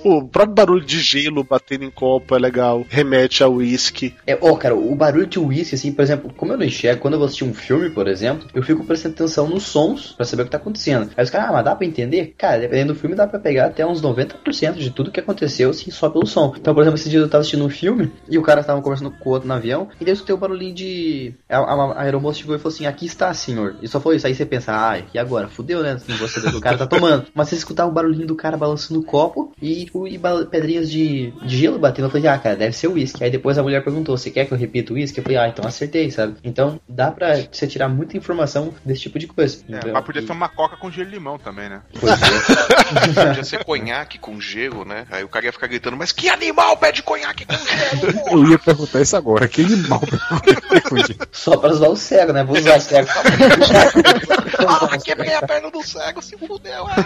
[0.00, 0.10] clim.
[0.10, 2.84] O próprio barulho de gelo batendo em copo é legal.
[2.88, 4.14] Remete ao uísque.
[4.26, 7.14] É, ó, cara, o barulho de uísque, assim, por exemplo, como eu não enxergo, quando
[7.14, 10.42] eu vou assistir um filme, por exemplo, eu fico prestando atenção nos sons pra saber
[10.42, 11.10] o que tá acontecendo.
[11.16, 12.34] Aí os caras, ah, mas dá pra entender?
[12.36, 15.90] Cara, dependendo do filme, dá pra pegar até uns 90% de tudo que aconteceu, assim,
[15.90, 16.54] só pelo som.
[16.56, 19.10] Então, por exemplo, esse dia eu tava assistindo um filme e o cara tava conversando
[19.10, 21.34] com o outro no avião, e daí eu escutei o barulhinho de.
[21.48, 23.76] A, a, a aeromoça chegou e falou assim: aqui está, senhor.
[23.82, 24.26] E só foi isso.
[24.26, 25.48] Aí você pensa, ai, e agora?
[25.48, 25.98] Fudeu, né?
[26.06, 27.26] Não vou que o cara tá tomando.
[27.34, 30.18] Mas você escutava o barulhinho do cara balançando o copo e, e
[30.50, 32.06] pedrinhas de, de gelo batendo.
[32.06, 33.24] Eu falei, ah, cara, deve ser uísque.
[33.24, 35.18] Aí depois a mulher perguntou: você quer que eu repita o uísque?
[35.18, 36.36] Eu falei, ah, então acertei, sabe?
[36.44, 39.58] Então dá pra você tirar muita informação desse tipo de coisa.
[39.68, 41.80] É, Então, mas podia e- ser uma coca com gelo e limão também, né?
[41.98, 42.28] Pois é.
[43.28, 45.06] Podia ser conhaque com gelo, né?
[45.10, 48.12] Aí o cara ia ficar gritando, mas que animal pede conhaque com gelo?
[48.14, 49.48] porra?" Eu ia perguntar isso agora.
[49.48, 50.00] Que animal
[51.32, 52.44] Só pra usar o cego, né?
[52.44, 53.08] Vou usar o cego.
[54.66, 56.86] ah, quebrei a perna do cego, se fudeu.
[56.86, 56.96] Ah,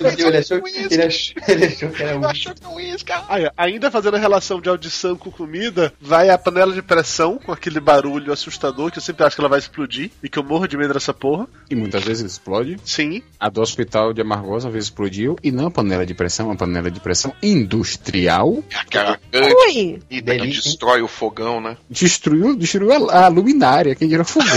[0.00, 2.30] ele, achou, ele, achou, ele achou que era eu uísque.
[2.30, 3.12] achou que era uísque.
[3.12, 3.24] ah.
[3.28, 7.52] Aí, ainda fazendo a relação de audição com comida, vai a panela de pressão com
[7.52, 10.66] aquele barulho assustador que eu sempre acho que ela vai explodir e que eu morro
[10.66, 11.46] de medo dessa porra.
[11.70, 12.78] E muitas vezes explode.
[12.84, 13.22] Sim.
[13.38, 15.36] A do hospital de Amargosa uma vez explodiu.
[15.42, 18.62] E não a panela de pressão, uma panela de pressão industrial.
[18.74, 20.00] Aquela grande Ui!
[20.10, 21.76] e que destrói o fogão, né?
[21.88, 24.48] Destruiu, destruiu a, a luminária, quem dirá fogão.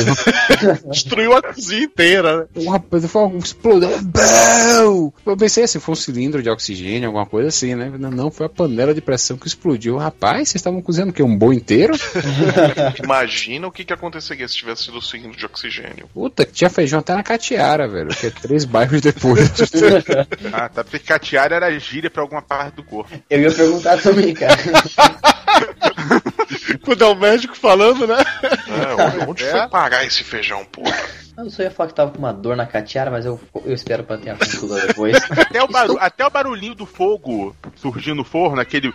[0.91, 2.45] Destruiu a cozinha inteira, né?
[2.55, 3.89] o rapaz foi um explodeu.
[4.01, 5.13] Bão!
[5.25, 7.91] Eu pensei assim, foi um cilindro de oxigênio, alguma coisa assim, né?
[7.97, 9.97] Não, foi a panela de pressão que explodiu.
[9.97, 11.23] Rapaz, vocês estavam cozinhando o quê?
[11.23, 11.93] Um boi inteiro?
[13.03, 16.07] Imagina o que, que aconteceria se tivesse sido o cilindro de oxigênio.
[16.13, 18.09] Puta, tinha feijão até na Catiara, velho.
[18.09, 19.51] Que é três bairros depois.
[20.51, 23.11] Ah, tá porque catear era gíria pra alguma parte do corpo.
[23.29, 24.55] Eu ia perguntar também, cara.
[26.83, 28.17] Quando é o médico falando, né?
[28.43, 29.51] É, onde É.
[29.51, 30.95] foi parar esse feijão, porra?
[31.37, 34.03] Eu só ia falar que tava com uma dor na catiara, mas eu, eu espero
[34.03, 35.17] pra ter a consulta depois.
[35.31, 38.93] Até o, barulho, até o barulhinho do fogo surgindo no forno, aquele.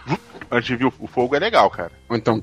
[0.50, 1.90] Antes de vir o- o fogo é legal, cara.
[2.08, 2.42] Ou então.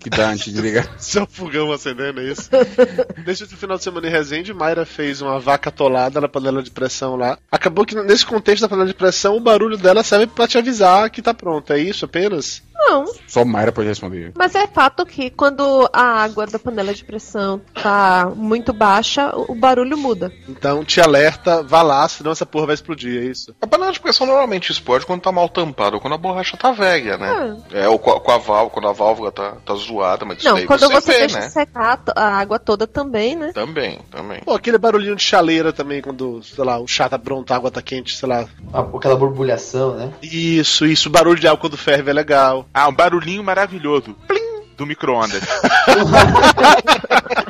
[0.00, 0.88] Que dá antes de ligar.
[0.98, 2.50] Seu fogão acendendo, é isso?
[3.24, 6.72] Nesse último final de semana em Resende, Mayra fez uma vaca atolada na panela de
[6.72, 7.38] pressão lá.
[7.52, 11.08] Acabou que nesse contexto da panela de pressão, o barulho dela serve pra te avisar
[11.08, 11.72] que tá pronto.
[11.72, 12.62] É isso apenas?
[12.84, 14.32] Não, Só Mayra pode responder.
[14.36, 19.54] mas é fato que quando a água da panela de pressão tá muito baixa, o
[19.54, 20.32] barulho muda.
[20.48, 23.54] Então te alerta, vá lá, senão essa porra vai explodir, é isso?
[23.60, 26.72] A panela de pressão normalmente explode quando tá mal tampada ou quando a borracha tá
[26.72, 27.56] velha, né?
[27.72, 30.64] É, ou com a, com a válvula, quando a válvula tá, tá zoada, mas Não,
[30.66, 31.48] quando você, você vê, deixa né?
[31.48, 33.52] secar a- a água toda também, né?
[33.52, 34.40] Também, também.
[34.40, 37.70] Pô, aquele barulhinho de chaleira também, quando, sei lá, o chá tá pronto, a água
[37.70, 38.46] tá quente, sei lá.
[38.72, 40.12] Aquela borbulhação, né?
[40.22, 42.66] Isso, isso, o barulho de água quando ferve é legal.
[42.74, 44.14] Ah, um barulhinho maravilhoso.
[44.26, 44.41] Plim!
[44.76, 45.42] Do micro-ondas.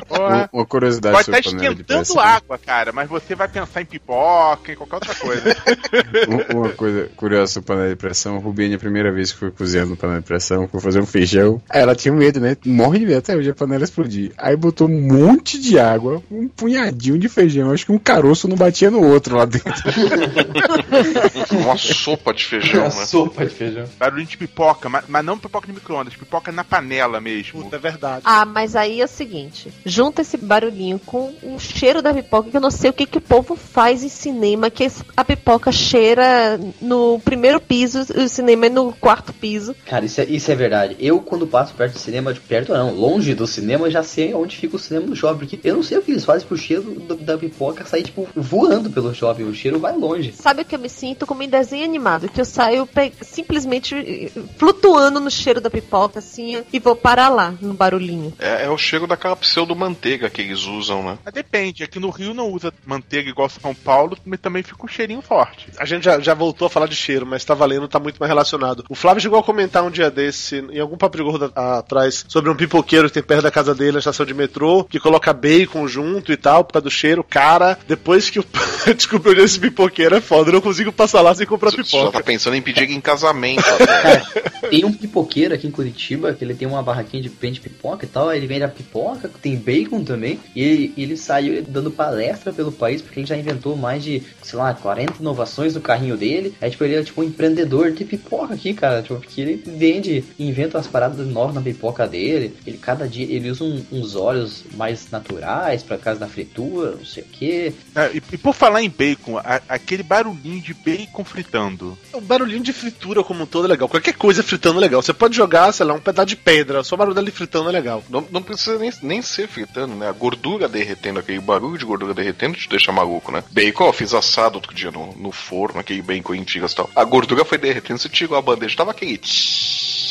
[0.07, 0.49] Porra.
[0.53, 2.19] Uma curiosidade Pode sobre estar panela de esquentando pressão.
[2.21, 5.43] água, cara, mas você vai pensar em pipoca, em qualquer outra coisa.
[6.53, 9.91] Um- Uma coisa curiosa sobre panela de pressão, Rubinha, a primeira vez que foi cozinhando
[9.91, 11.59] no panela de pressão, foi fazer um feijão.
[11.69, 12.55] Ela tinha medo, né?
[12.65, 14.31] Morre de medo até hoje a panela explodir.
[14.37, 17.71] Aí botou um monte de água, um punhadinho de feijão.
[17.71, 19.73] Acho que um caroço não batia no outro lá dentro.
[21.57, 23.05] Uma sopa de feijão, Uma né?
[23.05, 23.85] sopa de feijão.
[23.97, 27.63] Barulhinho de pipoca, mas, mas não pipoca de micro-ondas, pipoca na panela mesmo.
[27.63, 28.21] Puta, é verdade.
[28.25, 32.57] Ah, mas aí é o seguinte: junta esse barulhinho com o cheiro da pipoca, que
[32.57, 36.59] eu não sei o que, que o povo faz em cinema, que a pipoca cheira
[36.81, 39.75] no primeiro piso, o cinema é no quarto piso.
[39.85, 40.95] Cara, isso é, isso é verdade.
[40.99, 44.57] Eu, quando passo perto do cinema, de perto não, longe do cinema, já sei onde
[44.57, 45.39] fica o cinema do shopping.
[45.39, 48.27] Porque eu não sei o que eles fazem pro cheiro do- da pipoca sair, tipo,
[48.35, 49.43] voando pelo shopping.
[49.43, 50.33] O cheiro vai longe.
[50.33, 52.27] Sabe o que eu me sinto como em desenho animado?
[52.27, 52.87] Que eu saio
[53.21, 58.33] simplesmente flutuando no cheiro da pipoca, assim, e vou parar lá, no barulhinho.
[58.39, 61.17] É, é o cheiro daquela pseudo-manteiga que eles usam, né?
[61.23, 64.87] Mas depende, aqui no Rio não usa manteiga igual São Paulo, mas também fica um
[64.87, 65.67] cheirinho forte.
[65.77, 68.29] A gente já, já voltou a falar de cheiro, mas tá valendo, tá muito mais
[68.29, 68.85] relacionado.
[68.89, 72.23] O Flávio chegou a comentar um dia desse, em algum papo de gordo a- atrás,
[72.27, 75.33] sobre um pipoqueiro que tem perto da casa dele, na estação de metrô, que coloca
[75.33, 77.23] bacon junto e tal, por causa do cheiro.
[77.23, 78.45] Cara, depois que eu
[78.95, 82.11] descobri onde esse pipoqueiro é foda, eu não consigo passar lá sem comprar pipoca.
[82.11, 84.23] tá pensando em pedir em casamento até.
[84.69, 88.07] Tem um pipoqueiro aqui em Curitiba, que ele tem uma barraquinha de vende pipoca e
[88.07, 88.33] tal.
[88.33, 90.39] Ele vende a pipoca, tem bacon também.
[90.55, 94.57] E ele, ele saiu dando palestra pelo país, porque ele já inventou mais de, sei
[94.59, 96.53] lá, 40 inovações no carrinho dele.
[96.61, 99.01] É tipo, ele é tipo um empreendedor de pipoca aqui, cara.
[99.01, 102.55] Tipo, porque ele vende, inventa umas paradas novas na pipoca dele.
[102.65, 107.05] Ele cada dia ele usa um- uns óleos mais naturais pra casa da fritura, não
[107.05, 107.73] sei o que.
[107.95, 111.97] É, e, e por falar em bacon, a- aquele barulhinho de bacon fritando.
[112.11, 113.87] O barulhinho de fritura como um todo é legal.
[113.89, 115.01] Qualquer coisa fritando é legal.
[115.01, 117.71] Você pode jogar, sei lá, um pedaço de pedra, só o barulho dele fritando é
[117.71, 118.03] legal.
[118.09, 120.09] Não, não precisa nem, nem ser fritando, né?
[120.09, 123.43] A gordura derretendo, aquele barulho de gordura derretendo te deixa maluco, né?
[123.51, 126.89] Bacon, ó, fiz assado outro dia no, no forno, aquele bacon em tiras e tal.
[126.95, 130.02] A gordura foi derretendo, você tirou a bandeja, tava tsh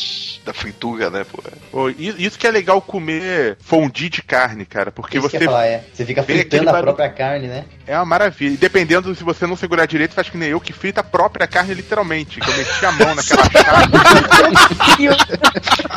[0.45, 1.43] da fritura, né, pô?
[1.91, 5.85] Isso que é legal comer fondue de carne, cara, porque Isso você falar, é.
[5.93, 7.65] Você fica fritando a própria carne, né?
[7.87, 8.55] É uma maravilha.
[8.55, 11.47] E dependendo, se você não segurar direito, faz que nem eu, que frita a própria
[11.47, 12.41] carne literalmente.
[12.41, 15.09] Que eu meti a mão naquela chave.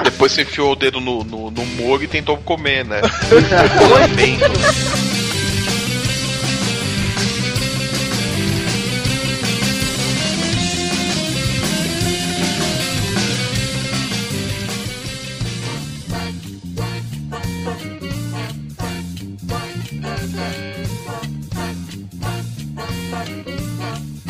[0.04, 3.02] Depois você enfiou o dedo no, no, no molho e tentou comer, né?
[3.90, 5.05] Foi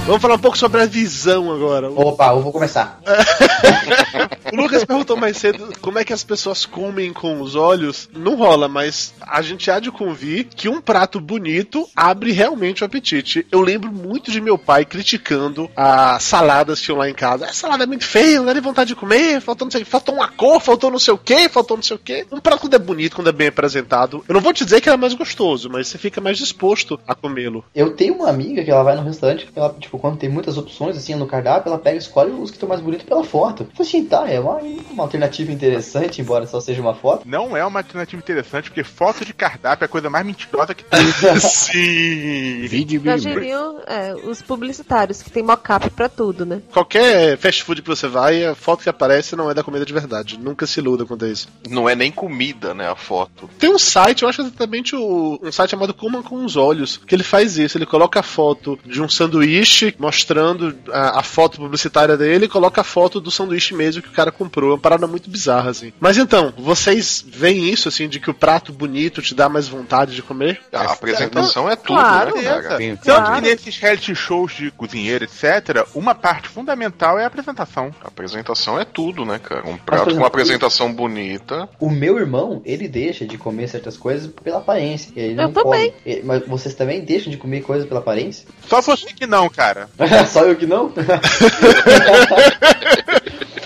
[0.06, 1.90] Vamos falar um pouco sobre a visão agora.
[1.90, 3.00] Opa, eu vou começar.
[4.52, 8.10] o Lucas perguntou mais cedo como é que as pessoas comem com os olhos.
[8.14, 12.86] Não rola, mas a gente há de convir que um prato bonito abre realmente o
[12.86, 13.46] apetite.
[13.52, 17.46] Eu lembro muito de meu pai criticando as saladas que tinham lá em casa.
[17.46, 20.16] A salada é muito feia, não dá nem vontade de comer, faltou não sei, faltou
[20.16, 22.26] uma cor, faltou não sei o que, faltou não sei o que.
[22.32, 24.90] Um prato quando é bonito, quando é bem apresentado, eu não vou te dizer que
[24.90, 27.64] é mais gostoso, mas você fica mais disposto a comê-lo.
[27.74, 30.98] Eu tenho uma amiga que ela vai no restaurante, ela, tipo, quando tem muitas opções
[30.98, 33.68] assim no cardápio, ela pega e escolhe os que estão mais bonitos pela foto.
[33.74, 34.58] Falei assim, tá, é uma,
[34.92, 37.28] uma alternativa interessante, embora só seja uma foto.
[37.28, 40.84] Não é uma alternativa interessante, porque foto de cardápio é a coisa mais mentirosa que
[40.84, 41.06] tem.
[41.40, 42.68] Sim!
[42.68, 46.62] Vídeo Já diriam é, os publicitários, que tem mockup pra tudo, né?
[46.72, 49.94] Qualquer fast food que você vai, a foto que aparece não é da comida de
[49.94, 50.40] verdade.
[50.40, 51.48] Nunca se iluda quanto a isso.
[51.70, 53.50] Não é nem comida, né, a foto.
[53.60, 57.16] Tem um site, eu acho exatamente o, um site chamado Coma com os Olhos, que
[57.16, 57.78] ele faz isso.
[57.78, 62.82] Ele coloca a foto de um sanduíche mostrando a, a foto publicitária dele e coloca
[62.82, 64.72] a foto do sanduíche mesmo que o cara comprou.
[64.72, 65.92] É uma parada muito bizarra, assim.
[66.00, 70.16] Mas então, vocês veem isso, assim, de que o prato bonito te dá mais vontade
[70.16, 70.62] de comer?
[70.74, 72.36] A apresentação é tudo, Claro.
[72.36, 72.78] né, cara?
[72.78, 73.36] Tanto Claro.
[73.36, 77.94] que nesses reality shows de cozinheiro, etc., uma parte fundamental é a apresentação.
[78.04, 79.68] A apresentação é tudo, né, cara?
[79.68, 81.68] Um prato com uma apresentação bonita.
[81.80, 85.12] O meu irmão, ele deixa de comer certas coisas pela aparência.
[85.16, 85.92] Ele não Eu também.
[86.04, 86.22] come.
[86.24, 88.46] Mas vocês também deixam de comer coisas pela aparência?
[88.68, 89.90] Só você que não, cara.
[90.32, 90.92] Só eu que não?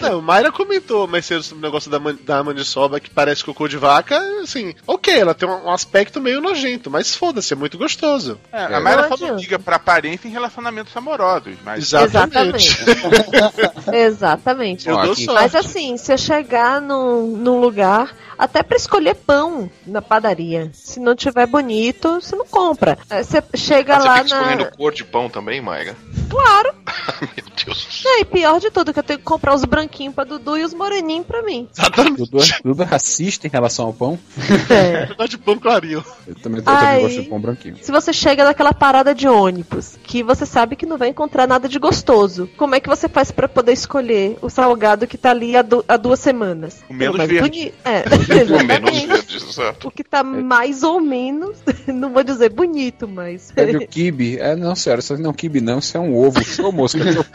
[0.10, 3.68] Não, Mayra comentou mais cedo sobre o negócio da, man da maniçoba que parece cocô
[3.68, 4.20] de vaca.
[4.41, 8.39] Assim, ok, ela tem um, aspecto meio nojento, mas foda-se, é muito gostoso.
[8.51, 8.76] É, É.
[8.76, 9.36] a Mayra não adianta.
[9.41, 12.78] liga pra aparência em relacionamentos amorosos, mas Exatamente.
[13.91, 14.88] Exatamente.
[14.89, 15.41] Eu Ó, dou aqui- sorte.
[15.41, 20.99] Mas assim, se eu chegar num, num lugar, até pra escolher pão na padaria, se
[20.99, 22.97] não tiver bonito, você não compra.
[23.10, 24.72] É, Você chega Ah, você lá fica escolhendo na.
[24.72, 25.95] cor de pão também, Mayra?
[26.30, 26.74] Claro!
[27.22, 28.01] Meu Deus.
[28.03, 30.64] Não, e pior de tudo, que eu tenho que comprar os branquinhos pra Dudu e
[30.64, 31.68] os moreninhos pra mim.
[32.16, 34.20] Dudu, Dudu é racista em relação ao pão.
[34.70, 35.07] É.
[35.12, 36.03] Eu gosto de pão clarinho.
[36.28, 37.78] Eu também, eu também gosto de pão branquinho.
[37.82, 41.68] Se você chega naquela parada de ônibus, que você sabe que não vai encontrar nada
[41.68, 45.55] de gostoso, como é que você faz pra poder escolher o salgado que tá ali
[45.55, 46.84] há, du- há duas semanas?
[46.89, 47.39] O menos verde.
[47.41, 49.07] boni- É, O menos exatamente.
[49.07, 49.88] verde, exato.
[49.88, 51.57] O que tá mais ou menos,
[51.88, 53.51] não vou dizer bonito, mas.
[53.51, 54.38] Pede o kibe.
[54.38, 56.39] É, não, senhora, isso não é um kibe não, isso é um ovo.
[56.64, 57.26] Ô, moça, eu tô-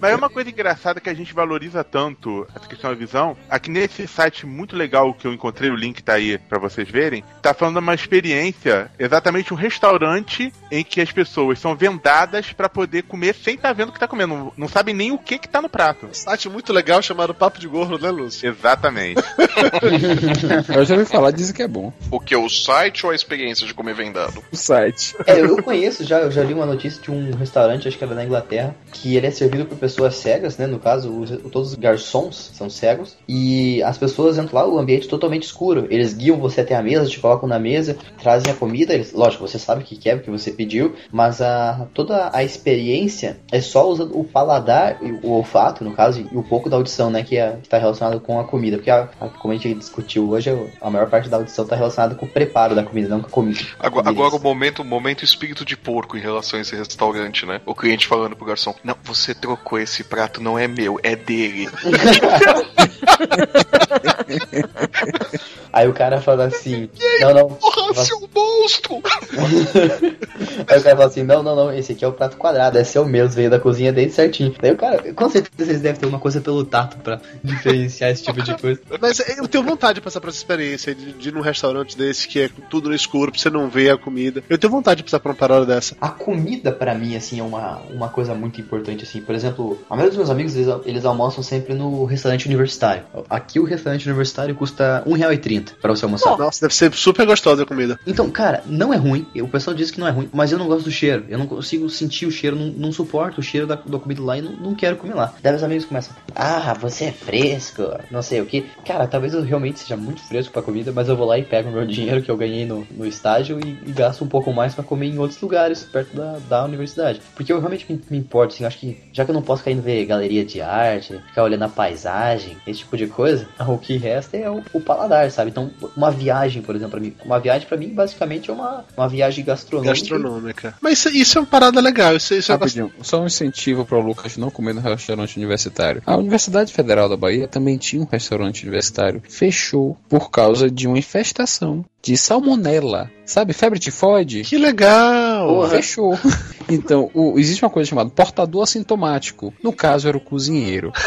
[0.00, 3.36] Mas é uma coisa engraçada que a gente valoriza tanto essa questão da visão.
[3.48, 7.24] Aqui nesse site muito legal que eu encontrei, o link tá aí pra vocês verem,
[7.42, 12.68] tá falando de uma experiência, exatamente um restaurante em que as pessoas são vendadas pra
[12.68, 14.34] poder comer sem estar vendo o que tá comendo.
[14.34, 16.08] Não, não sabem nem o que que tá no prato.
[16.12, 18.48] Site muito legal chamado Papo de Gordo, né, Lúcio?
[18.48, 19.22] Exatamente.
[20.74, 21.92] Eu já ouvi falar, dizem que é bom.
[22.10, 22.36] O que?
[22.36, 24.42] O site ou a experiência de comer vendado?
[24.52, 25.14] O site.
[25.26, 28.14] É, eu conheço já, eu já li uma notícia de um restaurante, acho que era
[28.14, 30.66] na Inglaterra, que ele é servido por pessoas cegas, né?
[30.66, 35.06] No caso, os- todos os garçons são cegos, e as pessoas entram lá, o ambiente
[35.06, 35.86] é totalmente escuro.
[35.90, 39.46] Eles guiam você até a mesa, te colocam na mesa, trazem a comida, eles, lógico,
[39.46, 43.60] você sabe o que quer, o que você pediu, mas a, toda a experiência é
[43.60, 47.22] só usando o paladar, e o olfato, no caso, e um pouco da audição, né?
[47.22, 48.76] Que está relacionado com a comida.
[48.76, 50.50] Porque, a, a- como a gente discutiu hoje,
[50.80, 53.30] a maior parte da audição está relacionada com o preparo da comida, não com a
[53.30, 53.58] comida.
[53.78, 57.60] Agora, agora o momento, o momento espírito de porco em relação a esse restaurante, né?
[57.66, 61.70] O cliente falando pro garçom: Não, você trocou esse prato, não é meu, é dele.
[65.72, 66.88] Aí o cara fala assim,
[67.20, 67.48] não, não.
[67.50, 69.00] Porra, seu monstro!
[70.66, 72.96] Aí o cara fala assim, não, não, não, esse aqui é o prato quadrado, esse
[72.96, 74.54] é o meu, veio da cozinha dele certinho.
[74.60, 78.24] Daí o cara, com certeza eles devem ter uma coisa pelo tato pra diferenciar esse
[78.24, 78.80] tipo de coisa.
[79.00, 82.26] Mas eu tenho vontade de passar por essa experiência de, de ir num restaurante desse
[82.26, 84.42] que é tudo no escuro, pra você não ver a comida.
[84.48, 85.96] Eu tenho vontade de passar por uma parada dessa.
[86.00, 89.20] A comida pra mim, assim, é uma, uma coisa muito importante, assim.
[89.20, 92.87] Por exemplo, a maioria dos meus amigos, eles, eles almoçam sempre no restaurante universitário.
[93.28, 96.36] Aqui o restaurante universitário custa R$1,30 pra você almoçar.
[96.36, 97.98] Nossa, deve ser super gostosa a comida.
[98.06, 99.26] Então, cara, não é ruim.
[99.36, 101.24] O pessoal diz que não é ruim, mas eu não gosto do cheiro.
[101.28, 104.38] Eu não consigo sentir o cheiro, não, não suporto o cheiro da, da comida lá
[104.38, 105.34] e não, não quero comer lá.
[105.42, 108.66] Daí meus amigos começam, ah, você é fresco, não sei o que.
[108.84, 111.68] Cara, talvez eu realmente seja muito fresco pra comida, mas eu vou lá e pego
[111.68, 114.74] o meu dinheiro que eu ganhei no, no estágio e, e gasto um pouco mais
[114.74, 117.20] pra comer em outros lugares, perto da, da universidade.
[117.34, 119.74] Porque eu realmente me, me importo, assim, acho que já que eu não posso cair
[119.74, 123.96] no ver galeria de arte, ficar olhando a paisagem, esse tipo de coisa, o que
[123.96, 125.50] resta é o, o paladar, sabe?
[125.50, 129.08] Então, uma viagem, por exemplo, pra mim, uma viagem pra mim basicamente é uma, uma
[129.08, 129.94] viagem gastronômica.
[129.94, 130.74] Gastronômica.
[130.80, 132.16] Mas isso, isso é uma parada legal.
[132.16, 132.58] Isso, isso é
[133.02, 136.02] só um incentivo para o Lucas não comer no restaurante universitário.
[136.06, 139.22] A Universidade Federal da Bahia também tinha um restaurante universitário.
[139.28, 143.10] Fechou por causa de uma infestação de salmonela.
[143.24, 144.42] Sabe, febre tifoide?
[144.42, 145.68] Que legal!
[145.68, 146.18] Fechou.
[146.70, 149.52] Então, o- existe uma coisa chamada portador assintomático.
[149.62, 150.92] No caso, era o cozinheiro.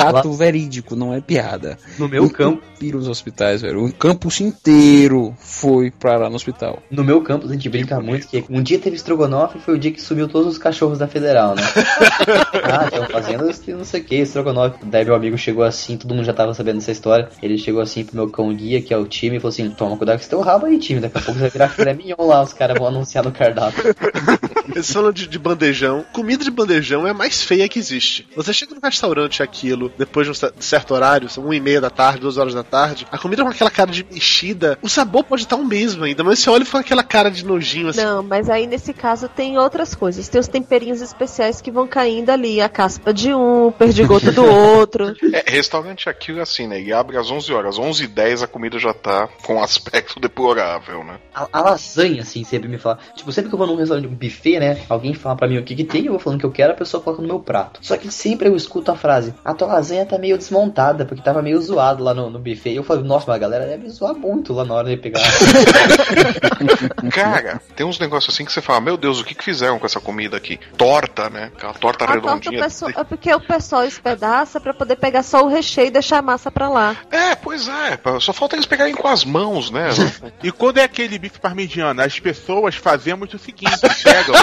[0.00, 1.78] Fato verídico, não é piada.
[1.98, 2.62] No meu campo.
[2.70, 3.84] Entupiram os hospitais, velho.
[3.84, 6.82] O campus inteiro foi pra lá no hospital.
[6.90, 9.78] No meu campus a gente brinca muito que um dia teve estrogonofe e foi o
[9.78, 11.62] dia que sumiu todos os cachorros da Federal, né?
[12.64, 14.78] ah, estão fazendo isso que não sei o que, estrogonofe.
[14.84, 17.28] Daí meu amigo chegou assim, todo mundo já tava sabendo dessa história.
[17.42, 19.96] Ele chegou assim pro meu cão guia, que é o time, e falou assim: toma
[19.96, 21.00] cuidado com esse teu rabo aí, time.
[21.00, 23.94] Daqui a pouco vai virar filé mignon lá, os caras vão anunciar no cardápio.
[24.74, 26.04] Eles falam de, de bandejão.
[26.12, 28.26] Comida de bandejão é a mais feia que existe.
[28.36, 31.80] Você chega no restaurante aquilo, depois de um cer- certo horário, são uma e meia
[31.80, 35.24] da tarde, duas horas da tarde, a comida com aquela cara de mexida, o sabor
[35.24, 38.02] pode estar o mesmo ainda, mas você olha e fala aquela cara de nojinho assim.
[38.02, 40.28] Não, mas aí nesse caso tem outras coisas.
[40.28, 42.60] Tem os temperinhos especiais que vão caindo ali.
[42.60, 45.14] A caspa de um, o perdigoto do outro.
[45.32, 46.78] É, restaurante aqui é assim, né?
[46.80, 47.78] Ele abre às 11 horas.
[47.78, 51.18] 11 h 10 a comida já tá com um aspecto deplorável, né?
[51.34, 52.98] A, a lasanha, assim, sempre me fala.
[53.14, 54.80] Tipo, sempre que eu vou num restaurante, um buffet, né?
[54.88, 56.72] Alguém fala pra mim o que que tem, eu vou falando o que eu quero,
[56.72, 57.80] a pessoa coloca no meu prato.
[57.82, 61.40] Só que sempre eu escuto a frase: a tua lasanha tá meio desmontada, porque tava
[61.42, 62.70] meio zoado lá no, no buffet.
[62.72, 65.20] E eu falo, nossa, mas a galera deve zoar muito lá na hora de pegar.
[67.12, 69.86] Cara, tem uns negócios assim que você fala, meu Deus, o que que fizeram com
[69.86, 70.58] essa comida aqui?
[70.76, 71.50] Torta, né?
[71.56, 72.62] Aquela torta A torta o redondinha.
[72.62, 76.22] pessoal- é porque o pessoal espedaça pra poder pegar só o recheio e deixar a
[76.22, 76.96] massa pra lá.
[77.10, 77.98] É, pois é.
[78.20, 79.88] Só falta eles pegarem com as mãos, né?
[80.42, 84.34] E quando é aquele bife parmegiano, as pessoas fazemos o seguinte: pegam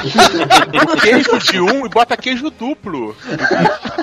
[0.94, 3.16] o queijo de um e bota queijo duplo.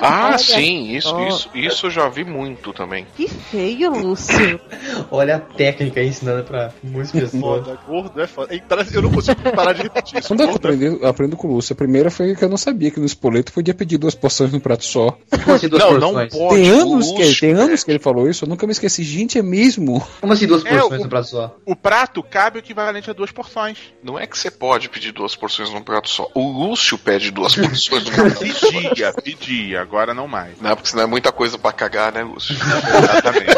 [0.01, 1.14] ah, sim, isso.
[1.27, 3.05] Isso, isso eu já vi muito também.
[3.15, 4.59] Que feio, Lúcio.
[5.11, 7.41] Olha a técnica aí ensinando pra muitas pessoas.
[7.41, 8.53] Foda, gordo é foda.
[8.55, 8.61] E
[8.93, 10.27] Eu não consigo parar de repetir isso.
[10.27, 12.57] Quando eu é aprendi, eu aprendo com o Lúcio, a primeira foi que eu não
[12.57, 15.17] sabia que no espoleto podia pedir duas porções num prato só.
[15.43, 16.33] Como assim duas Não, não porções?
[16.33, 16.55] pode.
[16.55, 17.53] tem anos, que, Lúcio, tem é.
[17.53, 19.03] anos que ele falou isso, eu nunca me esqueci.
[19.03, 20.05] Gente, é mesmo?
[20.21, 21.55] Como assim duas É, porções o- no prato só?
[21.65, 23.77] O prato cabe o equivalente a duas porções.
[24.03, 26.29] Não é que você pode pedir duas porções num prato só.
[26.33, 28.71] O Lúcio pede duas porções num prato só.
[28.71, 30.59] Pedia, pedia, agora não mais.
[30.61, 32.55] Não, porque senão é muita coisa pra cagar, né, Lúcio?
[32.57, 33.55] Exatamente.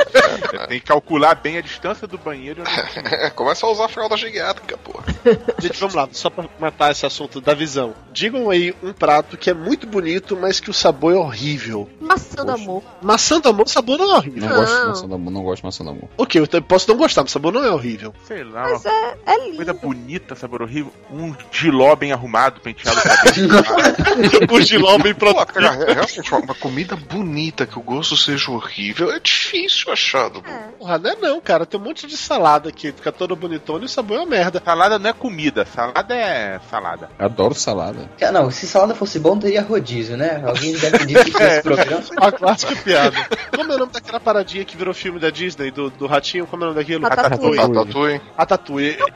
[0.52, 2.64] Você tem que calcular bem a distância do banheiro.
[3.12, 5.02] É, começa a usar a fralda geriátrica, pô.
[5.60, 7.94] Gente, vamos lá, só pra matar esse assunto da visão.
[8.12, 11.90] Digam aí um prato que é muito bonito, mas que o sabor é horrível.
[12.00, 12.84] Maçã do amor.
[13.02, 14.50] Maçã do amor, o sabor não é horrível.
[14.50, 16.10] Não gosto de maçã do amor, não gosto de maçã do amor.
[16.18, 18.14] Ok, eu posso não gostar, mas o sabor não é horrível.
[18.26, 19.56] Sei lá, Mas é, é lindo.
[19.58, 20.92] coisa bonita, sabor horrível.
[21.12, 24.54] Um giló bem arrumado, penteado pra dentro.
[24.56, 25.54] o giló bem Pô, pronto.
[25.54, 27.37] cara, realmente, uma comida bonita
[27.68, 30.50] que o gosto seja horrível é difícil achar, Dudu.
[30.80, 31.66] Porra, não é não, cara.
[31.66, 34.62] Tem um monte de salada aqui, fica toda bonitona e o sabor é uma merda.
[34.64, 37.10] salada não é comida, salada é salada.
[37.18, 38.10] Adoro salada.
[38.18, 40.42] Cara, Não, se salada fosse bom, teria rodízio, né?
[40.46, 42.04] Alguém deve pedir que esse programa.
[42.18, 43.18] A clássica piada.
[43.56, 46.48] Como é o nome daquela paradinha que virou filme da Disney, do, do ratinho?
[46.48, 47.04] Como é o nome daquilo?
[47.04, 47.58] Ratatouille.
[47.58, 48.22] Ratatouille.
[48.38, 48.98] Ratatouille.
[49.00, 49.12] É um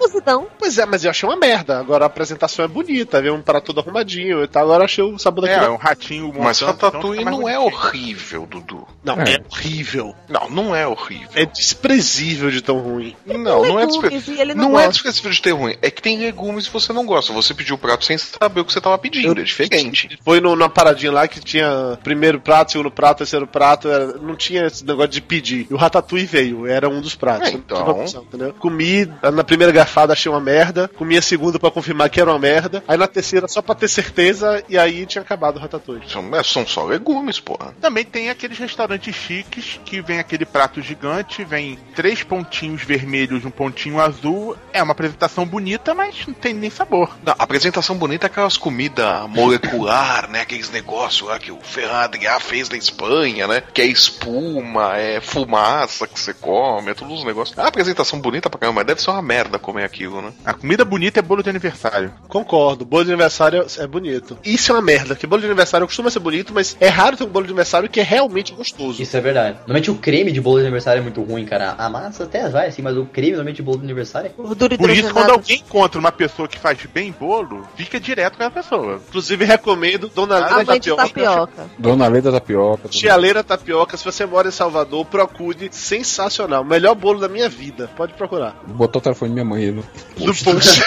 [0.58, 1.80] Pois é, mas eu achei uma merda.
[1.80, 4.64] Agora a apresentação é bonita, vê um prato todo arrumadinho e tal.
[4.64, 5.74] Agora eu achei o sabor É, é daquilo.
[5.74, 8.88] um ratinho Mas montando, então Ratatouille mais não é horrível, Dudu.
[9.04, 9.34] Não, É.
[9.36, 10.16] é horrível.
[10.30, 11.30] Não, não é horrível.
[11.36, 13.16] É desprezível de tão ruim.
[13.26, 14.46] Não, não é desprezível.
[14.56, 15.76] não Não é desprezível de ter ruim.
[15.82, 17.34] É que tem legumes e você não gosta.
[17.34, 19.40] Você pediu o prato sem saber o que você tava pedindo.
[19.40, 20.20] É diferente.
[20.24, 23.88] Foi no, numa paradinha lá que tinha primeiro prato, segundo prato, terceiro prato.
[23.90, 25.68] era- não tinha esse negócio de pedir.
[25.70, 27.50] E o Ratatouille veio, era um dos pratos.
[27.50, 27.88] É, então.
[27.90, 28.54] opção, entendeu?
[28.60, 30.88] Comi, na primeira garfada achei uma merda.
[30.88, 32.84] Comi a segunda pra confirmar que era uma merda.
[32.88, 36.10] Aí na terceira, só pra ter certeza, e aí tinha acabado o Ratatouille.
[36.10, 37.74] São, é, são só legumes, porra.
[37.80, 43.52] Também tem aqueles restaurantes chiques que vem aquele prato gigante, vem três pontinhos vermelhos, um
[43.52, 44.56] pontinho azul.
[44.74, 47.18] É uma apresentação bonita, mas não tem nem sabor.
[47.24, 50.42] Não, a apresentação bonita é aquelas comidas molecular, né?
[50.42, 53.64] Aqueles negócios lá que o Ferran Adrià fez na Espanha, né?
[53.74, 57.58] Que é espuma, é fumaça que você come, é todos os negócios.
[57.58, 60.34] A apresentação bonita pra caramba, mas deve ser uma merda comer aquilo, né?
[60.44, 62.14] A comida bonita é bolo de aniversário.
[62.28, 64.38] Concordo, bolo de aniversário é bonito.
[64.44, 67.24] Isso é uma merda, porque bolo de aniversário costuma ser bonito, mas é raro ter
[67.24, 69.02] um bolo de aniversário que é realmente gostoso.
[69.02, 69.58] Isso é verdade.
[69.60, 71.76] Normalmente o creme de bolo de aniversário é muito ruim, cara.
[71.78, 74.42] A massa até vai, assim, mas o creme normalmente de bolo de aniversário é.
[74.42, 78.44] Gordura Por isso, quando alguém encontra uma pessoa que faz bem bolo, fica direto com
[78.44, 79.02] essa pessoa.
[79.08, 81.08] Inclusive, recomendo Dona A Leda mãe de Tapioca.
[81.08, 81.70] tapioca.
[81.78, 82.90] Dona Leda Tapioca.
[82.90, 85.70] Tia Leira Tapioca, se você mora em Salvador, procure.
[85.72, 86.64] Sensacional.
[86.64, 87.90] Melhor bolo da minha vida.
[87.96, 88.56] Pode procurar.
[88.68, 89.72] Botou o telefone da minha mãe aí
[90.18, 90.82] No post.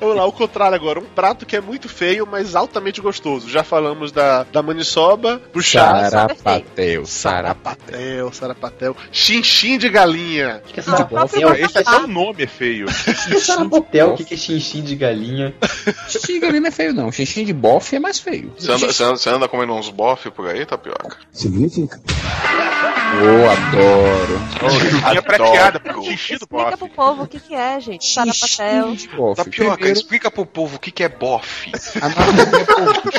[0.00, 1.00] Vamos lá, o contrário agora.
[1.00, 3.48] Um prato que é muito feio, mas altamente gostoso.
[3.48, 6.10] Já falamos da, da maniçoba, puxar.
[6.10, 7.06] Sarapatel, Sarapatel.
[7.06, 8.96] Sarapatel, sarapatel.
[9.10, 10.62] Chinchim de galinha.
[10.68, 11.54] O que é sarapatel?
[11.54, 12.86] Esse até o nome é feio.
[12.86, 14.14] Que é sarapatel?
[14.14, 15.54] O que é xinxim de galinha?
[16.08, 17.10] Xixi de galinha não é feio, não.
[17.10, 18.52] Xixi de bofe é mais feio.
[18.58, 21.16] Você anda, você anda- você anda comendo uns bofe por aí, tapioca?
[21.32, 22.00] Significa.
[23.22, 24.70] Eu adoro.
[24.70, 26.02] Xixinha prateada, Adoro.
[26.04, 26.76] xixi do Explica bofe.
[26.76, 28.12] pro povo o que, que é, gente.
[28.12, 28.94] Sarapatel.
[28.94, 29.44] de bofe.
[29.44, 31.72] Tapioca, Primeiro, explica pro povo o que, que é bofe.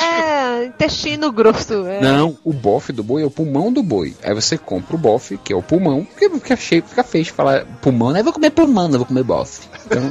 [0.00, 1.86] É, intestino grosso.
[1.86, 2.00] É.
[2.00, 4.14] Não, o bofe do boi é o pulmão do boi.
[4.22, 7.32] Aí você compra o bofe, que é o pulmão, porque fica, cheio, fica feio de
[7.32, 8.20] falar pulmão, né?
[8.20, 9.66] Eu vou comer pulmão, não vou comer bofe.
[9.86, 10.10] Então,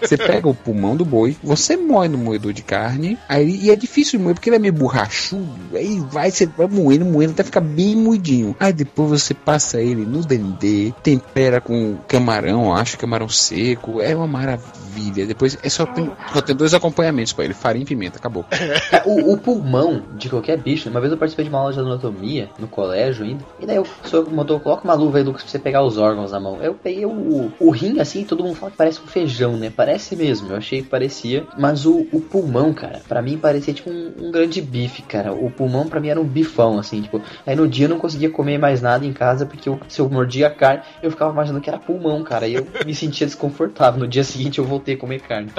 [0.00, 3.76] você pega o pulmão do boi, você moe no moedor de carne, aí e é
[3.76, 7.42] difícil de moer porque ele é meio borrachudo, aí vai, você vai moendo, moendo até
[7.42, 8.56] ficar bem moidinho.
[8.58, 14.26] Aí depois você passa ele no dendê, tempera com camarão, acho, camarão seco, é uma
[14.26, 15.26] maravilha.
[15.26, 18.44] Depois é só tem, só tem dois acompanhamentos pra ele, farinha e pimenta, acabou.
[18.50, 21.80] É, O, o pulmão de qualquer bicho, uma vez eu participei de uma aula de
[21.80, 25.50] anatomia no colégio ainda, e daí o professor mandou, coloca uma luva aí, Lucas, pra
[25.50, 26.58] você pegar os órgãos na mão.
[26.62, 29.70] Eu peguei o, o rim assim, todo mundo fala que parece um feijão, né?
[29.74, 31.46] Parece mesmo, eu achei que parecia.
[31.58, 35.32] Mas o, o pulmão, cara, pra mim parecia tipo um, um grande bife, cara.
[35.32, 37.22] O pulmão pra mim era um bifão, assim, tipo.
[37.46, 40.08] Aí no dia eu não conseguia comer mais nada em casa, porque eu, se eu
[40.08, 42.46] mordia a carne, eu ficava imaginando que era pulmão, cara.
[42.46, 44.00] E eu me sentia desconfortável.
[44.00, 45.50] No dia seguinte eu voltei a comer carne.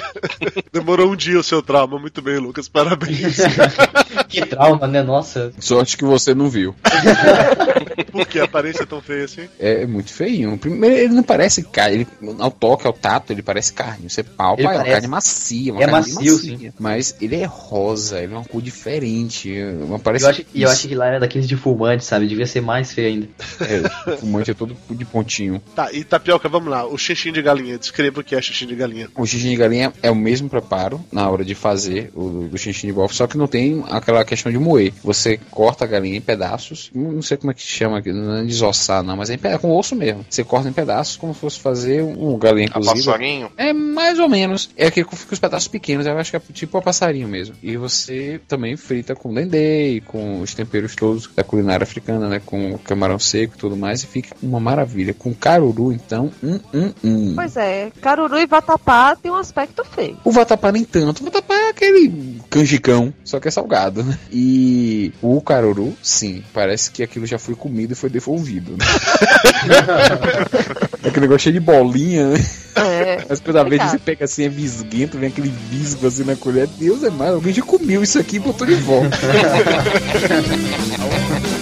[0.72, 1.98] Demorou um dia o seu trauma.
[1.98, 2.68] Muito bem, Lucas.
[2.68, 3.38] Parabéns.
[4.28, 5.02] que trauma, né?
[5.02, 5.52] Nossa.
[5.58, 6.74] Sorte que você não viu.
[8.10, 9.48] Por que a aparência é tão feia assim?
[9.58, 10.56] É muito feinho.
[10.58, 11.94] Primeiro, ele não parece carne.
[12.20, 14.08] Ele, ao toque, ao tato, ele parece carne.
[14.08, 14.92] Você palpa, Ele é uma parece.
[14.92, 15.72] carne macia.
[15.72, 16.74] Uma É carne macio, macia.
[16.78, 19.52] Mas ele é rosa, ele é uma cor diferente.
[19.82, 22.26] Uma parece Eu acho, e eu acho que lá era daqueles de fumante, sabe?
[22.26, 23.28] Devia ser mais feio ainda.
[23.60, 25.60] É, o fumante é todo de pontinho.
[25.74, 26.86] Tá, e tapioca, vamos lá.
[26.86, 27.78] O xixim de galinha.
[27.78, 29.08] Descreva o que é xixim de galinha.
[29.16, 32.92] O xixi de galinha é o mesmo preparo na hora de fazer o xixi de
[32.92, 34.92] bofe, só que não tem aquela questão de moer.
[35.02, 38.44] Você corta a galinha em pedaços, não sei como é que chama, aqui, não é
[38.44, 40.24] desossar não, mas é em peda- com osso mesmo.
[40.28, 42.94] Você corta em pedaços como se fosse fazer um galinha A cozida.
[42.96, 43.50] passarinho?
[43.56, 44.70] É mais ou menos.
[44.76, 47.54] É que fica os pedaços pequenos, eu acho que é tipo a passarinho mesmo.
[47.62, 52.40] E você também frita com dendê, e com os temperos todos da culinária africana, né?
[52.44, 55.14] Com camarão seco e tudo mais, e fica uma maravilha.
[55.14, 57.32] Com caruru, então, hum, hum, hum.
[57.36, 60.16] Pois é, caruru e vatapá tem um aspecto feio.
[60.24, 61.20] O vatapá nem tanto.
[61.20, 64.16] O vatapá é aquele canjicão, só que é salgado, né?
[64.30, 68.72] E o caruru, sim, parece que aquilo já foi comido e foi devolvido.
[68.72, 68.84] Né?
[71.04, 72.44] aquele negócio cheio de bolinha, né?
[72.74, 73.24] É.
[73.28, 76.66] Mas toda vez que você pega assim, é visguento, vem aquele visgo assim na colher.
[76.78, 79.10] Deus é mais, alguém já comeu isso aqui e botou de volta.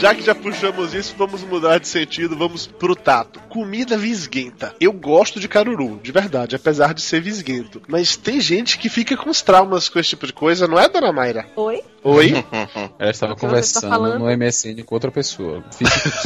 [0.00, 3.38] Já que já puxamos isso, vamos mudar de sentido, vamos pro tato.
[3.50, 4.74] Comida visguenta.
[4.80, 7.82] Eu gosto de caruru, de verdade, apesar de ser visguento.
[7.86, 10.88] Mas tem gente que fica com os traumas com esse tipo de coisa, não é,
[10.88, 11.46] dona Mayra?
[11.54, 11.82] Oi?
[12.02, 12.32] Oi?
[12.98, 15.62] Ela estava Você tá conversando no MSN com outra pessoa.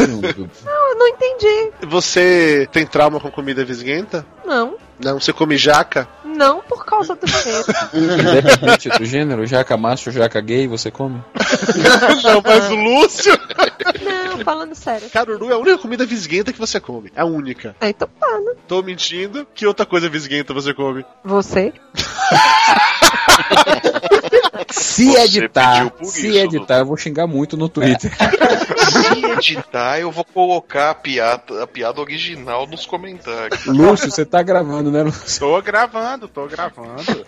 [0.64, 1.72] Não, eu não entendi.
[1.86, 4.24] Você tem trauma com comida visguenta?
[4.44, 4.76] Não.
[4.98, 6.08] Não, você come jaca?
[6.24, 7.64] Não por causa do cheiro.
[7.92, 11.20] Independente do gênero, jaca macho, jaca gay, você come?
[12.22, 13.32] não, mas o Lúcio.
[14.02, 15.10] Não, falando sério.
[15.10, 17.10] Caruru é a única comida visguenta que você come.
[17.14, 17.74] É a única.
[17.80, 18.54] Ah, então pá, né?
[18.68, 19.46] Tô mentindo.
[19.54, 21.04] Que outra coisa visguenta você come?
[21.24, 21.72] Você?
[24.74, 28.10] Se Você editar, se isso, editar, eu vou xingar muito no Twitter.
[28.10, 29.20] Se
[29.52, 33.64] editar, eu vou colocar a piada, a piada original nos comentários.
[33.66, 35.40] Lúcio, você tá gravando, né, Lúcio?
[35.40, 37.24] Tô gravando, tô gravando.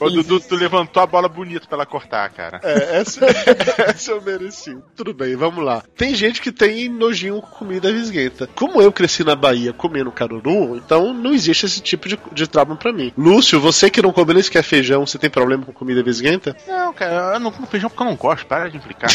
[0.00, 2.60] Ô, Dudu, tu levantou a bola bonito pra ela cortar, cara.
[2.62, 3.20] É, essa,
[3.86, 4.76] essa eu mereci.
[4.96, 5.82] Tudo bem, vamos lá.
[5.96, 8.48] Tem gente que tem nojinho com comida visguenta.
[8.54, 12.76] Como eu cresci na Bahia comendo caruru, então não existe esse tipo de, de trauma
[12.76, 13.12] pra mim.
[13.16, 16.56] Lúcio, você que não come nem sequer feijão, você tem problema com comida visguenta?
[16.66, 19.10] Não, cara, eu não como feijão porque eu não gosto, para de implicar.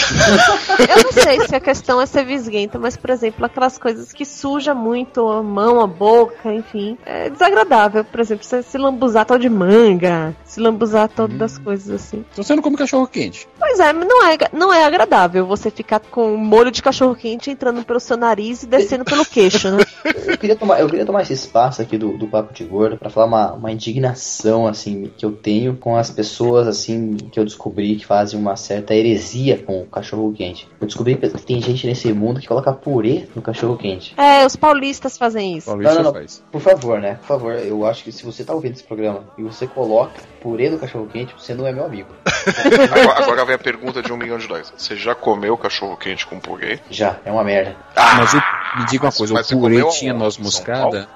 [0.79, 4.25] Eu não sei se a questão é ser visguenta, mas, por exemplo, aquelas coisas que
[4.25, 6.97] suja muito a mão, a boca, enfim.
[7.05, 8.03] É desagradável.
[8.03, 12.25] Por exemplo, você se lambuzar todo de manga, se lambuzar todo das coisas assim.
[12.31, 13.47] Então você não come cachorro quente.
[13.67, 17.83] Pois é, não é, não é agradável você ficar com molho de cachorro quente entrando
[17.83, 19.83] pelo seu nariz e descendo pelo queixo, né?
[20.27, 23.09] Eu queria tomar, eu queria tomar esse espaço aqui do, do Papo de Gordo pra
[23.09, 27.95] falar uma, uma indignação, assim, que eu tenho com as pessoas, assim, que eu descobri
[27.95, 30.69] que fazem uma certa heresia com o cachorro quente.
[30.79, 34.13] Eu descobri que tem gente nesse mundo que coloca purê no cachorro quente.
[34.15, 35.65] É, os paulistas fazem isso.
[35.65, 36.19] Paulista Não, não, não.
[36.19, 36.43] faz.
[36.51, 37.15] Por favor, né?
[37.15, 40.69] Por favor, eu acho que se você tá ouvindo esse programa e você coloca purê
[40.69, 42.09] no cachorro quente, você não é meu amigo.
[42.91, 44.73] Agora, agora vem a pergunta de um milhão de dólares.
[44.75, 46.79] Você já comeu cachorro quente com purê?
[46.89, 47.75] Já, é uma merda.
[47.95, 48.41] Mas eu,
[48.77, 50.23] me diga uma coisa, mas o purê comeu tinha aonde?
[50.23, 51.07] noz moscada?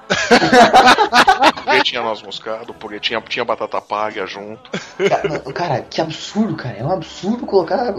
[1.60, 4.70] O purê tinha noz moscada, o purê tinha, tinha batata palha junto.
[5.08, 6.76] Cara, cara, que absurdo, cara.
[6.76, 7.94] É um absurdo colocar.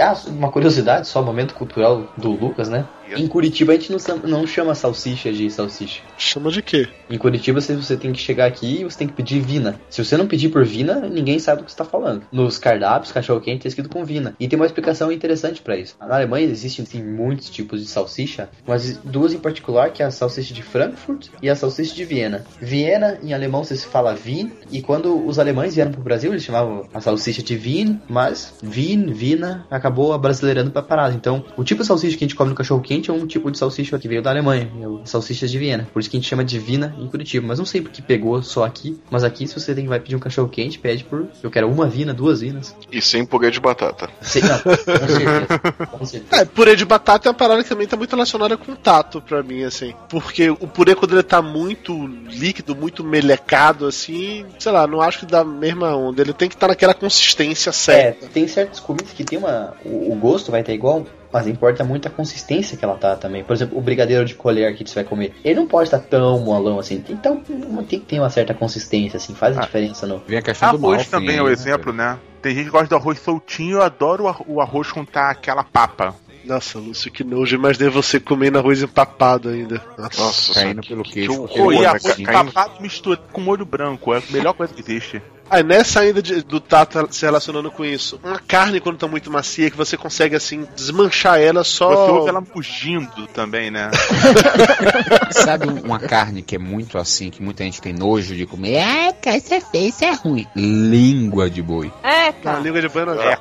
[0.00, 2.84] Ah, uma curiosidade, só momento cultural do Lucas, né?
[3.16, 6.02] Em Curitiba a gente não, não chama salsicha de salsicha.
[6.16, 6.88] Chama de quê?
[7.10, 9.80] Em Curitiba você, você tem que chegar aqui e você tem que pedir vina.
[9.90, 12.22] Se você não pedir por vina, ninguém sabe do que você tá falando.
[12.32, 14.34] Nos cardápios, cachorro quente tá escrito com vina.
[14.38, 15.96] E tem uma explicação interessante pra isso.
[16.00, 20.54] Na Alemanha existem muitos tipos de salsicha, mas duas em particular, que é a salsicha
[20.54, 22.44] de Frankfurt e a salsicha de Viena.
[22.60, 26.44] Viena, em alemão, você se fala Wien, e quando os alemães vieram pro Brasil, eles
[26.44, 31.14] chamavam a salsicha de Wien, mas Wien, Vina, acabou abrasileirando pra parada.
[31.14, 33.50] Então, o tipo de salsicha que a gente come no cachorro quente é um tipo
[33.50, 34.70] de salsicha que veio da Alemanha,
[35.02, 35.86] é salsichas de Viena.
[35.92, 37.46] Por isso que a gente chama de Vina em Curitiba.
[37.46, 40.20] Mas não sei porque pegou só aqui, mas aqui se você tem, vai pedir um
[40.20, 42.74] cachorro quente, pede por eu quero uma vina, duas vinas.
[42.90, 44.08] E sem purê de batata.
[44.22, 45.86] Sei, não, com certeza.
[45.90, 46.24] Com certeza.
[46.34, 49.42] É, purê de batata é uma parada que também tá muito relacionada com tato pra
[49.42, 49.94] mim, assim.
[50.08, 55.20] Porque o purê, quando ele tá muito líquido, muito melecado, assim, sei lá, não acho
[55.20, 56.22] que dá a mesma onda.
[56.22, 58.26] Ele tem que estar naquela consistência É, certa.
[58.28, 59.74] tem certas comidas que tem uma.
[59.84, 63.42] O, o gosto vai estar igual, mas importa muito a consistência que ela tá também.
[63.42, 66.38] Por exemplo, o brigadeiro de colher que você vai comer, ele não pode estar tão
[66.38, 67.04] molão assim.
[67.10, 67.42] Então
[67.88, 69.64] tem que ter uma certa consistência, assim, faz a Ah.
[69.64, 70.22] diferença no.
[70.26, 72.18] Vem a questão do Arroz Malfin também é o né, exemplo, né?
[72.40, 75.30] Tem gente que gosta do arroz soltinho, eu adoro o arro- o arroz com tá
[75.30, 76.14] aquela papa.
[76.44, 77.56] Nossa, Lúcio, que nojo.
[77.56, 79.82] Imaginei você comendo arroz empapado ainda.
[79.96, 80.20] Nossa.
[80.22, 82.14] Nossa, Caindo que- pelo que e né, arroz cara?
[82.22, 85.22] Caindo- papado misturado com molho branco, é a melhor coisa que existe.
[85.54, 89.30] Aí nessa ainda de- do tato se relacionando com isso, uma carne quando tá muito
[89.30, 91.88] macia, que você consegue assim desmanchar ela só.
[91.90, 93.88] Você ouve ela mugindo também, né?
[95.30, 98.78] Sabe um- uma carne que é muito assim, que muita gente tem nojo de comer?
[98.80, 100.46] Ah, cara, isso é feio, isso é ruim.
[100.56, 101.92] Língua de boi.
[102.02, 102.58] É, A cara.
[102.60, 103.22] língua de banana.
[103.22, 103.38] É.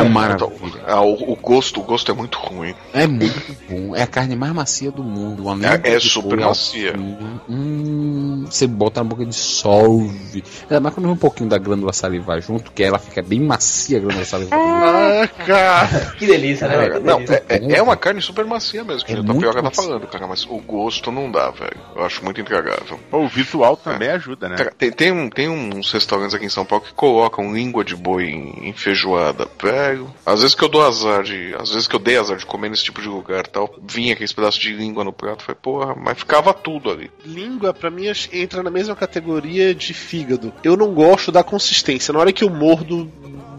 [0.00, 0.82] É maravilha.
[0.86, 2.74] Ah, o, o gosto, o gosto é muito ruim.
[2.92, 3.94] É muito bom.
[3.94, 5.42] É a carne mais macia do mundo.
[5.46, 6.92] Uma É- é super boi macia.
[6.92, 7.18] alcinha.
[7.48, 10.42] Hum, você bota na boca e dissolve.
[10.70, 14.00] Mais quando vem um pouquinho da glândula salivar junto, que ela fica bem macia a
[14.00, 14.58] glândula salivar.
[14.58, 15.86] Ah, cara.
[16.18, 16.86] Que delícia, né?
[16.86, 17.42] É, Que não, delícia.
[17.48, 20.06] é, é- é uma carne super macia mesmo, que É o muito Tapioca tá falando,
[20.06, 21.76] cara, mas o gosto não dá, velho.
[21.96, 22.98] Eu acho muito intragável.
[23.10, 24.56] O visual também ajuda, né?
[24.78, 28.24] Tem, tem, um, tem uns restaurantes aqui em São Paulo que colocam língua de boi
[28.26, 30.12] em, em feijoada, velho.
[30.24, 31.54] Às vezes que eu dou azar de.
[31.58, 34.12] Às vezes que eu dei azar de comer nesse tipo de lugar e tal, vinha
[34.12, 37.10] aqueles pedaços de língua no prato, falei, porra, mas ficava tudo ali.
[37.24, 40.52] Língua, pra mim, acho- entra na mesma categoria de fígado.
[40.62, 42.12] Eu não gosto da consistência.
[42.12, 43.10] Na hora que eu mordo,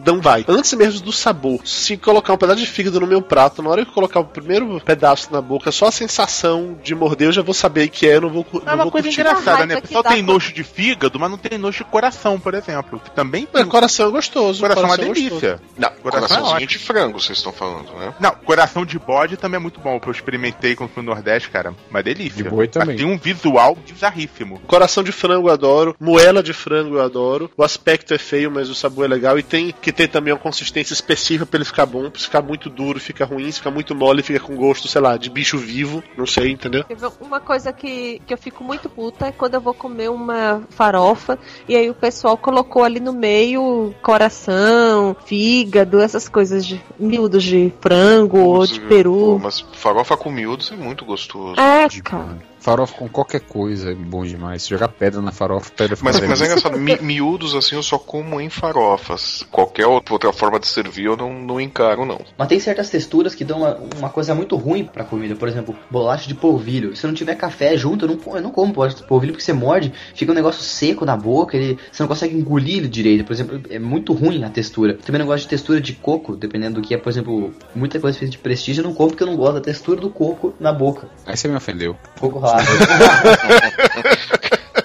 [0.05, 0.45] não vai.
[0.47, 1.59] Antes mesmo do sabor.
[1.65, 4.25] Se colocar um pedaço de fígado no meu prato, na hora que eu colocar o
[4.25, 8.15] primeiro pedaço na boca, só a sensação de morder, eu já vou saber que é,
[8.17, 9.21] eu não vou, É não uma vou coisa curtir.
[9.21, 9.77] engraçada, né?
[9.77, 12.99] O pessoal tem nojo de fígado, mas não tem nojo de coração, por exemplo.
[12.99, 13.65] Que também tem.
[13.65, 14.61] Coração é gostoso.
[14.61, 15.13] coração é uma gostoso.
[15.29, 15.59] delícia.
[15.77, 18.13] Não, Coração é coraçãozinho de frango, vocês estão falando, né?
[18.19, 19.99] Não, coração de bode também é muito bom.
[20.05, 21.73] Eu experimentei quando fui no Nordeste, cara.
[21.89, 22.43] Uma delícia.
[22.43, 22.89] De boi também.
[22.89, 24.59] Mas tem um visual bizarríssimo.
[24.67, 27.49] Coração de frango eu adoro, moela de frango eu adoro.
[27.57, 29.37] O aspecto é feio, mas o sabor é legal.
[29.39, 32.11] E tem que ter também uma consistência específica pra ele ficar bom.
[32.15, 33.51] Se ficar muito duro, fica ruim.
[33.51, 36.03] Se ficar muito mole, fica com gosto, sei lá, de bicho vivo.
[36.17, 36.85] Não sei, entendeu?
[37.19, 41.39] Uma coisa que, que eu fico muito puta é quando eu vou comer uma farofa
[41.67, 47.73] e aí o pessoal colocou ali no meio coração, fígado, essas coisas de miúdos de
[47.81, 49.39] frango ou de peru.
[49.41, 51.59] mas farofa com miúdos é muito gostoso.
[51.59, 52.37] É, cara.
[52.65, 54.63] Farofa com qualquer coisa é bom demais.
[54.63, 57.83] Se jogar pedra na farofa, pedra fica Mas, mas é engraçado, mi- miúdos assim eu
[57.83, 59.45] só como em farofas.
[59.51, 62.19] Qualquer outra forma de servir eu não, não encaro, não.
[62.35, 65.35] Mas tem certas texturas que dão uma, uma coisa muito ruim pra comida.
[65.35, 66.95] Por exemplo, bolacha de polvilho.
[66.95, 69.53] Se não tiver café junto, eu não, eu não como bolacha de polvilho porque você
[69.53, 73.25] morde, fica um negócio seco na boca, ele, você não consegue engolir ele direito.
[73.25, 74.95] Por exemplo, é muito ruim a textura.
[75.05, 76.97] Também não gosto de textura de coco, dependendo do que é.
[76.97, 79.61] Por exemplo, muita coisa feita de prestígio eu não como porque eu não gosto da
[79.61, 81.07] textura do coco na boca.
[81.27, 81.95] Aí você me ofendeu.
[82.19, 82.79] Coco ralo.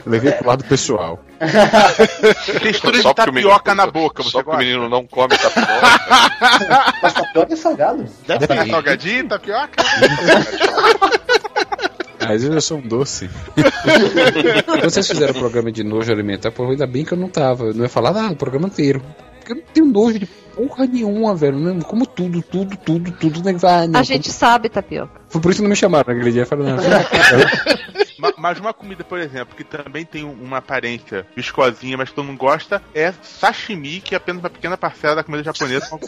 [0.07, 1.23] Levei pro lado pessoal.
[2.63, 5.37] Textura de Só porque o tapioca menino- na boca, Só porque o menino não come
[5.37, 5.71] tapioca.
[7.03, 8.07] Mas tapioca é salgado.
[8.27, 8.67] Deve ter.
[8.69, 9.83] salgadinho, tapioca?
[12.29, 13.29] Vezes eu sou um doce.
[14.65, 17.65] Quando vocês fizeram o programa de nojo alimentar, pô, ainda bem que eu não tava.
[17.65, 19.03] Eu não ia falar nada o programa inteiro.
[19.39, 20.27] Porque eu não tenho nojo de
[20.69, 21.59] porra nenhuma, velho.
[21.59, 23.43] Não, como tudo, tudo, tudo, tudo.
[23.43, 23.57] Né?
[23.63, 25.21] Ah, não, A gente sabe, tapioca.
[25.29, 26.45] Foi por isso que não me chamaram naquele dia.
[26.47, 26.77] Falei, não,
[28.19, 32.27] Ma- Mas uma comida, por exemplo, que também tem um- uma aparência viscosinha, mas todo
[32.27, 35.89] mundo gosta, é sashimi, que é apenas uma pequena parcela da comida japonesa.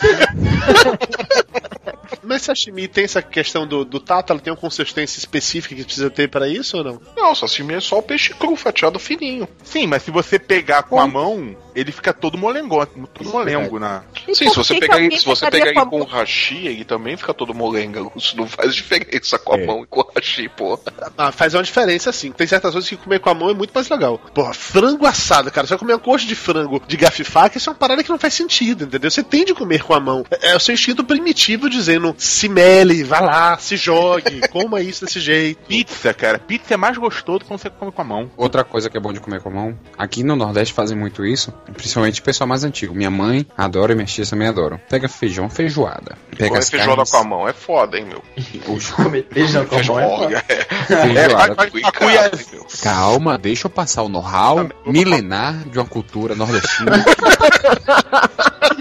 [2.25, 4.33] Mas sashimi tem essa questão do, do tato?
[4.33, 7.01] Ela tem uma consistência específica que precisa ter pra isso ou não?
[7.17, 9.49] Não, sashimi é só o peixe cru, fatiado fininho.
[9.65, 14.03] Sim, mas se você pegar com a mão, ele fica todo molengo, todo molengo na.
[14.29, 16.85] E Sim, se você pegar, alguém se você pegar ele com a com hashi, ele
[16.85, 18.01] também fica todo molenga.
[18.17, 19.67] Isso não faz diferença com a É.
[19.67, 20.79] mão e com o hashi, pô.
[21.17, 22.33] Ah, faz uma diferença sim.
[22.33, 24.19] Tem certas coisas que comer com a mão é muito mais legal.
[24.35, 25.67] Porra, frango assado, cara.
[25.67, 28.03] Você vai comer uma coxa de frango de garfo e faca, isso é uma parada
[28.03, 29.11] que não faz sentido, entendeu?
[29.11, 30.25] Você tem de comer com a mão.
[30.31, 35.05] É, é o seu instinto primitivo dizendo se mele, vá lá, se jogue, coma isso
[35.05, 35.59] desse jeito.
[35.67, 36.39] Pizza, cara.
[36.39, 38.31] Pizza é mais gostoso quando você come com a mão.
[38.37, 41.25] Outra coisa que é bom de comer com a mão, aqui no Nordeste fazem muito
[41.25, 42.95] isso, principalmente o pessoal mais antigo.
[42.95, 44.81] Minha mãe adora e minhas tias também adoram.
[44.89, 46.17] Pega feijão, feijoada.
[46.37, 48.23] Pega as feijoada carnes, com a mão é foda, hein, meu.
[48.97, 50.25] Comer feijão com a mão é foda.
[50.25, 50.65] Olha, é.
[51.13, 51.57] feijoada.
[52.83, 56.93] Calma, deixa eu passar o know-how milenar de uma cultura nordestina.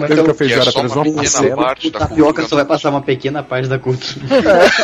[0.00, 0.58] Como é Teve que eu...
[0.58, 1.56] É só apenas uma uma pequena parcela.
[1.56, 4.26] parte O da tapioca cultura só vai passar uma pequena parte da cultura.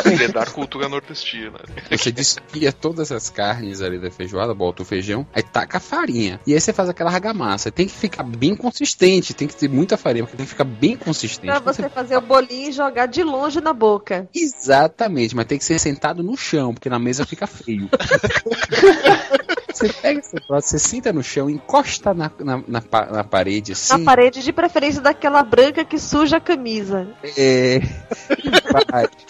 [0.04, 1.58] Ele é da cultura nordestina.
[1.90, 6.40] Você desfia todas as carnes ali da feijoada, bota o feijão, aí taca a farinha.
[6.46, 7.70] E aí você faz aquela argamassa.
[7.70, 10.96] Tem que ficar bem consistente, tem que ter muita farinha, porque tem que ficar bem
[10.96, 11.46] consistente.
[11.46, 14.28] Pra Quando você fazer o bolinho e jogar de longe na boca.
[14.34, 17.88] Exatamente, mas tem que ser sentado no chão, porque na mesa fica feio.
[19.78, 22.82] você pega esse troço, você senta no chão, encosta na, na, na,
[23.12, 24.04] na parede Na assim.
[24.04, 27.06] parede, de preferência daquela branca que suja a camisa.
[27.36, 27.80] É.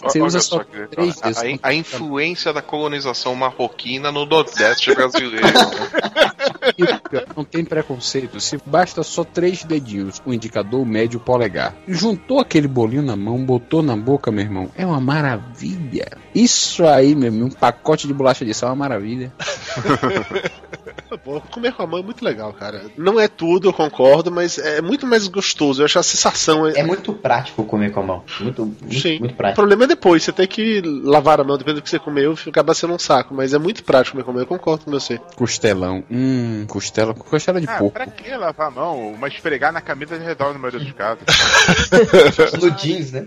[0.02, 1.60] Você Olha usa só que- três a, dedos.
[1.62, 5.46] a- a influência da colonização marroquina no Nordeste brasileiro.
[7.36, 8.40] Não tem preconceito.
[8.40, 11.74] Se basta só três dedinhos, o indicador, o médio, o polegar.
[11.86, 14.70] Juntou aquele bolinho na mão, botou na boca, meu irmão.
[14.76, 16.08] É uma maravilha.
[16.34, 19.32] Isso aí, meu irmão, um pacote de bolacha de sal é uma maravilha.
[21.24, 22.86] Pô, comer com a mão é muito legal, cara.
[22.98, 25.80] Não é tudo, eu concordo, mas é muito mais gostoso.
[25.80, 26.66] Eu acho a sensação.
[26.66, 28.24] É muito prático comer com a mão.
[28.40, 29.18] Muito, muito, Sim.
[29.20, 29.56] muito O prático.
[29.60, 32.74] problema é depois, você tem que lavar a mão, dependendo do que você comeu, acaba
[32.74, 33.32] sendo um saco.
[33.34, 35.18] Mas é muito prático comer com a mão, eu concordo com você.
[35.36, 36.02] Costelão.
[36.10, 37.14] Hum, costela.
[37.14, 37.92] Costela de Ah, porco.
[37.94, 39.14] pra que lavar a mão?
[39.18, 41.22] Mas esfregar na camisa já resolve na maioria dos casos.
[42.60, 43.26] No jeans, né?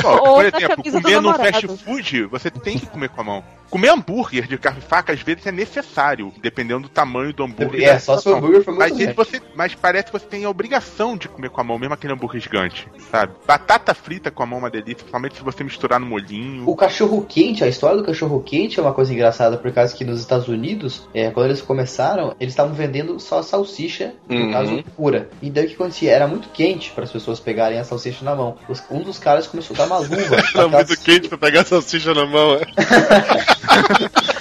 [0.00, 3.44] Pô, Ou por exemplo, comer no fast food, você tem que comer com a mão.
[3.70, 7.88] Comer hambúrguer de garfo e faca às vezes é necessário, dependendo do tamanho do hambúrguer.
[7.88, 10.50] É, só se o hambúrguer for muito mas, você, mas parece que você tem a
[10.50, 13.32] obrigação de comer com a mão, mesmo aquele hambúrguer gigante, sabe?
[13.46, 16.68] Batata frita com a mão é uma delícia, principalmente se você misturar no molhinho.
[16.68, 20.04] O cachorro quente, a história do cachorro quente é uma coisa engraçada, por causa que
[20.04, 24.52] nos Estados Unidos, é, quando eles começaram, eles estavam vendendo só salsicha, no Uhum.
[24.52, 25.28] caso, pura.
[25.40, 26.10] E daí o que acontecia?
[26.12, 28.56] Era muito quente para as pessoas pegarem a salsicha na mão.
[28.68, 30.42] Os- um dos caras começou a dar uma luva.
[30.52, 32.62] Tá muito quente pra pegar a salsicha na mão, é.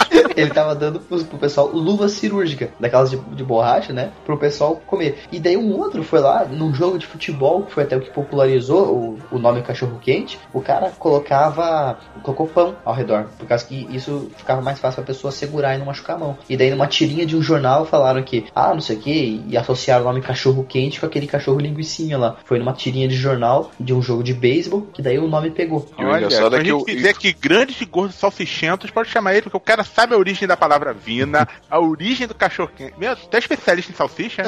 [0.41, 4.11] Ele tava dando pro, pro pessoal luva cirúrgica, daquelas de, de borracha, né?
[4.25, 5.19] Pro pessoal comer.
[5.31, 8.09] E daí um outro foi lá, num jogo de futebol, que foi até o que
[8.11, 11.97] popularizou o, o nome cachorro quente, o cara colocava.
[12.23, 15.77] colocou pão ao redor, por causa que isso ficava mais fácil pra pessoa segurar e
[15.77, 16.37] não machucar a mão.
[16.49, 19.57] E daí numa tirinha de um jornal falaram que, ah, não sei o que, e
[19.57, 22.37] associaram o nome cachorro quente com aquele cachorro linguicinha lá.
[22.45, 25.87] Foi numa tirinha de jornal de um jogo de beisebol, que daí o nome pegou.
[25.97, 28.89] E Olha, engraçado quando é a que gente eu- quiser que grandes e gordos salsichentos,
[28.91, 32.33] pode chamar ele, porque o cara sabe a origem da palavra vina, a origem do
[32.35, 32.93] cachorro quente.
[32.97, 34.43] Meu, tu é especialista em salsicha?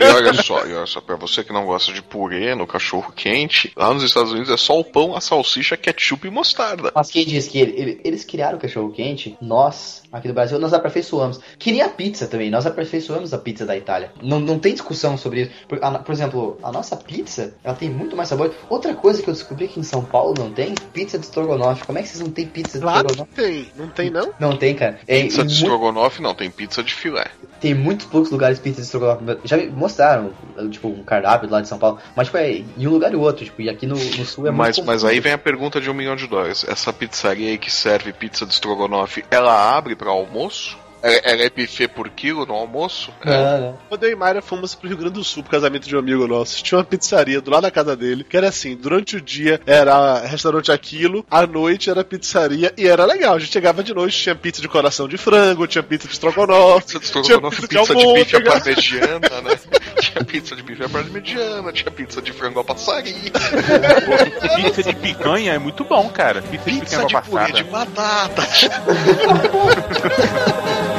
[0.00, 3.12] E olha só, e olha só, pra você que não gosta de purê no cachorro
[3.14, 6.92] quente, lá nos Estados Unidos é só o pão, a salsicha, ketchup e mostarda.
[6.94, 10.58] Mas quem diz que ele- ele- eles criaram o cachorro quente, nós, aqui do Brasil,
[10.58, 11.40] nós aperfeiçoamos.
[11.58, 14.12] Queria a pizza também, nós aperfeiçoamos a pizza da Itália.
[14.22, 15.50] Não, não tem discussão sobre isso.
[15.68, 18.54] Por, a- por exemplo, a nossa pizza, ela tem muito mais sabor.
[18.68, 21.84] Outra coisa que eu descobri que em São Paulo não tem, pizza de estrogonofe.
[21.84, 23.34] Como é que vocês não têm pizza de Claro que estrogonofe?
[23.42, 23.72] tem.
[23.76, 24.32] Não tem, não?
[24.38, 24.98] Não tem, cara.
[25.06, 27.26] É, Pizza de estrogonofe não, tem pizza de filé.
[27.60, 29.40] tem muitos poucos lugares pizza de estrogonofe.
[29.44, 30.32] Já me mostraram,
[30.70, 31.98] tipo, um cardápio lá de São Paulo.
[32.14, 33.44] Mas, tipo, é em um lugar e outro.
[33.44, 35.90] Tipo, e aqui no, no sul é mas, muito mas aí vem a pergunta de
[35.90, 36.64] um milhão de dólares.
[36.68, 40.76] Essa pizzaria aí que serve pizza de estrogonofe, ela abre pra almoço?
[41.04, 43.12] Ela, ela é buffet por quilo no almoço?
[43.22, 43.78] Não, não.
[43.90, 46.26] Quando eu e Mayra fomos pro Rio Grande do Sul, pro casamento de um amigo
[46.26, 49.60] nosso, tinha uma pizzaria do lado da casa dele, que era assim, durante o dia
[49.66, 53.34] era restaurante aquilo, à noite era pizzaria, e era legal.
[53.34, 56.86] A gente chegava de noite, tinha pizza de coração de frango, tinha pizza de estrogonofe,
[56.86, 59.58] Pizza de estrogonofe, tinha pizza de bife à parmegiana, né?
[60.00, 63.30] Tinha pizza de bife à parmegiana, tinha pizza de frango à passarinho.
[64.56, 66.40] Pizza de picanha é muito bom, cara.
[66.40, 67.52] Pizza, de Pizza picanha de purê passada.
[67.52, 68.42] de batata.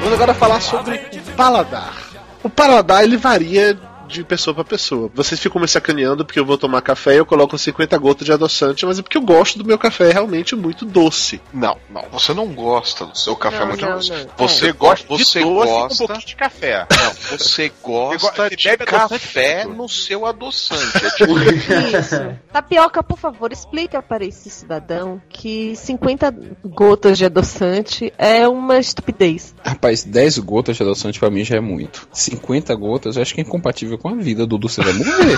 [0.00, 1.94] Vamos agora falar sobre o paladar.
[2.42, 5.10] O paladar ele varia de pessoa pra pessoa.
[5.14, 8.32] Vocês ficam me sacaneando porque eu vou tomar café e eu coloco 50 gotas de
[8.32, 11.40] adoçante, mas é porque eu gosto do meu café realmente muito doce.
[11.52, 14.10] Não, não, você não gosta do seu café Não, muito não, doce.
[14.10, 14.18] não.
[14.38, 16.86] Você Você gosta, você doce um gosta, pouquinho de café.
[16.90, 21.04] não, você gosta você de café no seu adoçante.
[21.04, 22.36] É tipo, Isso.
[22.52, 29.54] Tapioca, por favor, explica para esse cidadão que 50 gotas de adoçante é uma estupidez.
[29.64, 32.06] Rapaz, 10 gotas de adoçante pra mim já é muito.
[32.12, 34.68] 50 gotas eu acho que é incompatível com a vida, Dudu.
[34.68, 35.36] Você vai morrer.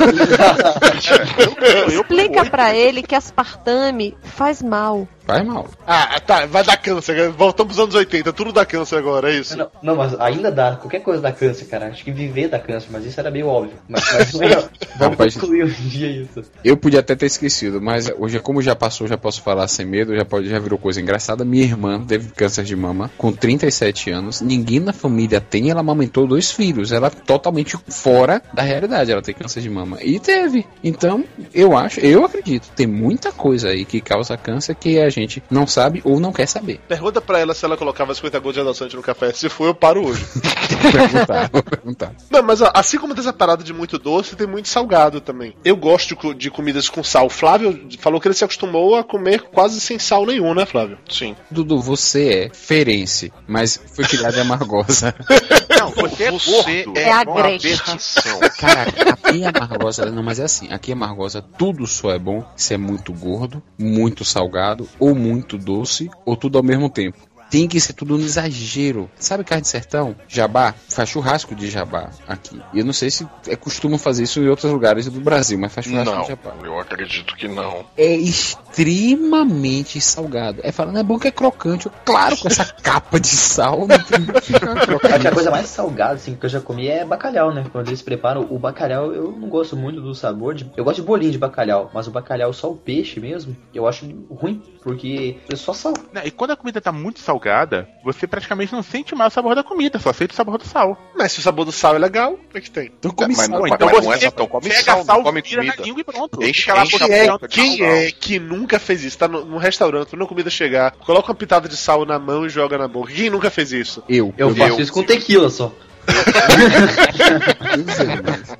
[2.00, 5.08] Explica pra ele que aspartame faz mal.
[5.26, 5.66] Vai mal.
[5.84, 7.30] Ah, tá, vai dar câncer.
[7.30, 9.56] Voltamos pros anos 80, tudo dá câncer agora, é isso?
[9.56, 10.76] Não, não, mas ainda dá.
[10.76, 11.88] Qualquer coisa dá câncer, cara.
[11.88, 13.74] Acho que viver dá câncer, mas isso era meio óbvio.
[13.88, 14.50] Mas, mas não é-
[14.96, 15.34] vamos Rapaz.
[15.34, 16.42] concluir um dia isso.
[16.64, 20.14] Eu podia até ter esquecido, mas hoje, como já passou, já posso falar sem medo,
[20.14, 21.44] já, pode, já virou coisa engraçada.
[21.44, 24.40] Minha irmã teve câncer de mama com 37 anos.
[24.40, 26.92] Ninguém na família tem, ela amamentou dois filhos.
[26.92, 29.10] Ela é totalmente fora da realidade.
[29.10, 29.98] Ela tem câncer de mama.
[30.02, 30.64] E teve.
[30.84, 35.42] Então, eu acho, eu acredito, tem muita coisa aí que causa câncer que a gente
[35.50, 36.80] não sabe ou não quer saber.
[36.88, 39.32] Pergunta pra ela se ela colocava 50 gotas de adoçante no café.
[39.32, 40.24] Se for, eu paro hoje.
[40.82, 42.12] Vou perguntar, vou perguntar.
[42.30, 45.54] Não, mas ó, assim como tem essa parada de muito doce, tem muito salgado também.
[45.64, 47.26] Eu gosto de, co- de comidas com sal.
[47.26, 50.98] O Flávio falou que ele se acostumou a comer quase sem sal nenhum, né, Flávio?
[51.08, 51.34] sim.
[51.50, 55.14] Dudu, você é ferense, mas foi criado em Amargosa.
[55.78, 56.98] Não, você é Você gordo.
[56.98, 58.40] é É a aberração.
[58.58, 62.44] Caraca, aqui em Amargosa, não, mas é assim, aqui em Amargosa tudo só é bom
[62.56, 67.18] se é muito gordo, muito salgado, ou muito doce, ou tudo ao mesmo tempo.
[67.50, 69.10] Tem que ser tudo no exagero.
[69.18, 70.16] Sabe carne de sertão?
[70.28, 70.74] Jabá?
[70.88, 72.60] Faz churrasco de jabá aqui.
[72.72, 75.72] E eu não sei se é costume fazer isso em outros lugares do Brasil, mas
[75.72, 76.54] faz churrasco Não, de jabá.
[76.64, 77.84] eu acredito que não.
[77.96, 80.60] É extremamente salgado.
[80.62, 81.88] É falando, é bom que é crocante.
[82.04, 86.34] Claro, com essa capa de sal, não tem Acho que a coisa mais salgada assim,
[86.34, 87.64] que eu já comi é bacalhau, né?
[87.70, 90.54] Quando eles preparam o bacalhau, eu não gosto muito do sabor.
[90.54, 90.70] De...
[90.76, 94.06] Eu gosto de bolinho de bacalhau, mas o bacalhau só o peixe mesmo, eu acho
[94.30, 95.94] ruim, porque é só sal.
[96.12, 99.34] Não, E quando a comida tá muito salgada, salgada, você praticamente não sente mais o
[99.34, 100.98] sabor da comida, só sente o sabor do sal.
[101.16, 102.92] Mas se o sabor do sal é legal, o que é que tem?
[102.98, 103.60] Então come Mas sal.
[103.60, 105.82] não- então mas é você só- então come pega sal, sal, come vira na comida.
[105.86, 106.42] língua e pronto.
[106.42, 107.86] Enche- Fica lá enche por a É, quem sal.
[107.86, 109.18] é que nunca fez isso?
[109.18, 112.48] Tá no- num restaurante, numa comida chegar, coloca uma pitada de sal na mão e
[112.48, 113.12] joga na boca.
[113.12, 114.02] Quem nunca fez isso?
[114.08, 114.32] Eu.
[114.36, 115.72] Eu faço Eu- isso com tequila só.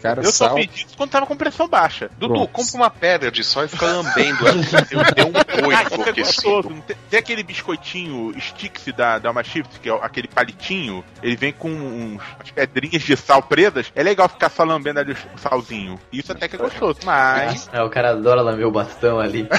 [0.00, 0.56] Cara, Eu só sal.
[0.56, 2.10] fiz isso quando tava com pressão baixa.
[2.18, 2.48] Dudu, Pronto.
[2.52, 4.56] compra uma pedra de sal e fica lambendo ela.
[4.90, 6.68] Eu dei um Ah, boi isso é gostoso.
[6.86, 11.04] Tem, tem aquele biscoitinho Stix da, da Alma Shift, que é aquele palitinho.
[11.22, 13.90] Ele vem com uns, umas pedrinhas de sal pretas.
[13.94, 15.98] É legal ficar só lambendo ali o salzinho.
[16.12, 16.98] Isso até que é gostoso.
[17.04, 17.68] Mas.
[17.72, 19.48] É, o cara adora lamber o bastão ali.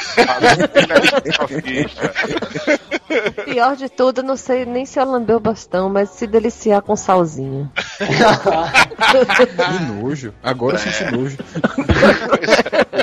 [3.46, 6.96] Pior de tudo, não sei nem se eu lambeu o bastão, mas se deliciar com
[6.96, 7.72] salzinho.
[7.78, 10.34] Que nojo.
[10.42, 11.38] Agora eu senti nojo.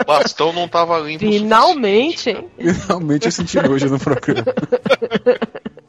[0.01, 1.20] O bastão não tava limpo.
[1.20, 2.48] Finalmente, hein?
[2.86, 4.44] Realmente eu senti nojo no programa.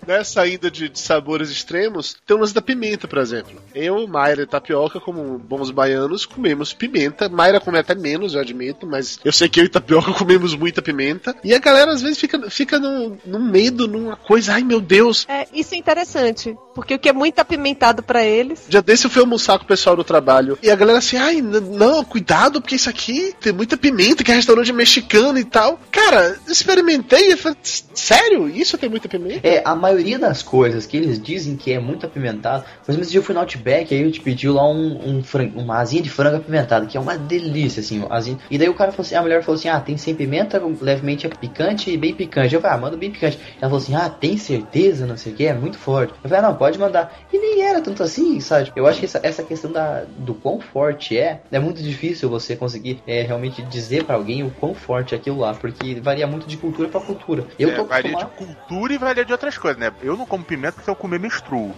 [0.07, 3.61] Nessa ida de, de sabores extremos, tem o lance da pimenta, por exemplo.
[3.73, 7.29] Eu, Mayra e Tapioca, como bons baianos, comemos pimenta.
[7.29, 10.81] Mayra come até menos, eu admito, mas eu sei que eu e Tapioca comemos muita
[10.81, 11.35] pimenta.
[11.43, 15.25] E a galera às vezes fica, fica num, num medo, numa coisa, ai meu Deus.
[15.27, 18.65] É, isso é interessante, porque o que é muito apimentado pra eles.
[18.67, 21.41] Dia desse eu fui almoçar com o pessoal do trabalho e a galera assim, ai,
[21.41, 25.79] não, cuidado, porque isso aqui tem muita pimenta, que é restaurante mexicano e tal.
[25.91, 28.49] Cara, experimentei e falei, sério?
[28.49, 29.47] Isso tem muita pimenta?
[29.47, 32.63] É, a maioria das coisas que eles dizem que é muito apimentado.
[32.63, 35.23] Por exemplo, esse dia eu fui no Outback, aí eu te pediu lá um, um
[35.23, 38.37] frango, uma asinha de frango apimentada, que é uma delícia, assim, asinha.
[38.49, 41.27] E daí o cara falou assim, a mulher falou assim, ah, tem sem pimenta, levemente
[41.29, 42.53] picante e bem picante.
[42.55, 43.37] Eu falei, ah, manda bem picante.
[43.61, 46.13] Ela falou assim, ah, tem certeza, não sei o que, é muito forte.
[46.23, 47.13] Eu falei, ah, não, pode mandar.
[47.31, 48.71] E nem era tanto assim, sabe?
[48.75, 52.55] Eu acho que essa, essa questão da, do quão forte é, é muito difícil você
[52.55, 56.47] conseguir é, realmente dizer pra alguém o quão forte é aquilo lá, porque varia muito
[56.47, 57.45] de cultura pra cultura.
[57.57, 59.84] Eu É, tô varia de cultura e varia de outras coisas, né?
[60.01, 61.73] Eu não como pimenta porque se eu comer menstruo.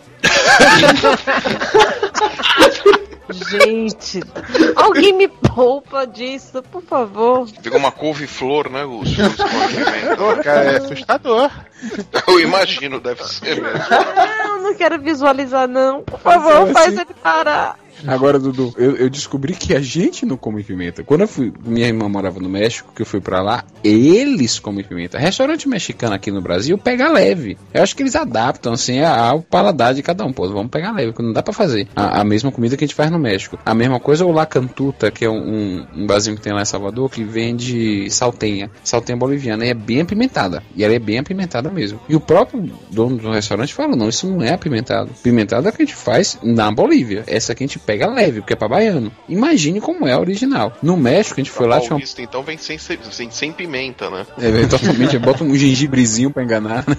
[3.30, 4.22] Gente,
[4.76, 7.46] alguém me poupa disso, por favor.
[7.62, 9.18] Fica uma couve-flor, né, Lúcio?
[10.44, 11.52] Cara, é assustador.
[12.26, 13.80] Eu imagino, deve ser mesmo.
[14.46, 16.04] Eu não quero visualizar, não.
[16.04, 17.02] Por favor, faz assim.
[17.02, 17.78] ele parar.
[18.06, 21.04] Agora, Dudu, eu, eu descobri que a gente não come pimenta.
[21.04, 24.84] Quando eu fui, minha irmã morava no México, que eu fui pra lá, eles comem
[24.84, 25.18] pimenta.
[25.18, 27.58] Restaurante mexicano aqui no Brasil pega leve.
[27.74, 30.34] Eu acho que eles adaptam assim ao paladar de cada um.
[30.34, 32.88] Pô, vamos pegar leve, porque não dá pra fazer a, a mesma comida que a
[32.88, 33.58] gente faz no México.
[33.66, 36.66] A mesma coisa o La Cantuta, que é um, um, barzinho que tem lá em
[36.66, 38.70] Salvador, que vende saltenha.
[38.84, 40.64] Saltenha boliviana e é bem apimentada.
[40.76, 42.00] E ela é bem apimentada mesmo.
[42.08, 45.12] E o próprio dono do restaurante fala: não, isso não é apimentado.
[45.24, 47.24] Pimentado é que a gente faz na Bolívia.
[47.28, 49.10] Essa aqui a gente pega leve, porque é pra baiano.
[49.30, 50.76] Imagine como é a original.
[50.84, 54.28] No México, a gente foi lá, tinha Paulista, então vem sem, sem, sem pimenta, né?
[54.38, 56.98] Eventualmente bota um gengibrezinho pra enganar, né?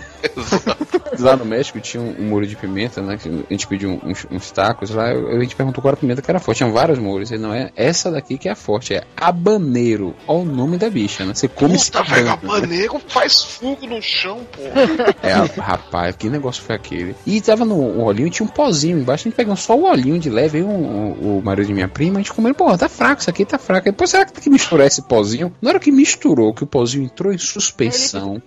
[1.18, 3.16] Lá no México tinha um, um molho de pimenta, né?
[3.16, 6.00] Que a gente pediu uns, uns tacos lá, eu- a gente perguntou qual era a
[6.00, 6.58] pimenta que era forte.
[6.58, 7.30] Tinha vários molhos.
[7.30, 10.14] Ele não é essa daqui que é a forte, é habaneiro.
[10.26, 11.34] Olha o nome da bicha, né?
[11.34, 14.62] Você come Puta, velho, habanero faz fogo no chão, pô.
[15.22, 17.14] É, rapaz, que negócio foi aquele?
[17.26, 19.22] E tava no o olhinho e tinha um pozinho embaixo.
[19.22, 20.58] A gente pegou só o olhinho de leve.
[20.58, 23.44] Aí o, o, marido de minha prima, a gente comendo, pô, tá fraco, isso aqui
[23.44, 23.88] tá fraco.
[23.88, 25.52] Aí, Pô, será que tem que misturar esse pozinho?
[25.60, 28.42] Na hora que misturou, que o pozinho entrou em suspensão.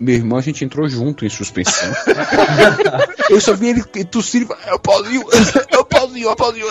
[0.00, 1.92] Meu irmão, a gente entrou junto em suspensão.
[3.28, 5.24] Eu só vi ele tossir e falar, é o pozinho,
[5.70, 6.66] é o pozinho, é o pozinho.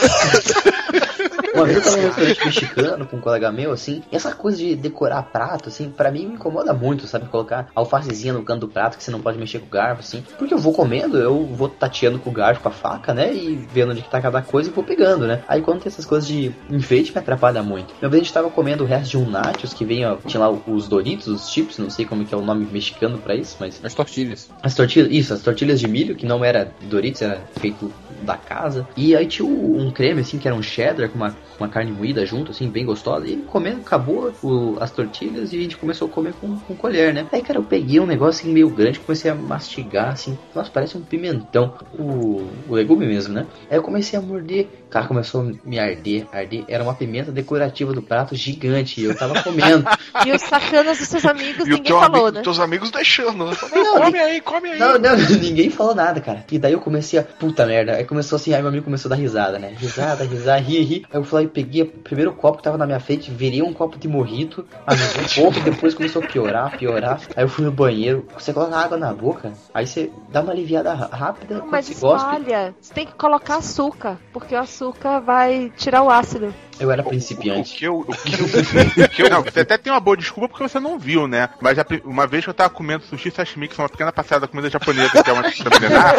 [1.57, 4.57] Uma vez eu tava num restaurante mexicano com um colega meu, assim, e essa coisa
[4.57, 7.27] de decorar prato, assim, pra mim me incomoda muito, sabe?
[7.27, 10.23] Colocar alfacezinha no canto do prato que você não pode mexer com o garfo, assim.
[10.37, 13.33] Porque eu vou comendo, eu vou tateando com o garfo, com a faca, né?
[13.33, 15.41] E vendo onde que tá cada coisa e vou pegando, né?
[15.47, 17.93] Aí quando tem essas coisas de enfeite me atrapalha muito.
[18.01, 20.39] Uma vez a gente tava comendo o resto de um nachos que vem, ó, tinha
[20.39, 23.57] lá os Doritos, os chips, não sei como que é o nome mexicano pra isso,
[23.59, 24.49] mas As tortilhas.
[24.61, 28.87] as tortilhas, isso, as tortilhas de milho, que não era Doritos, era feito da casa.
[28.95, 31.69] E aí tinha um um creme, assim, que era um cheddar com uma, com uma
[31.69, 33.27] carne moída junto, assim, bem gostosa.
[33.27, 37.13] E comendo, acabou o- as tortilhas e a gente começou a comer com, com colher,
[37.13, 37.25] né?
[37.31, 40.37] Aí, cara, eu peguei um negócio assim, meio grande, comecei a mastigar, assim.
[40.53, 41.73] Nossa, parece um pimentão.
[41.97, 43.45] O, o legume mesmo, né?
[43.69, 44.67] Aí eu comecei a morder.
[44.89, 46.63] Cara, começou a me arder, arder.
[46.67, 49.01] Era uma pimenta decorativa do prato gigante.
[49.01, 49.85] E eu tava comendo.
[50.25, 52.41] E os sacanas dos seus amigos, E o ninguém teu falou, amigo, né?
[52.41, 53.55] teus amigos deixando, né?
[53.71, 54.79] Não, come aí, come aí.
[54.79, 56.43] Não, não, ninguém falou nada, cara.
[56.51, 57.23] E daí eu comecei a.
[57.23, 57.93] Puta merda.
[57.95, 59.75] Aí começou assim, aí meu amigo começou a dar risada, né?
[59.77, 61.05] Risada, risada, ri, ri.
[61.11, 63.61] Aí eu fui lá e peguei o primeiro copo que tava na minha frente, virei
[63.61, 67.21] um copo de morrito, mas um pouco, depois começou a piorar, piorar.
[67.35, 70.93] Aí eu fui no banheiro, você coloca água na boca, aí você dá uma aliviada
[70.93, 72.37] rápida, Não, mas gosta.
[72.37, 72.75] espalha.
[72.79, 76.53] Você tem que colocar açúcar, porque o açúcar vai tirar o ácido.
[76.79, 77.75] Eu era O principiante.
[77.75, 77.99] que eu.
[77.99, 78.45] O que eu,
[79.05, 81.49] o que eu Não, você até tem uma boa desculpa porque você não viu, né?
[81.61, 84.41] Mas a uma vez que eu tava comendo sushi sashimi, que são uma pequena passeada
[84.41, 85.41] da comida japonesa, que é uma
[85.79, 86.15] milenar,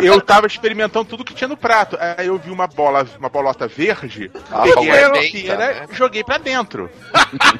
[0.00, 1.96] eu tava experimentando tudo que tinha no prato.
[2.16, 5.86] Aí eu vi uma bola, uma bolota verde, Ah, peguei como a inteira benta, né?
[5.92, 6.90] e joguei pra dentro.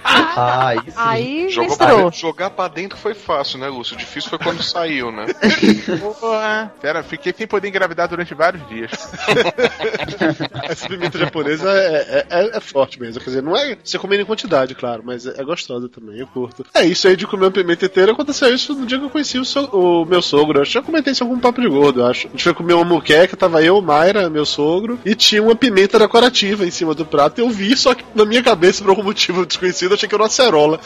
[0.05, 0.97] Ah, isso.
[0.99, 3.95] Aí Jogou pra dentro, jogar pra dentro foi fácil, né, Lúcio?
[3.95, 5.27] O difícil foi quando saiu, né?
[6.21, 6.73] Porra.
[6.81, 8.91] Pera, fiquei sem poder engravidar durante vários dias.
[10.69, 11.19] Essa pimenta
[11.61, 13.20] japonesa é, é, é forte mesmo.
[13.20, 16.27] Quer dizer, não é você comendo em quantidade, claro, mas é, é gostosa também, eu
[16.27, 16.65] curto.
[16.74, 18.12] É isso aí de comer uma pimenta inteira.
[18.12, 20.59] Aconteceu isso no dia que eu conheci o, so- o meu sogro.
[20.59, 22.27] Eu acho que já comentei isso em algum papo de gordo, eu acho.
[22.28, 25.99] A gente foi comer uma muqueca, tava eu, Mayra, meu sogro, e tinha uma pimenta
[25.99, 27.41] decorativa em cima do prato.
[27.41, 30.23] Eu vi, só que na minha cabeça, por algum motivo desconhecido, eu achei que era
[30.23, 30.81] uma acerola.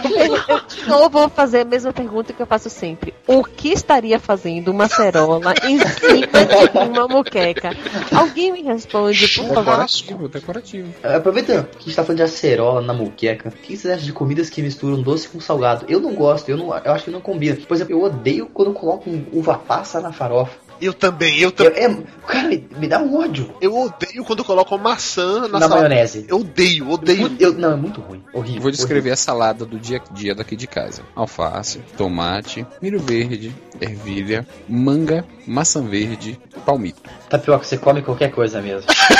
[0.00, 3.14] Eu de novo vou fazer a mesma pergunta que eu faço sempre.
[3.26, 6.26] O que estaria fazendo uma cerola em cima
[6.72, 7.70] de uma moqueca?
[8.14, 9.64] Alguém me responde, por favor.
[10.12, 10.88] Decorativo, decorativo.
[11.02, 14.12] Aproveitando que a gente tá falando de acerola na muqueca, o que vocês acham de
[14.12, 15.84] comidas que misturam doce com salgado?
[15.88, 17.56] Eu não gosto, eu, não, eu acho que não combina.
[17.56, 20.60] Por exemplo, eu odeio quando colocam uva passa na farofa.
[20.80, 21.84] Eu também, eu Eu, também.
[21.84, 25.88] é, cara, me, me dá um ódio Eu odeio quando colocam maçã na, na, salada.
[25.88, 26.24] maionese.
[26.28, 27.20] Eu odeio, odeio.
[27.20, 28.20] Muito- eu- não, é muito ruim.
[28.34, 28.56] Horrível.
[28.56, 32.98] Eu vou descrever a salada do dia a dia daqui de casa: alface, tomate, milho
[32.98, 36.36] verde, ervilha, manga, maçã verde,
[36.66, 37.00] palmito.
[37.04, 37.28] horrível.
[37.28, 38.90] Tapioca, você come qualquer coisa mesmo.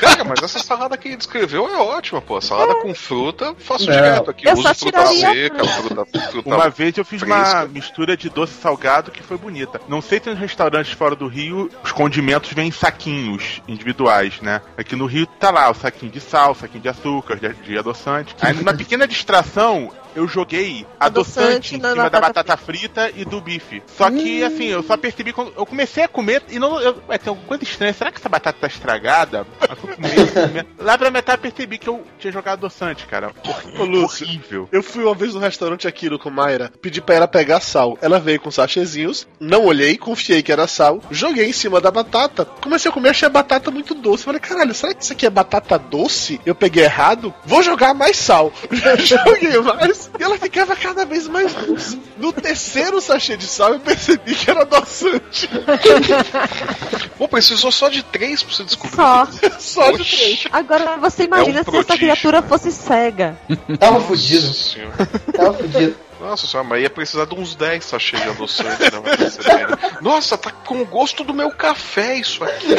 [0.00, 2.40] Cara, mas essa salada que ele descreveu é ótima, pô.
[2.40, 3.94] Salada com fruta, faço Não.
[3.94, 4.46] direto aqui.
[4.46, 7.66] Eu Uso só fruta seca, fruta, fruta Uma vez eu fiz uma fresca.
[7.66, 9.80] mistura de doce salgado que foi bonita.
[9.88, 14.60] Não sei se nos restaurantes fora do Rio os condimentos vêm em saquinhos individuais, né?
[14.76, 18.34] Aqui no Rio tá lá o saquinho de sal, saquinho de açúcar, de, de adoçante.
[18.40, 23.24] Aí numa pequena distração eu joguei adoçante, Adoçante em cima da batata batata frita e
[23.24, 23.82] do bife.
[23.96, 26.80] Só que assim, eu só percebi quando eu comecei a comer e não.
[26.80, 27.92] Eu, é, tem alguma coisa estranha.
[27.92, 29.46] Será que essa batata tá estragada?
[29.68, 30.66] Eu fui comer, comer.
[30.78, 33.32] Lá pra metade eu percebi que eu tinha jogado adoçante, cara.
[33.78, 34.68] Ô, Lúcio, Horrível.
[34.72, 37.98] Eu fui uma vez no restaurante Aquilo com Mayra, pedi pra ela pegar sal.
[38.00, 42.44] Ela veio com sachezinhos, não olhei, confiei que era sal, joguei em cima da batata.
[42.44, 44.24] Comecei a comer, achei a batata muito doce.
[44.24, 46.40] Falei, caralho, será que isso aqui é batata doce?
[46.46, 48.52] Eu peguei errado, vou jogar mais sal.
[48.98, 52.00] Joguei mais e ela ficava cada vez mais doce.
[52.16, 55.48] No terceiro sachê de sal, eu percebi que era adoçante.
[57.18, 58.96] Pô, precisou só de três pra você descobrir.
[58.96, 59.28] Só.
[59.58, 60.16] Só de Oxi.
[60.16, 60.44] três.
[60.52, 63.38] Agora você imagina É um se essa criatura fosse cega.
[63.78, 64.96] Tava fudido, Nossa senhora.
[65.32, 65.96] tava fudido.
[66.18, 69.98] Nossa senhora, mas ia precisar de uns 10 sachês de adoçante, né?
[70.00, 72.68] Nossa, tá com o gosto do meu café isso aqui.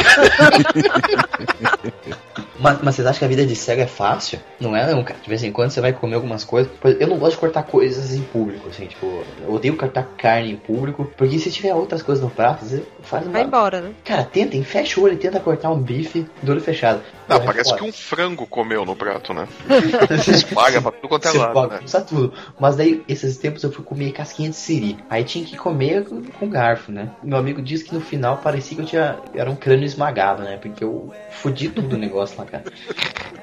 [2.59, 4.39] Mas, mas vocês acham que a vida de cego é fácil?
[4.59, 5.19] Não é não, cara.
[5.21, 6.71] De vez em quando você vai comer algumas coisas.
[6.99, 10.55] Eu não gosto de cortar coisas em público, assim, tipo, eu odeio cortar carne em
[10.55, 13.34] público, porque se tiver outras coisas no prato, você faz uma.
[13.34, 13.91] Vai embora, né?
[14.03, 17.01] Cara, tentem, fecha o olho e tenta cortar um bife do olho fechado.
[17.28, 17.82] Não, parece foda.
[17.82, 19.48] que um frango comeu no prato, né?
[20.28, 21.80] Esmaga pra tudo quanto é lado, né?
[22.08, 22.34] tudo.
[22.60, 24.98] Mas daí, esses tempos eu fui comer casquinha de siri.
[25.10, 26.06] Aí tinha que comer
[26.40, 27.12] com, garfo, né?
[27.22, 29.18] Meu amigo disse que no final parecia que eu tinha.
[29.34, 30.58] Era um crânio esmagado, né?
[30.58, 32.64] Porque eu fudi tudo o negócio lá, cara.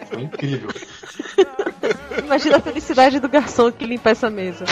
[0.09, 0.71] Foi incrível.
[2.19, 4.65] Imagina a felicidade do garçom que limpa essa mesa.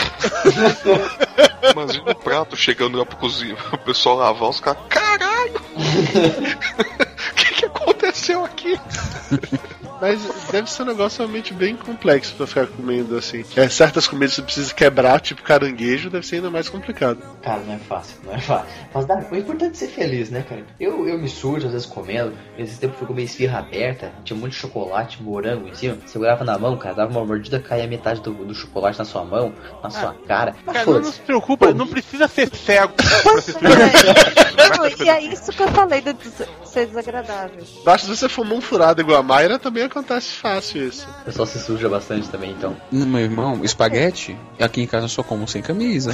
[1.71, 4.81] Imagina o prato chegando lá pro cozinha, o pessoal lavar os caras.
[4.89, 5.61] Caralho!
[8.23, 8.79] Aconteceu aqui?
[9.99, 10.21] Mas
[10.51, 13.45] deve ser um negócio realmente bem complexo pra ficar comendo assim.
[13.55, 17.19] É, certas comidas você precisa quebrar, tipo caranguejo, deve ser ainda mais complicado.
[17.41, 18.67] Cara, não é fácil, não é fácil.
[18.93, 20.65] Mas dá, o importante é ser feliz, né, cara?
[20.77, 22.33] Eu, eu me sujo às vezes comendo.
[22.57, 25.97] Esse tempo eu fui comer esfirra aberta, tinha um monte de chocolate, morango em cima.
[26.05, 29.53] Segurava na mão, cara, dava uma mordida, caía metade do, do chocolate na sua mão,
[29.81, 30.53] na sua cara.
[30.65, 33.05] Mas Cara, não, se preocupa, não precisa ser cego pra
[33.61, 34.42] Não,
[35.03, 37.63] e é isso que eu falei de des- ser desagradável.
[37.83, 41.07] Basta você fumar um furado igual a Mayra, também acontece fácil isso.
[41.21, 42.75] O pessoal se suja bastante também, então.
[42.91, 46.13] No meu irmão, espaguete, aqui em casa eu só como sem camisa.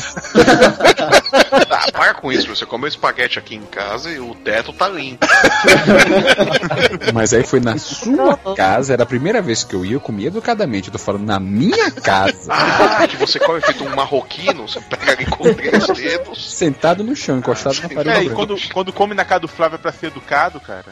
[1.71, 5.25] Ah, para com isso, você comeu espaguete aqui em casa e o teto tá limpo.
[7.13, 10.27] Mas aí foi na sua casa, era a primeira vez que eu ia, eu comia
[10.27, 10.87] educadamente.
[10.87, 15.11] Eu tô falando na minha casa, Ah, que você come feito um marroquino, você pega
[15.13, 16.53] ali com três dedos.
[16.55, 18.28] sentado no chão, encostado na parede.
[18.28, 20.85] É, quando, quando come na casa do Flávio é pra ser educado, cara.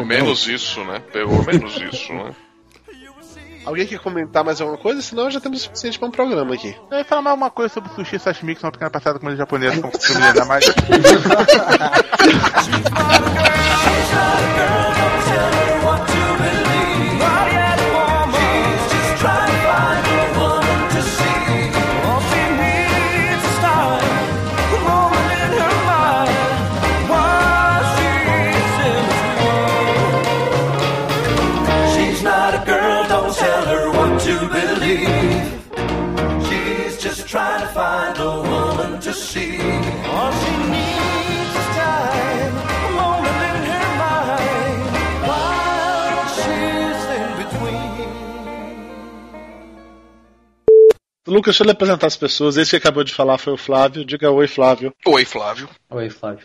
[0.00, 0.04] Não?
[0.04, 1.00] menos isso, né?
[1.12, 2.32] Pelo menos isso, né?
[3.64, 5.02] Alguém quer comentar mais alguma coisa?
[5.02, 6.76] Senão já temos o suficiente pra um programa aqui.
[6.88, 9.18] Eu ia falar mais uma coisa sobre sushi e sashimi, que são uma pequena passada
[9.18, 10.64] com comida japonesa, como costume ainda mais.
[51.26, 52.56] Lucas, deixa eu lhe apresentar as pessoas.
[52.56, 54.04] Esse que acabou de falar foi o Flávio.
[54.04, 54.94] Diga oi, Flávio.
[55.04, 55.68] Oi, Flávio.
[55.90, 56.40] Oi, Flávio.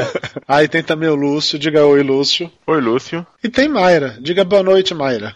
[0.46, 1.58] Aí tem também o Lúcio.
[1.58, 2.52] Diga oi, Lúcio.
[2.66, 3.26] Oi, Lúcio.
[3.42, 4.18] E tem Mayra.
[4.20, 5.34] Diga boa noite, Mayra.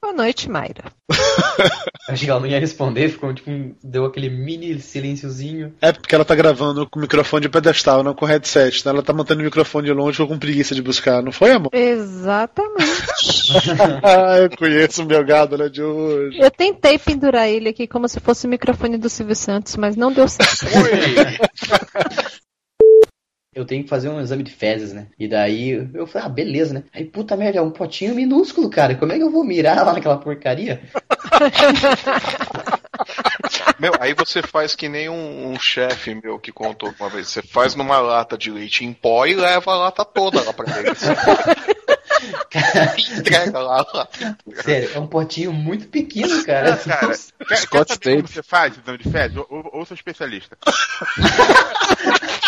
[0.00, 0.92] Boa noite, Mayra.
[2.08, 3.50] Acho que ela não ia responder, ficou tipo,
[3.82, 5.72] deu aquele mini silênciozinho.
[5.80, 8.78] É porque ela tá gravando com o microfone de pedestal, não com headset.
[8.78, 11.22] Então ela tá mantendo o microfone de longe, ficou com preguiça de buscar.
[11.22, 11.70] Não foi, amor?
[11.72, 12.84] Exatamente.
[14.02, 16.38] ah, eu conheço o meu gado, né, de hoje.
[16.38, 20.12] Eu tentei pendurar ele aqui como se fosse o microfone do Silvio Santos, mas não
[20.12, 20.66] deu certo.
[23.54, 25.06] Eu tenho que fazer um exame de fezes, né?
[25.18, 26.84] E daí eu falei, ah, beleza, né?
[26.92, 28.94] Aí, puta merda, é um potinho minúsculo, cara.
[28.94, 30.80] Como é que eu vou mirar lá naquela porcaria?
[33.78, 37.28] Meu, aí você faz que nem um, um chefe meu que contou uma vez.
[37.28, 40.80] Você faz numa lata de leite em pó e leva a lata toda lá pra
[40.80, 41.02] eles.
[43.18, 43.84] Entrega lá.
[44.62, 46.76] Sério, é um potinho muito pequeno, cara.
[46.76, 47.14] Cara,
[47.48, 49.36] quer, quer saber como você faz exame de fezes?
[49.36, 50.56] Ou, ou, ou sou especialista.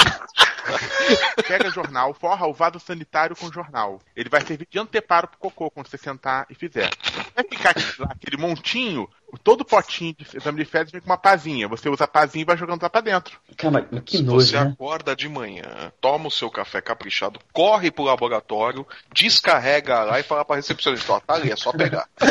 [1.46, 4.00] Pega jornal, forra o vaso sanitário com jornal.
[4.14, 6.90] Ele vai servir de anteparo pro cocô quando você sentar e fizer.
[7.34, 9.08] Vai ficar aqui- lá aquele montinho,
[9.44, 11.68] todo potinho de exame de fezes vem com uma pazinha.
[11.68, 13.38] Você usa a pazinha e vai jogando lá pra dentro.
[13.56, 14.70] Cara, mas que Se nojo, você né?
[14.72, 20.44] acorda de manhã, toma o seu café caprichado, corre pro laboratório, descarrega lá e fala
[20.44, 22.08] pra recepcionista, ó, tá ali, é só pegar.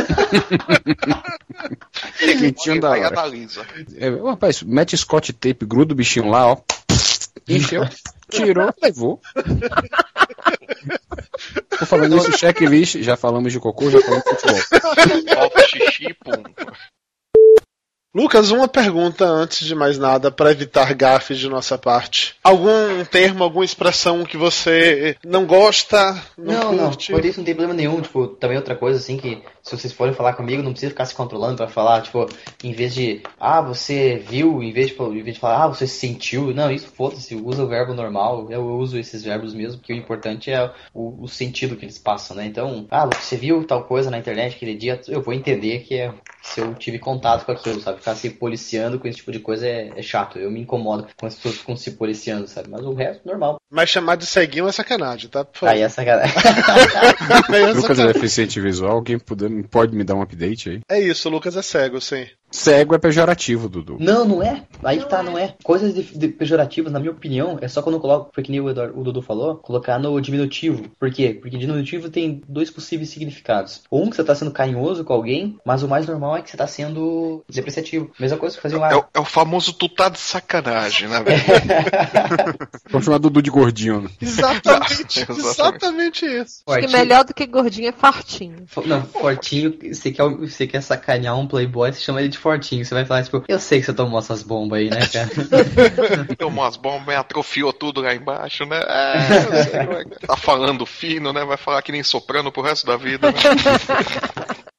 [2.20, 3.08] Quentinho da hora.
[3.08, 3.66] analisa.
[3.96, 6.58] É, rapaz, mete scotch tape, gruda o bichinho lá, ó.
[7.48, 7.84] Encheu,
[8.30, 9.22] tirou, levou.
[11.78, 14.62] Por falar nisso, checklist, já falamos de cocô, já falamos de futebol.
[15.36, 16.44] Falta xixi, pum.
[18.16, 22.34] Lucas, uma pergunta antes de mais nada, para evitar gafes de nossa parte.
[22.42, 27.12] Algum termo, alguma expressão que você não gosta, não, Não, não, curte?
[27.12, 28.00] por isso não tem problema nenhum.
[28.00, 31.14] Tipo, também outra coisa assim que se vocês forem falar comigo, não precisa ficar se
[31.14, 32.26] controlando pra falar, tipo,
[32.64, 35.86] em vez de, ah, você viu, em vez de, em vez de falar, ah, você
[35.86, 36.54] sentiu.
[36.54, 38.48] Não, isso foda-se, usa o verbo normal.
[38.50, 42.38] Eu uso esses verbos mesmo, porque o importante é o, o sentido que eles passam,
[42.38, 42.46] né?
[42.46, 46.14] Então, ah, você viu tal coisa na internet aquele dia, eu vou entender que é
[46.42, 48.05] se eu tive contato com aquilo, sabe?
[48.06, 50.38] Ficar se policiando com esse tipo de coisa é, é chato.
[50.38, 52.70] Eu me incomodo com as pessoas que ficam se policiando, sabe?
[52.70, 53.58] Mas o resto, normal.
[53.68, 55.44] Mas chamar de ceguinho é sacanagem, tá?
[55.64, 56.36] Aí é sacanagem.
[57.50, 60.80] Aí é, Lucas é deficiente visual, alguém puder, pode me dar um update aí?
[60.88, 62.28] É isso, o Lucas é cego, sim.
[62.56, 63.98] Cego é pejorativo, Dudu.
[64.00, 64.64] Não, não é.
[64.84, 65.56] Aí que tá, não é.
[65.64, 68.62] Coisas de, de pejorativas, na minha opinião, é só quando eu coloco, foi que nem
[68.62, 70.84] o, Eduardo- o Dudu falou, colocar no diminutivo.
[71.00, 71.38] Por quê?
[71.42, 73.84] Porque diminutivo tem dois possíveis significados.
[73.92, 76.58] Um que você tá sendo carinhoso com alguém, mas o mais normal é que você
[76.58, 78.12] tá sendo depreciativo.
[78.20, 81.22] Mesma coisa que fazer um É, o- é o famoso tu tá de sacanagem, né,
[81.24, 81.42] velho?
[82.90, 84.02] Vamos chamar Dudu de gordinho.
[84.02, 84.10] né?
[84.22, 85.48] Exatamente, Exatamente.
[85.50, 86.62] exatamente isso.
[86.68, 88.66] Acho que melhor do que gordinho é fartinho.
[88.86, 92.86] Não, fortinho, você quer, você quer sacanear um playboy, você chama ele de fortinho.
[92.86, 95.30] Você vai falar, tipo, eu sei que você tomou essas bombas aí, né, cara?
[96.38, 98.80] Tomou umas bombas, atrofiou tudo lá embaixo, né?
[98.88, 101.44] É, eu sei, vai- tá falando fino, né?
[101.44, 103.38] Vai falar que nem soprano pro resto da vida, né?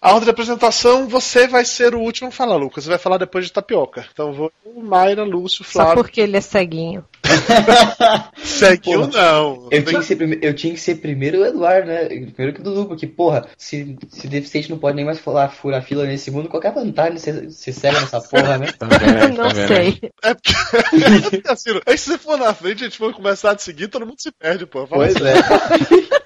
[0.00, 2.84] A ordem de apresentação, você vai ser o último a falar, Lucas.
[2.84, 4.06] Você vai falar depois de tapioca.
[4.12, 5.96] Então vou Mayra, Lúcio, Só Flávio.
[5.96, 7.04] porque ele é ceguinho.
[8.36, 9.68] Ceguinho não.
[9.70, 12.04] Eu tinha, que ser prime- eu tinha que ser primeiro o Eduardo, né?
[12.06, 15.82] Primeiro que o Dudu, porque, porra, se, se deficiente não pode nem mais falar furar
[15.82, 18.72] fila nesse mundo, qual que é a vantagem de ser, ser cego nessa porra, né?
[18.78, 19.36] Tá vendo?
[19.36, 19.68] não Tá vendo?
[19.68, 20.00] sei.
[20.22, 23.88] É porque, assim, aí se você for na frente, a gente for começar a seguir,
[23.88, 24.86] todo mundo se perde, pô.
[24.86, 26.18] Fala Pois assim, é.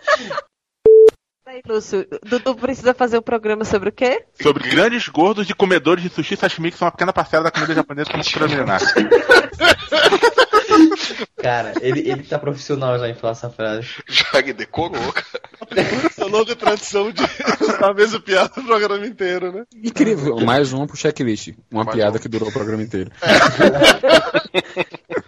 [1.52, 4.24] Aí, Lúcio, Dudu precisa fazer um programa sobre o quê?
[4.40, 7.50] Sobre grandes gordos e comedores de sushi e sashimi, que são uma pequena parcela da
[7.50, 8.80] comida japonesa como cultura milenar.
[11.36, 13.86] Cara, ele, ele tá profissional já em falar essa frase.
[14.08, 15.26] Já que decorou, cara.
[16.06, 17.22] Essa longa tradição de
[17.82, 19.64] a mesma piada o programa inteiro, né?
[19.84, 20.40] Incrível.
[20.40, 21.48] Mais uma pro checklist.
[21.70, 22.18] Uma Mais piada uma.
[22.18, 23.10] que durou o programa inteiro.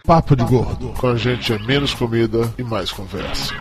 [0.06, 0.94] Papo de gordo.
[0.98, 3.52] Com a gente é menos comida e mais conversa.